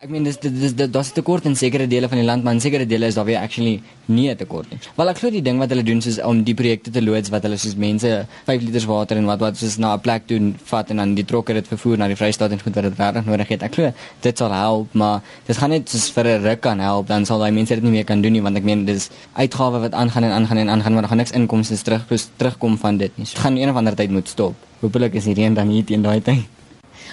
Ek 0.00 0.08
meen 0.08 0.24
dis 0.24 0.38
dis 0.40 0.72
dis 0.72 0.88
daar's 0.88 1.10
'n 1.10 1.16
tekort 1.18 1.44
in 1.44 1.54
sekere 1.54 1.86
dele 1.86 2.08
van 2.08 2.16
die 2.16 2.24
land, 2.24 2.42
maar 2.42 2.54
in 2.54 2.60
sekere 2.60 2.86
dele 2.86 3.06
is 3.06 3.16
daar 3.16 3.26
weer 3.26 3.36
actually 3.38 3.82
nie 4.06 4.30
'n 4.30 4.36
tekort 4.36 4.70
nie. 4.70 4.78
Wel 4.96 5.08
ek 5.10 5.18
glo 5.18 5.30
die 5.30 5.42
ding 5.42 5.58
wat 5.58 5.68
hulle 5.68 5.82
doen 5.82 5.98
is 5.98 6.18
om 6.22 6.42
die 6.42 6.54
projekte 6.54 6.90
te 6.90 7.02
loods 7.02 7.28
wat 7.28 7.42
hulle 7.42 7.58
soos 7.58 7.74
mense 7.76 8.26
5 8.46 8.62
liter 8.62 8.86
water 8.86 9.16
en 9.18 9.26
wat 9.26 9.40
wat 9.40 9.56
soos 9.58 9.76
na 9.76 9.92
'n 9.92 10.00
plek 10.00 10.22
doen 10.26 10.56
vat 10.64 10.90
en 10.90 10.96
dan 10.96 11.14
die 11.14 11.24
trokke 11.24 11.52
dit 11.52 11.68
vervoer 11.68 11.98
na 11.98 12.06
die 12.06 12.16
Vrystaat 12.16 12.50
en 12.50 12.60
goed 12.60 12.74
wat 12.74 12.84
dit 12.84 12.98
regtig 12.98 13.26
nodig 13.26 13.48
het. 13.48 13.62
Ek 13.62 13.74
glo 13.74 13.92
dit 14.22 14.38
sal 14.38 14.52
help, 14.52 14.88
maar 14.94 15.20
dit 15.46 15.56
gaan 15.56 15.70
net 15.70 15.90
soos 15.90 16.08
vir 16.10 16.24
'n 16.24 16.42
ruk 16.42 16.60
kan 16.60 16.78
help, 16.78 17.06
dan 17.06 17.26
sal 17.26 17.38
daai 17.38 17.52
mense 17.52 17.74
dit 17.74 17.82
nie 17.82 17.92
meer 17.92 18.04
kan 18.04 18.22
doen 18.22 18.32
nie 18.32 18.42
want 18.42 18.56
ek 18.56 18.64
meen 18.64 18.86
dis 18.86 19.10
uitgawes 19.36 19.80
wat 19.80 19.92
aangaan 19.92 20.24
en 20.24 20.32
aangaan 20.32 20.58
en 20.58 20.68
aangaan 20.68 20.92
maar 20.92 21.02
daar 21.02 21.10
gaan 21.10 21.18
niks 21.18 21.32
inkomste 21.32 21.76
terug 21.82 22.06
terugkom 22.38 22.78
van 22.78 22.96
dit 22.96 23.12
nie. 23.18 23.26
So 23.26 23.38
gaan 23.38 23.56
een 23.56 23.68
of 23.68 23.76
ander 23.76 23.94
tyd 23.94 24.10
moet 24.10 24.28
stop. 24.28 24.54
Hoopelik 24.80 25.12
is 25.14 25.24
hierdie 25.24 25.44
een 25.44 25.54
dan 25.54 25.68
nie 25.68 25.84
teen 25.84 26.02
daai 26.02 26.22
tyd. 26.22 26.59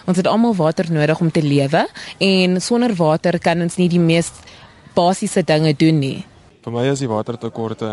Ons 0.07 0.21
het 0.21 0.27
almal 0.27 0.55
water 0.55 0.87
nodig 0.91 1.19
om 1.19 1.31
te 1.31 1.43
lewe 1.43 1.83
en 2.23 2.61
sonder 2.63 2.93
water 2.95 3.35
kan 3.43 3.59
ons 3.61 3.75
nie 3.75 3.89
die 3.91 3.99
mees 3.99 4.31
basiese 4.95 5.43
dinge 5.43 5.73
doen 5.75 5.99
nie. 5.99 6.25
Vir 6.63 6.73
my 6.75 6.85
is 6.87 7.01
die 7.03 7.09
watertekorte 7.11 7.89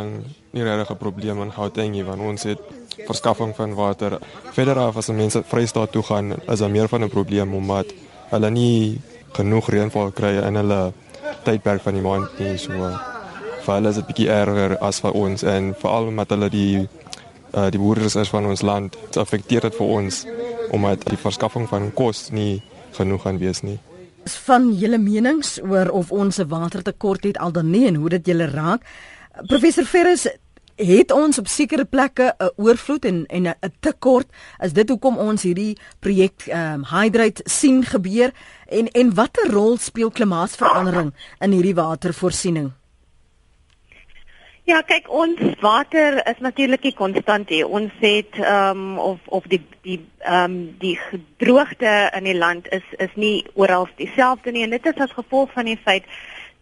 nie 0.55 0.63
regtig 0.63 0.91
'n 0.91 0.99
probleem 0.99 1.43
in 1.43 1.51
Gauteng 1.51 1.91
nie 1.91 2.05
want 2.05 2.21
ons 2.21 2.43
het 2.43 2.61
verskaffing 3.07 3.55
van 3.57 3.75
water. 3.75 4.19
Verder 4.53 4.79
af 4.79 4.97
as 4.97 5.09
mense 5.09 5.43
Vrystaat 5.43 5.93
toe 5.93 6.03
gaan, 6.03 6.35
is 6.49 6.59
daar 6.59 6.71
meer 6.71 6.89
van 6.89 7.03
'n 7.03 7.11
probleem 7.11 7.55
omdat 7.55 7.87
hulle 8.31 8.51
nie 8.51 9.01
genoeg 9.33 9.69
reënval 9.69 10.11
kry 10.13 10.39
in 10.47 10.55
hulle 10.55 10.93
tydperk 11.45 11.83
van 11.83 11.95
die 11.95 12.03
maand 12.03 12.39
nie. 12.39 12.57
So 12.59 12.73
hulle 13.67 13.89
is 13.89 13.95
dit 13.95 14.07
bietjie 14.07 14.29
erger 14.29 14.79
as 14.79 15.01
vir 15.01 15.13
ons 15.13 15.43
en 15.43 15.75
veral 15.75 16.07
omdat 16.07 16.31
hulle 16.31 16.49
die 16.49 16.89
uh, 17.55 17.71
die 17.71 17.79
boere 17.79 18.05
is 18.05 18.29
van 18.29 18.47
ons 18.47 18.63
land. 18.63 18.97
Dit 19.07 19.17
affekteer 19.17 19.61
dit 19.61 19.75
vir 19.75 19.87
ons 19.87 20.27
omdat 20.75 21.05
die 21.09 21.21
verskaffing 21.21 21.69
van 21.71 21.93
kos 21.95 22.29
nie 22.35 22.63
genoeg 22.99 23.23
gaan 23.23 23.39
wees 23.39 23.63
nie. 23.63 23.79
Van 24.47 24.71
julle 24.73 24.99
menings 24.99 25.59
oor 25.63 25.91
of 25.93 26.11
ons 26.11 26.39
'n 26.39 26.49
watertekort 26.49 27.25
het 27.25 27.39
al 27.39 27.53
dan 27.53 27.71
nie 27.71 27.87
en 27.87 27.95
hoe 27.95 28.09
dit 28.09 28.27
julle 28.27 28.47
raak. 28.47 28.83
Professor 29.47 29.85
Ferris 29.85 30.27
het 30.77 31.13
ons 31.13 31.39
op 31.39 31.49
sekere 31.49 31.85
plekke 31.85 32.35
'n 32.39 32.51
oorvloed 32.57 33.05
en 33.05 33.27
en 33.27 33.47
'n 33.47 33.73
tekort. 33.81 34.27
Is 34.59 34.73
dit 34.73 34.89
hoekom 34.89 35.17
ons 35.19 35.43
hierdie 35.43 35.79
projek 36.01 36.47
ehm 36.47 36.75
um, 36.75 36.85
Hydrate 36.85 37.43
sien 37.45 37.85
gebeur 37.85 38.33
en 38.69 38.89
en 38.89 39.15
watter 39.15 39.51
rol 39.51 39.77
speel 39.77 40.11
klimaatsverandering 40.11 41.13
in 41.39 41.51
hierdie 41.51 41.75
watervoorsiening? 41.75 42.73
Ja, 44.65 44.79
kyk 44.81 45.11
ons 45.13 45.41
water 45.61 46.15
is 46.25 46.39
natuurlik 46.41 46.87
nie 46.87 46.95
konstant 46.97 47.51
nie. 47.53 47.61
Ons 47.69 47.93
het 48.01 48.39
ehm 48.41 48.79
um, 48.95 48.99
of 48.99 49.27
of 49.39 49.45
die 49.53 49.61
die 49.85 49.99
ehm 50.25 50.45
um, 50.45 50.55
die 50.81 50.95
droogte 51.37 51.93
in 52.17 52.25
die 52.25 52.37
land 52.39 52.71
is 52.73 52.87
is 52.97 53.13
nie 53.15 53.45
oral 53.61 53.85
dieselfde 53.99 54.55
nie 54.57 54.63
en 54.65 54.73
dit 54.73 54.87
is 54.89 55.03
as 55.05 55.13
gevolg 55.13 55.53
van 55.53 55.69
die 55.69 55.77
feit 55.85 56.09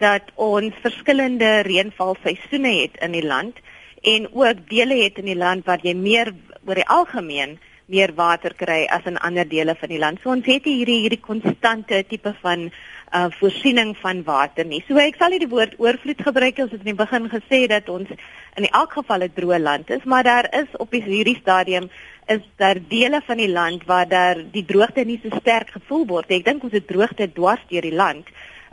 dat 0.03 0.35
ons 0.35 0.75
verskillende 0.83 1.53
reënvalseisoene 1.69 2.73
het 2.81 2.99
in 3.07 3.15
die 3.15 3.27
land 3.27 3.63
en 4.03 4.27
ook 4.33 4.67
dele 4.73 4.99
het 5.05 5.23
in 5.23 5.31
die 5.31 5.39
land 5.39 5.63
waar 5.71 5.87
jy 5.87 5.95
meer 5.95 6.35
oor 6.67 6.83
die 6.83 6.91
algemeen 6.99 7.61
meer 7.87 8.17
water 8.19 8.59
kry 8.59 8.83
as 8.91 9.07
in 9.07 9.19
ander 9.19 9.47
dele 9.47 9.77
van 9.79 9.95
die 9.95 10.03
land. 10.03 10.19
So 10.23 10.35
ons 10.35 10.47
het 10.51 10.67
hierdie 10.67 11.05
hierdie 11.05 11.23
konstante 11.23 12.03
tipe 12.09 12.35
van 12.43 12.73
uh 13.13 13.29
voorsiening 13.39 13.97
van 14.01 14.23
water 14.25 14.65
nie. 14.65 14.83
So 14.89 14.97
ek 14.97 15.19
sal 15.21 15.35
nie 15.35 15.43
die 15.43 15.51
woord 15.51 15.75
oorvloed 15.79 16.23
gebruik 16.25 16.59
as 16.59 16.71
dit 16.71 16.81
in 16.81 16.93
die 16.93 17.01
begin 17.05 17.29
gesê 17.29 17.67
dat 17.69 17.89
ons 17.93 18.09
in 18.57 18.69
elk 18.69 18.93
geval 18.93 19.25
'n 19.25 19.35
droë 19.37 19.61
land 19.61 19.91
is, 19.91 20.05
maar 20.05 20.25
daar 20.25 20.49
is 20.63 20.69
op 20.79 20.93
hierdie 20.93 21.37
stadium 21.41 21.91
is 22.27 22.41
daar 22.57 22.79
dele 22.89 23.21
van 23.27 23.37
die 23.37 23.51
land 23.51 23.85
waar 23.85 24.09
daar 24.09 24.37
die 24.53 24.65
droogte 24.65 25.05
nie 25.05 25.21
so 25.23 25.37
sterk 25.41 25.71
gevoel 25.71 26.07
word. 26.07 26.31
Ek 26.31 26.45
dink 26.45 26.63
ons 26.63 26.73
het 26.73 26.87
droogte 26.87 27.33
dwars 27.33 27.65
deur 27.69 27.83
die 27.83 27.95
land. 27.95 28.27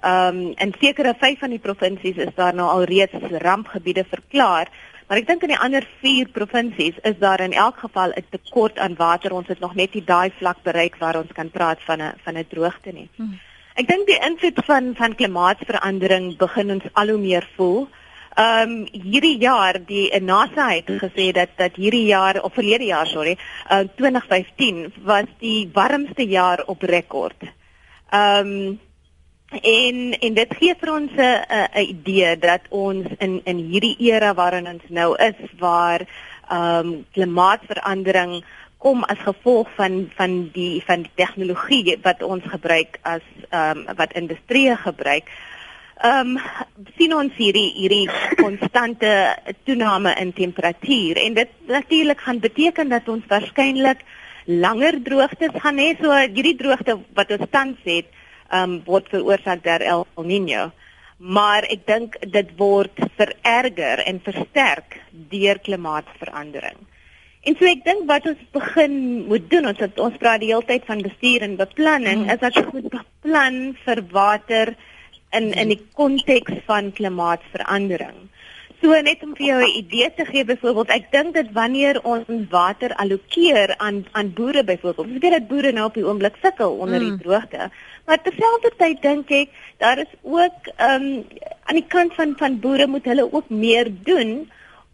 Um 0.03 0.53
in 0.55 0.73
sekere 0.79 1.15
vyf 1.19 1.39
van 1.39 1.49
die 1.49 1.59
provinsies 1.59 2.17
is 2.17 2.35
daar 2.35 2.55
nou 2.55 2.69
al 2.69 2.83
reeds 2.83 3.31
rampgebiede 3.43 4.05
verklaar. 4.09 4.69
Maar 5.07 5.17
ek 5.17 5.27
dink 5.27 5.43
in 5.43 5.49
die 5.49 5.59
ander 5.59 5.85
4 6.01 6.27
provinsies 6.29 6.97
is 7.01 7.17
daar 7.19 7.41
in 7.41 7.53
elk 7.53 7.79
geval 7.81 8.11
'n 8.15 8.25
tekort 8.29 8.77
aan 8.77 8.95
water. 8.95 9.33
Ons 9.33 9.47
het 9.47 9.59
nog 9.59 9.75
net 9.75 9.93
nie 9.93 10.03
daai 10.03 10.31
vlak 10.37 10.61
bereik 10.63 10.95
waar 10.99 11.17
ons 11.17 11.31
kan 11.33 11.49
praat 11.49 11.81
van 11.83 12.01
'n 12.01 12.13
van 12.23 12.37
'n 12.37 12.47
droogte 12.47 12.91
nie. 12.91 13.09
Hmm. 13.15 13.39
Ek 13.79 13.87
dink 13.87 14.09
die 14.09 14.19
invloed 14.27 14.57
van 14.67 14.89
van 14.97 15.13
klimaatsverandering 15.15 16.33
begin 16.39 16.73
ons 16.73 16.87
al 16.99 17.13
hoe 17.13 17.19
meer 17.21 17.45
voel. 17.55 17.85
Ehm 18.35 18.73
um, 18.73 18.81
hierdie 18.91 19.37
jaar 19.39 19.79
die 19.91 20.09
NASA 20.19 20.65
het 20.73 20.91
gesê 21.03 21.29
dat 21.37 21.53
dat 21.61 21.79
hierdie 21.79 22.09
jaar 22.09 22.41
of 22.43 22.53
verlede 22.59 22.89
jaar 22.89 23.07
sorry, 23.07 23.37
uh, 23.71 23.85
2015 24.01 24.81
was 25.07 25.31
die 25.39 25.69
warmste 25.73 26.27
jaar 26.27 26.65
op 26.67 26.83
rekord. 26.83 27.47
Ehm 28.11 28.51
um, 28.51 28.79
en 29.63 30.19
en 30.19 30.33
dit 30.33 30.51
gee 30.59 30.75
vir 30.81 30.93
ons 30.93 31.11
'n 31.15 31.79
idee 31.79 32.37
dat 32.37 32.67
ons 32.69 33.07
in 33.19 33.41
in 33.45 33.57
hierdie 33.71 33.95
era 34.11 34.33
waarin 34.33 34.67
ons 34.67 34.83
nou 34.89 35.15
is 35.15 35.39
waar 35.59 36.03
ehm 36.49 36.87
um, 36.87 37.05
klimaatsverandering 37.13 38.43
kom 38.79 39.03
as 39.11 39.19
gevolg 39.27 39.67
van 39.75 40.07
van 40.15 40.35
die 40.55 40.81
van 40.87 41.03
die 41.03 41.15
tegnologie 41.19 41.97
wat 42.03 42.23
ons 42.23 42.43
gebruik 42.47 42.99
as 43.03 43.25
ehm 43.49 43.83
um, 43.83 43.95
wat 43.99 44.15
industrie 44.15 44.75
gebruik. 44.75 45.27
Ehm 45.99 46.37
um, 46.37 46.85
sien 46.97 47.15
ons 47.15 47.35
hierdie 47.35 47.73
hierdie 47.75 48.07
konstante 48.39 49.11
toename 49.67 50.13
in 50.21 50.31
temperatuur 50.33 51.19
en 51.19 51.33
dit 51.33 51.49
natuurlik 51.67 52.21
gaan 52.23 52.39
beteken 52.39 52.89
dat 52.89 53.09
ons 53.09 53.25
waarskynlik 53.27 54.05
langer 54.45 55.01
droogtes 55.03 55.59
gaan 55.61 55.77
hê. 55.77 55.93
So 55.99 56.15
hierdie 56.15 56.55
droogte 56.55 56.99
wat 57.13 57.31
ons 57.35 57.49
tans 57.51 57.83
het, 57.83 58.07
ehm 58.49 58.63
um, 58.63 58.81
word 58.85 59.09
veroorsaak 59.11 59.63
deur 59.63 59.83
El 59.83 60.07
Niño. 60.23 60.69
Maar 61.17 61.67
ek 61.67 61.83
dink 61.87 62.15
dit 62.31 62.55
word 62.55 62.95
vererger 63.19 63.99
en 64.07 64.23
versterk 64.23 65.01
deur 65.11 65.59
klimaatsverandering. 65.59 66.79
En 67.47 67.55
so 67.55 67.67
ek 67.69 67.85
dink 67.85 68.07
wat 68.09 68.25
ons 68.27 68.39
begin 68.55 68.95
moet 69.29 69.45
doen, 69.51 69.69
ons 69.71 69.79
het, 69.79 69.99
ons 70.03 70.17
praat 70.19 70.41
die 70.43 70.51
hele 70.51 70.65
tyd 70.67 70.87
van 70.89 71.03
bestuur 71.05 71.45
en 71.45 71.59
beplanning, 71.59 72.25
mm. 72.25 72.33
is 72.33 72.41
dat 72.41 72.57
ons 72.59 72.73
moet 72.75 72.89
beplan 72.97 73.59
vir 73.85 74.01
water 74.11 74.73
in 75.37 75.53
in 75.53 75.71
die 75.71 75.79
konteks 75.95 76.59
van 76.67 76.91
klimaatsverandering. 76.97 78.27
So 78.81 78.95
net 79.03 79.23
om 79.23 79.33
vir 79.35 79.45
jou 79.45 79.59
'n 79.61 79.77
idee 79.77 80.09
te 80.15 80.25
gee 80.25 80.43
byvoorbeeld, 80.43 80.89
ek 80.89 81.11
dink 81.11 81.33
dat 81.35 81.51
wanneer 81.53 81.99
ons 82.03 82.27
water 82.49 82.95
allokeer 82.95 83.75
aan 83.77 84.05
aan 84.11 84.33
boere 84.33 84.63
byvoorbeeld, 84.63 85.07
ons 85.07 85.21
weet 85.23 85.37
dat 85.37 85.47
boere 85.47 85.71
nou 85.71 85.85
op 85.85 85.93
die 85.93 86.05
oomblik 86.05 86.35
sukkel 86.41 86.71
onder 86.71 86.99
die 86.99 87.11
mm. 87.11 87.19
droogte, 87.23 87.71
maar 88.05 88.21
terselfdertyd 88.21 89.01
dink 89.01 89.31
ek 89.31 89.49
daar 89.77 89.97
is 89.97 90.13
ook 90.21 90.71
ehm 90.75 91.03
um, 91.03 91.25
aan 91.67 91.75
die 91.75 91.87
kant 91.87 92.13
van 92.13 92.33
van 92.37 92.59
boere 92.59 92.87
moet 92.87 93.05
hulle 93.05 93.31
ook 93.31 93.49
meer 93.49 93.91
doen 94.03 94.49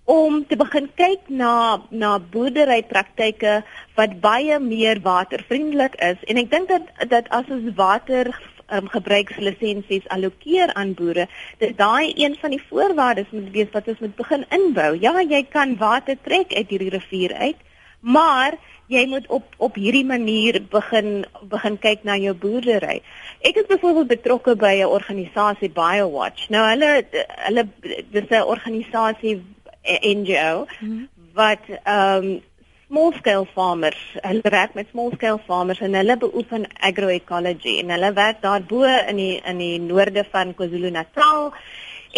om 0.05 0.45
te 0.47 0.55
begin 0.55 0.89
kyk 0.95 1.29
na 1.29 1.81
na 1.89 2.17
boerderypraktyke 2.19 3.63
wat 3.97 4.19
baie 4.21 4.59
meer 4.59 5.01
watervriendelik 5.01 5.95
is 5.97 6.21
en 6.29 6.37
ek 6.37 6.51
dink 6.51 6.69
dat 6.69 7.09
dat 7.09 7.29
as 7.29 7.49
ons 7.49 7.73
water 7.75 8.29
um, 8.73 8.87
gebruikslisensies 8.89 10.07
allokeer 10.13 10.73
aan 10.73 10.93
boere, 10.93 11.27
dat 11.57 11.77
daai 11.77 12.13
een 12.15 12.37
van 12.41 12.53
die 12.55 12.61
voorwaardes 12.69 13.31
moet 13.31 13.51
wees 13.51 13.73
wat 13.73 13.87
ons 13.87 13.99
moet 13.99 14.15
begin 14.15 14.45
inbou. 14.49 14.95
Ja, 15.01 15.13
jy 15.21 15.43
kan 15.49 15.77
water 15.77 16.17
trek 16.21 16.53
uit 16.53 16.69
hierdie 16.69 16.93
rivier 16.93 17.33
uit, 17.33 17.61
maar 17.99 18.57
jy 18.87 19.05
moet 19.09 19.25
op 19.33 19.53
op 19.57 19.77
hierdie 19.81 20.05
manier 20.05 20.59
begin 20.69 21.25
begin 21.49 21.77
kyk 21.81 22.03
na 22.05 22.17
jou 22.21 22.35
boerdery. 22.37 22.99
Ek 23.41 23.57
is 23.57 23.69
byvoorbeeld 23.69 24.13
betrokke 24.13 24.55
by 24.55 24.75
'n 24.81 24.93
organisasie 24.97 25.69
BioWatch. 25.69 26.49
Nou 26.49 26.67
hulle 26.69 27.05
hulle 27.47 27.67
dis 28.11 28.29
'n 28.29 28.43
organisasie 28.43 29.41
NGO 29.85 30.67
mhm. 30.79 31.07
wat 31.33 31.63
ehm 31.83 32.25
um, 32.25 32.41
small 32.87 33.13
scale 33.17 33.47
farmers. 33.53 33.97
Hulle 34.21 34.49
werk 34.53 34.75
met 34.77 34.87
small 34.91 35.11
scale 35.15 35.39
farmers 35.47 35.79
en 35.81 35.95
hulle 35.97 36.17
beoefen 36.21 36.67
agroecology 36.79 37.79
en 37.81 37.89
hulle 37.89 38.13
werk 38.13 38.43
daarbo 38.43 38.83
in 38.85 39.17
die 39.17 39.41
in 39.41 39.57
die 39.57 39.79
noorde 39.81 40.23
van 40.31 40.53
KwaZulu-Natal 40.53 41.49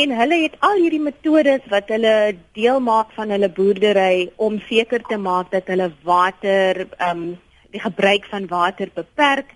en 0.04 0.14
hulle 0.20 0.38
het 0.44 0.58
al 0.68 0.78
hierdie 0.82 1.02
metodes 1.02 1.66
wat 1.74 1.90
hulle 1.90 2.36
deel 2.58 2.80
maak 2.84 3.14
van 3.16 3.32
hulle 3.34 3.50
boerdery 3.50 4.30
om 4.36 4.60
seker 4.68 5.02
te 5.10 5.18
maak 5.18 5.52
dat 5.56 5.72
hulle 5.72 5.92
water 6.04 6.86
ehm 6.88 7.12
um, 7.12 7.28
die 7.72 7.82
gebruik 7.84 8.26
van 8.32 8.48
water 8.48 8.92
beperk. 8.94 9.54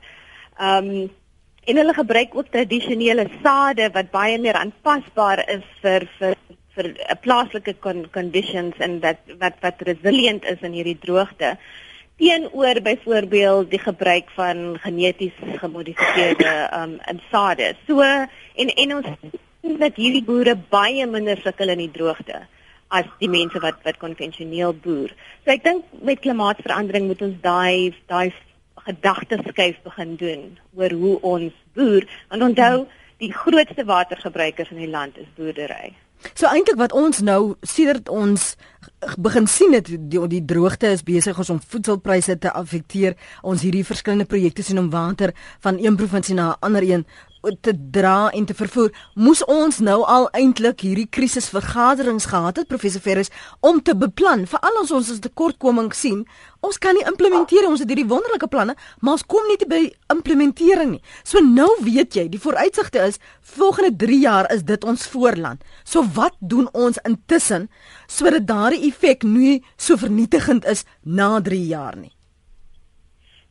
Ehm 0.60 0.94
um, 1.02 1.10
en 1.70 1.78
hulle 1.78 1.94
gebruik 1.94 2.34
ook 2.36 2.48
tradisionele 2.50 3.28
sade 3.44 3.92
wat 3.94 4.10
baie 4.12 4.40
meer 4.42 4.58
aanpasbaar 4.58 5.44
is 5.56 5.68
vir 5.84 6.08
vir 6.18 6.36
vir 6.76 6.92
uh, 6.92 7.16
plaaslike 7.22 7.78
con 7.84 8.06
conditions 8.16 8.78
en 8.80 9.00
dat 9.04 9.20
wat 9.40 9.60
wat 9.66 9.82
resilient 9.88 10.46
is 10.46 10.62
in 10.62 10.76
hierdie 10.78 11.00
droogte 11.00 11.58
teenoor 12.22 12.82
byvoorbeeld 12.86 13.70
die 13.72 13.82
gebruik 13.82 14.30
van 14.38 14.78
geneties 14.84 15.38
gemodifieerde 15.58 16.70
um 16.78 17.00
insade. 17.10 17.74
So 17.88 18.02
en 18.02 18.74
en 18.76 18.96
ons 18.96 19.08
sien 19.22 19.78
dat 19.82 19.98
hierdie 19.98 20.24
boere 20.24 20.56
baie 20.70 21.08
minder 21.08 21.42
sukkel 21.42 21.74
in 21.74 21.82
die 21.82 21.92
droogte 21.92 22.44
as 22.92 23.10
die 23.24 23.30
mense 23.32 23.60
wat 23.64 23.82
wat 23.88 23.98
konvensioneel 23.98 24.76
boer. 24.84 25.10
So 25.44 25.54
ek 25.56 25.66
dink 25.66 25.90
met 26.06 26.22
klimaatsverandering 26.22 27.10
moet 27.10 27.26
ons 27.26 27.42
daai 27.42 27.98
daai 28.12 28.30
gedagtes 28.86 29.44
skuif 29.50 29.82
begin 29.86 30.16
doen 30.22 30.46
oor 30.78 30.94
hoe 31.04 31.18
ons 31.34 31.58
boer. 31.78 32.06
Want 32.30 32.50
onthou, 32.52 32.86
die 33.22 33.34
grootste 33.34 33.86
watergebruikers 33.86 34.72
in 34.74 34.82
die 34.82 34.90
land 34.90 35.18
is 35.22 35.30
boerdery. 35.38 35.94
So 36.34 36.48
eintlik 36.48 36.78
wat 36.78 36.94
ons 36.94 37.20
nou 37.26 37.56
sedert 37.62 38.10
ons 38.10 38.56
begin 39.18 39.48
sien 39.48 39.74
het 39.74 39.90
die 39.90 40.22
die 40.30 40.44
droogte 40.46 40.92
is 40.94 41.04
besig 41.04 41.38
om 41.50 41.62
voedselpryse 41.74 42.38
te 42.38 42.52
affekteer. 42.54 43.18
Ons 43.42 43.62
hierdie 43.66 43.86
verskillende 43.86 44.26
projekte 44.26 44.64
sien 44.64 44.80
om 44.80 44.90
water 44.90 45.34
van 45.60 45.80
een 45.82 45.96
provinsie 45.96 46.36
na 46.36 46.52
'n 46.52 46.58
ander 46.60 46.84
een 46.84 47.06
te 47.62 47.74
dra 47.92 48.30
en 48.30 48.46
te 48.46 48.54
vervoer. 48.54 48.92
Moes 49.16 49.42
ons 49.50 49.80
nou 49.84 50.02
al 50.06 50.28
eintlik 50.38 50.84
hierdie 50.86 51.08
krisisvergaderings 51.10 52.30
gehad 52.32 52.62
het 52.62 52.70
professor 52.70 53.02
Ferris 53.02 53.32
om 53.60 53.82
te 53.82 53.96
beplan 53.98 54.46
vir 54.50 54.62
al 54.62 54.80
ons 54.82 54.94
ons 54.96 55.12
tekortkomings 55.24 56.00
sien. 56.00 56.24
Ons 56.62 56.78
kan 56.78 56.94
nie 56.94 57.06
implementeer 57.10 57.66
ons 57.68 57.82
het 57.82 57.90
hierdie 57.90 58.08
wonderlike 58.10 58.48
planne, 58.52 58.76
maar 59.02 59.18
ons 59.18 59.26
kom 59.26 59.48
nie 59.50 59.58
te 59.58 59.68
by 59.70 59.82
implementering 60.14 60.96
nie. 60.96 61.04
So 61.24 61.42
nou 61.42 61.70
weet 61.82 62.16
jy, 62.20 62.28
die 62.30 62.42
vooruitsigte 62.42 63.02
is 63.08 63.20
volgende 63.58 63.96
3 64.06 64.22
jaar 64.22 64.52
is 64.54 64.64
dit 64.70 64.86
ons 64.86 65.08
voorland. 65.10 65.66
So 65.84 66.06
wat 66.16 66.38
doen 66.40 66.70
ons 66.78 67.02
intussen 67.08 67.70
sodat 68.08 68.48
daardie 68.48 68.86
effek 68.92 69.26
nie 69.26 69.62
so 69.78 69.98
vernietigend 69.98 70.68
is 70.70 70.86
na 71.02 71.40
3 71.42 71.66
jaar 71.66 71.98
nie? 71.98 72.14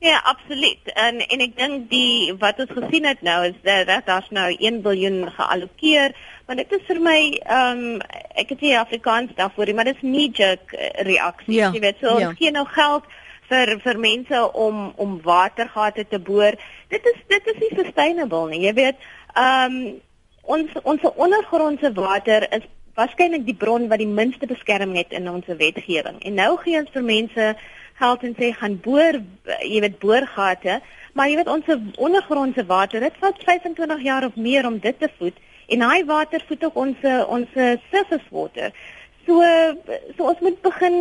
Ja, 0.00 0.20
absoluut. 0.24 0.92
En 0.94 1.18
en 1.28 1.42
ek 1.44 1.56
dink 1.58 1.90
die 1.90 2.32
wat 2.40 2.60
ons 2.62 2.70
gesien 2.72 3.04
het 3.04 3.20
nou 3.20 3.38
is 3.50 3.56
dat 3.66 3.84
dat 3.86 4.06
daar's 4.06 4.28
nou 4.32 4.46
1 4.48 4.78
miljard 4.80 5.32
geallokeer, 5.36 6.14
maar 6.46 6.56
dit 6.56 6.70
is 6.72 6.86
vir 6.88 7.00
my 7.04 7.18
ehm 7.40 7.82
um, 7.82 7.98
ek 8.32 8.54
het 8.54 8.62
nie 8.64 8.78
Afrikaans 8.78 9.34
daarvoor, 9.36 9.74
maar 9.74 9.90
dit 9.90 9.98
is 9.98 10.00
knee 10.00 10.30
jerk 10.32 10.72
eh, 10.72 11.04
reaksie. 11.04 11.58
Ja, 11.58 11.68
jy 11.74 11.82
weet, 11.84 12.00
so 12.00 12.16
ja. 12.18 12.28
ons 12.28 12.38
gee 12.38 12.50
nou 12.50 12.64
geld 12.72 13.10
vir 13.52 13.74
vir 13.84 14.00
mense 14.00 14.40
om 14.52 14.78
om 14.96 15.18
watergate 15.22 16.06
te 16.08 16.18
boor. 16.18 16.56
Dit 16.88 17.04
is 17.12 17.18
dit 17.28 17.50
is 17.52 17.58
nie 17.60 17.82
sustainable 17.82 18.48
nie. 18.48 18.62
Jy 18.64 18.72
weet, 18.78 19.08
ehm 19.34 19.76
um, 19.76 19.98
ons 20.56 20.78
ons 20.82 21.04
ondergrondse 21.12 21.92
water 21.92 22.46
is 22.56 22.64
waarskynlik 22.96 23.44
die 23.44 23.56
bron 23.66 23.84
wat 23.92 24.00
die 24.00 24.08
minste 24.08 24.48
beskerming 24.48 24.96
het 24.96 25.12
in 25.12 25.28
ons 25.28 25.46
wetgewing. 25.46 26.22
En 26.24 26.40
nou 26.40 26.56
gee 26.64 26.80
ons 26.80 26.96
vir 26.96 27.04
mense 27.04 27.50
geld 28.00 28.24
en 28.26 28.34
sê 28.38 28.50
gaan 28.56 28.78
boor, 28.84 29.20
jy 29.60 29.80
weet 29.84 30.00
boorgate, 30.02 30.80
maar 31.14 31.28
jy 31.28 31.36
weet 31.40 31.52
ons 31.52 31.70
ondergrondse 32.00 32.64
water, 32.66 33.04
dit 33.04 33.20
vat 33.20 33.44
25 33.44 34.02
jaar 34.06 34.26
of 34.26 34.36
meer 34.36 34.66
om 34.66 34.78
dit 34.78 34.98
te 34.98 35.10
voed 35.18 35.36
en 35.70 35.84
daai 35.84 36.04
water 36.04 36.42
voed 36.48 36.64
ook 36.66 36.80
ons 36.84 37.04
ons 37.36 37.52
surface 37.92 38.26
water. 38.34 38.72
So 39.26 39.44
so 40.16 40.30
ons 40.32 40.40
moet 40.40 40.58
begin 40.64 40.96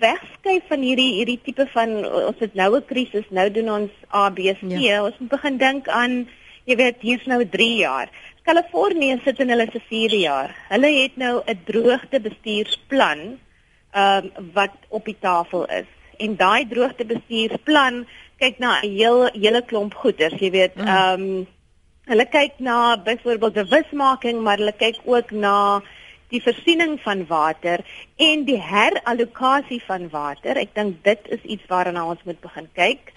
wegskuif 0.00 0.68
van 0.70 0.84
hierdie 0.84 1.10
hierdie 1.18 1.40
tipe 1.44 1.66
van 1.74 1.92
ons 2.04 2.40
het 2.42 2.54
nou 2.54 2.70
'n 2.76 2.86
krisis, 2.86 3.26
nou 3.30 3.50
doen 3.50 3.70
ons 3.70 3.92
ABC. 4.08 4.62
Ja. 4.68 5.04
Ons 5.04 5.18
moet 5.18 5.30
begin 5.36 5.58
dink 5.58 5.88
aan 5.88 6.28
jy 6.64 6.76
weet 6.76 7.00
hier's 7.00 7.26
nou 7.26 7.44
3 7.44 7.76
jaar. 7.76 8.08
Kalifornië 8.44 9.20
sit 9.24 9.40
in 9.40 9.48
hulle 9.48 9.66
se 9.72 9.80
4 9.88 10.14
jaar. 10.14 10.54
Hulle 10.68 10.92
het 11.02 11.16
nou 11.16 11.42
'n 11.46 11.60
droogte 11.64 12.20
bestuursplan 12.20 13.38
ehm 13.92 14.24
um, 14.24 14.50
wat 14.52 14.74
op 14.88 15.04
die 15.04 15.16
tafel 15.20 15.66
is 15.66 15.86
en 16.18 16.36
daai 16.36 16.68
droogtebestuursplan 16.68 18.06
kyk 18.38 18.58
na 18.58 18.80
'n 18.80 18.90
heel 18.96 19.28
hele 19.32 19.62
klomp 19.62 19.94
goeders, 19.94 20.38
jy 20.40 20.50
weet, 20.50 20.74
mm. 20.76 20.86
ehm 20.86 21.20
mm. 21.20 21.36
um, 21.38 21.46
hulle 22.04 22.26
kyk 22.28 22.58
na 22.58 22.96
byvoorbeeld 22.96 23.54
bewusmaking, 23.54 24.42
maar 24.42 24.58
hulle 24.60 24.76
kyk 24.76 24.98
ook 25.04 25.30
na 25.30 25.80
die 26.28 26.42
voorsiening 26.42 26.98
van 27.00 27.26
water 27.26 27.80
en 28.16 28.44
die 28.44 28.60
herallokasie 28.60 29.80
van 29.86 30.08
water. 30.12 30.58
Ek 30.60 30.74
dink 30.74 31.04
dit 31.04 31.28
is 31.36 31.42
iets 31.42 31.68
waarna 31.68 32.04
ons 32.04 32.24
moet 32.24 32.40
begin 32.40 32.68
kyk. 32.74 33.12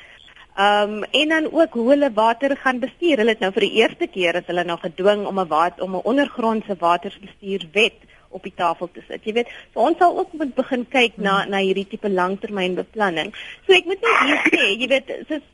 Ehm 0.57 0.93
um, 0.93 1.03
en 1.03 1.29
dan 1.29 1.47
ook 1.51 1.73
hoe 1.73 1.89
hulle 1.89 2.11
water 2.13 2.57
gaan 2.57 2.79
bestuur. 2.79 3.17
Hulle 3.17 3.35
het 3.35 3.43
nou 3.43 3.51
vir 3.53 3.67
die 3.67 3.75
eerste 3.81 4.07
keer 4.07 4.39
as 4.39 4.47
hulle 4.49 4.63
nou 4.65 4.77
gedwing 4.81 5.25
om 5.29 5.39
'n 5.39 5.47
wat 5.47 5.81
om 5.81 5.95
'n 5.95 6.07
ondergrondse 6.11 6.75
waterbestuurwet 6.79 7.99
op 8.29 8.43
die 8.43 8.53
tafel 8.55 8.89
te 8.93 9.01
sit. 9.07 9.23
Jy 9.23 9.33
weet, 9.33 9.51
so 9.73 9.79
ons 9.79 9.97
sal 9.97 10.17
ook 10.17 10.33
moet 10.33 10.55
begin 10.55 10.85
kyk 10.89 11.17
na 11.17 11.45
na 11.45 11.61
hierdie 11.63 11.87
tipe 11.87 12.09
langtermynbeplanning. 12.09 13.33
So 13.65 13.73
ek 13.73 13.85
moet 13.85 14.01
net 14.01 14.19
hier 14.25 14.41
sê, 14.51 14.71
jy 14.73 14.89
weet, 14.93 15.13
soos 15.29 15.45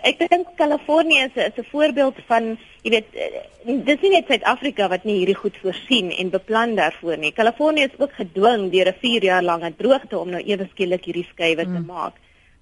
ek 0.00 0.22
dink 0.30 0.54
Kalifornië 0.56 1.26
is 1.26 1.36
'n 1.36 1.50
is 1.50 1.58
'n 1.58 1.70
voorbeeld 1.70 2.16
van, 2.26 2.58
jy 2.82 2.90
weet, 2.90 3.08
eh, 3.14 3.74
dis 3.84 4.00
nie 4.00 4.10
net 4.10 4.26
Suid-Afrika 4.26 4.88
wat 4.88 5.04
nie 5.04 5.18
hierdie 5.18 5.36
goed 5.42 5.56
voorsien 5.62 6.10
en 6.10 6.30
beplan 6.30 6.74
daarvoor 6.74 7.18
nie. 7.18 7.32
Kalifornië 7.32 7.84
is 7.84 7.98
ook 7.98 8.12
gedwing 8.12 8.70
deur 8.72 8.88
'n 8.88 9.00
4 9.00 9.22
jaar 9.22 9.42
lange 9.42 9.72
droogte 9.76 10.18
om 10.18 10.30
nou 10.30 10.42
ewe 10.42 10.68
skielik 10.70 11.04
hierdie 11.04 11.28
skuwe 11.32 11.64
mm. 11.64 11.74
te 11.74 11.80
maak. 11.80 12.14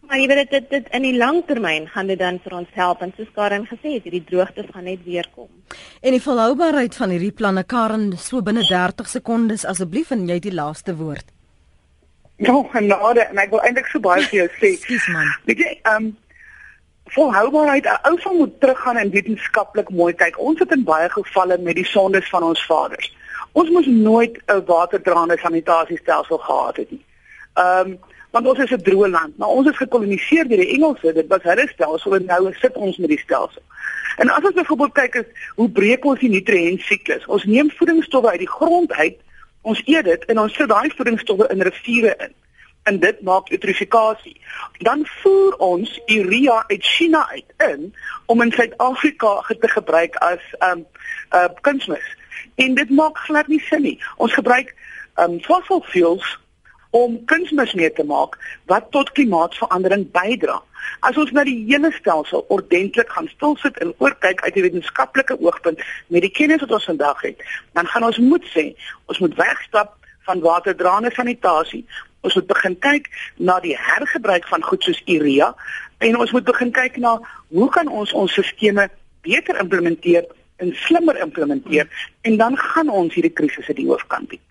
Maar 0.09 0.19
jy 0.19 0.27
weet 0.27 0.51
dit 0.51 0.71
dit 0.71 0.87
in 0.97 1.03
die 1.03 1.17
langtermyn 1.17 1.89
gaan 1.89 2.07
dit 2.07 2.19
dan 2.19 2.41
vir 2.45 2.57
ons 2.61 2.71
help 2.75 3.03
en 3.03 3.13
soos 3.17 3.29
Karen 3.35 3.67
gesê 3.67 3.97
het, 3.97 4.07
hierdie 4.09 4.25
droogtes 4.25 4.71
gaan 4.73 4.85
net 4.85 5.05
weer 5.05 5.29
kom. 5.35 5.49
En 6.03 6.17
die 6.17 6.23
volhoubaarheid 6.23 6.97
van 6.97 7.13
hierdie 7.15 7.35
planne 7.37 7.65
Karen 7.65 8.17
so 8.19 8.43
binne 8.43 8.65
30 8.67 9.09
sekondes 9.09 9.65
asseblief 9.65 10.11
en 10.11 10.27
jy 10.29 10.41
het 10.41 10.49
die 10.49 10.57
laaste 10.57 10.97
woord. 10.97 11.29
Ja, 12.41 12.57
genade 12.73 13.27
en 13.29 13.39
ek 13.39 13.53
wil 13.53 13.61
eintlik 13.61 13.89
so 13.93 14.01
baie 14.01 14.25
vir 14.25 14.39
jou 14.39 14.49
sê. 14.57 14.73
Skus 14.81 15.07
man. 15.13 15.29
Ek 15.47 15.61
ehm 15.69 15.95
um, 15.95 16.11
volhoubaarheid, 17.11 17.87
'n 17.87 18.09
ou 18.09 18.19
sal 18.23 18.35
moet 18.35 18.61
teruggaan 18.61 18.97
en 18.97 19.11
wetenskaplik 19.11 19.91
mooi 19.91 20.13
kyk. 20.15 20.39
Ons 20.39 20.59
het 20.59 20.71
in 20.73 20.85
baie 20.85 21.09
gevalle 21.11 21.59
met 21.59 21.75
die 21.75 21.85
sondes 21.85 22.29
van 22.31 22.43
ons 22.43 22.67
vaders. 22.67 23.11
Ons 23.53 23.71
moes 23.71 23.87
nooit 23.87 24.39
'n 24.47 24.65
waterdraande 24.67 25.39
sanitasiestelsel 25.39 26.39
gehad 26.39 26.77
het 26.77 26.91
nie. 26.91 27.05
Ehm 27.55 27.91
um, 27.91 27.99
want 28.31 28.47
ons 28.47 28.59
is 28.59 28.71
'n 28.71 28.83
droë 28.83 29.11
land, 29.11 29.39
maar 29.39 29.49
ons 29.49 29.69
is 29.69 29.77
gekoloniseer 29.77 30.49
deur 30.49 30.63
die 30.63 30.75
Engelse. 30.77 31.13
Dit 31.13 31.29
was 31.29 31.43
hulle 31.43 31.69
stelsel 31.69 32.15
en 32.15 32.25
nou 32.25 32.55
sit 32.55 32.75
ons 32.77 32.97
met 32.97 33.09
die 33.09 33.19
stelsel. 33.19 33.63
En 34.17 34.29
as 34.29 34.45
ons 34.45 34.55
byvoorbeeld 34.55 34.93
kyk 34.93 35.15
is 35.15 35.49
hoe 35.55 35.71
breek 35.71 36.05
ons 36.05 36.21
die 36.21 36.31
nutriënt 36.31 36.81
siklus? 36.81 37.27
Ons 37.27 37.45
neem 37.45 37.71
voedingsstowwe 37.71 38.31
uit 38.31 38.39
die 38.39 38.49
grond 38.49 38.93
uit, 38.93 39.17
ons 39.63 39.83
eet 39.85 40.05
dit 40.05 40.25
en 40.25 40.39
ons 40.39 40.55
sit 40.55 40.69
daai 40.69 40.91
voedingsstowwe 40.97 41.49
in 41.49 41.63
riviere 41.63 42.15
in. 42.19 42.35
En 42.83 42.99
dit 42.99 43.23
maak 43.23 43.51
eutrofikasie. 43.51 44.37
Dan 44.79 45.07
voer 45.23 45.57
ons 45.57 46.01
urea 46.07 46.65
uit 46.69 46.85
China 46.85 47.29
uit 47.29 47.71
in 47.71 47.95
om 48.27 48.43
in 48.43 48.53
Suid-Afrika 48.53 49.41
te 49.61 49.69
gebruik 49.69 50.17
as 50.17 50.45
um 50.73 50.87
uh 51.33 51.49
kunsmis. 51.61 52.17
En 52.55 52.75
dit 52.75 52.91
maak 52.91 53.19
glad 53.19 53.47
nie 53.47 53.61
sin 53.61 53.83
nie. 53.83 53.99
Ons 54.17 54.33
gebruik 54.33 54.75
um 55.17 55.41
fossil 55.41 55.85
fuels 55.89 56.39
om 56.91 57.25
kunsmis 57.25 57.73
mee 57.75 57.93
te 57.93 58.05
maak 58.05 58.37
wat 58.71 58.91
tot 58.91 59.13
klimaatsverandering 59.13 60.09
bydra. 60.15 60.59
As 61.07 61.17
ons 61.21 61.31
na 61.31 61.45
die 61.47 61.59
hele 61.69 61.93
stelsel 61.95 62.45
ordentlik 62.49 63.13
gaan 63.15 63.29
stilsit 63.31 63.79
en 63.79 63.95
oorkyk 63.99 64.43
uit 64.43 64.57
'n 64.57 64.67
wetenskaplike 64.67 65.37
oogpunt 65.41 65.81
met 66.09 66.23
die 66.23 66.31
kennis 66.39 66.61
wat 66.61 66.73
ons 66.73 66.85
vandag 66.85 67.21
het, 67.23 67.39
dan 67.73 67.87
gaan 67.87 68.05
ons 68.05 68.19
moet 68.19 68.45
sê, 68.55 68.75
ons 69.07 69.19
moet 69.19 69.35
wegstap 69.35 69.97
van 70.27 70.41
waterdraande 70.41 71.11
sanitasie. 71.13 71.87
Ons 72.21 72.35
moet 72.35 72.47
begin 72.47 72.79
kyk 72.79 73.09
na 73.37 73.61
die 73.61 73.77
hergebruik 73.77 74.49
van 74.49 74.63
goed 74.63 74.83
soos 74.83 75.03
urea 75.07 75.55
en 75.99 76.19
ons 76.19 76.33
moet 76.33 76.45
begin 76.45 76.71
kyk 76.73 76.97
na 76.97 77.21
hoe 77.49 77.71
kan 77.71 77.89
ons 77.89 78.13
ons 78.13 78.33
stelsels 78.33 78.91
beter 79.23 79.57
implementeer 79.61 80.25
en 80.57 80.75
slimmer 80.75 81.17
implementeer 81.21 81.89
en 82.21 82.37
dan 82.37 82.57
gaan 82.57 82.89
ons 82.89 83.15
hierdie 83.15 83.33
krisisse 83.33 83.75
die 83.77 83.89
hoofkant 83.89 84.29
bied. 84.29 84.50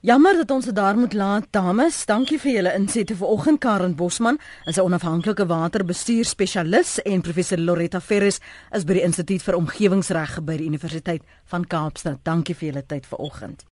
Jammer 0.00 0.32
dat 0.32 0.50
ons 0.50 0.64
dit 0.64 0.74
daar 0.74 0.96
moet 0.96 1.12
laat, 1.12 1.44
dames. 1.52 2.06
Dankie 2.08 2.38
vir 2.40 2.54
julle 2.54 2.70
insette 2.72 3.12
vanoggend 3.20 3.60
Karen 3.60 3.92
Bosman, 3.94 4.38
is 4.64 4.78
'n 4.78 4.80
onafhanklike 4.80 5.46
waterbestuur 5.46 6.24
spesialis 6.24 7.02
en 7.02 7.20
professor 7.20 7.58
Loretta 7.58 8.00
Ferris 8.00 8.40
is 8.72 8.84
by 8.84 8.92
die 8.92 9.02
Instituut 9.02 9.42
vir 9.42 9.54
Omgewingsreg 9.56 10.42
by 10.42 10.56
die 10.56 10.66
Universiteit 10.66 11.22
van 11.44 11.66
Kaapstad. 11.66 12.18
Dankie 12.22 12.54
vir 12.54 12.72
julle 12.72 12.86
tyd 12.86 13.06
vanoggend. 13.06 13.64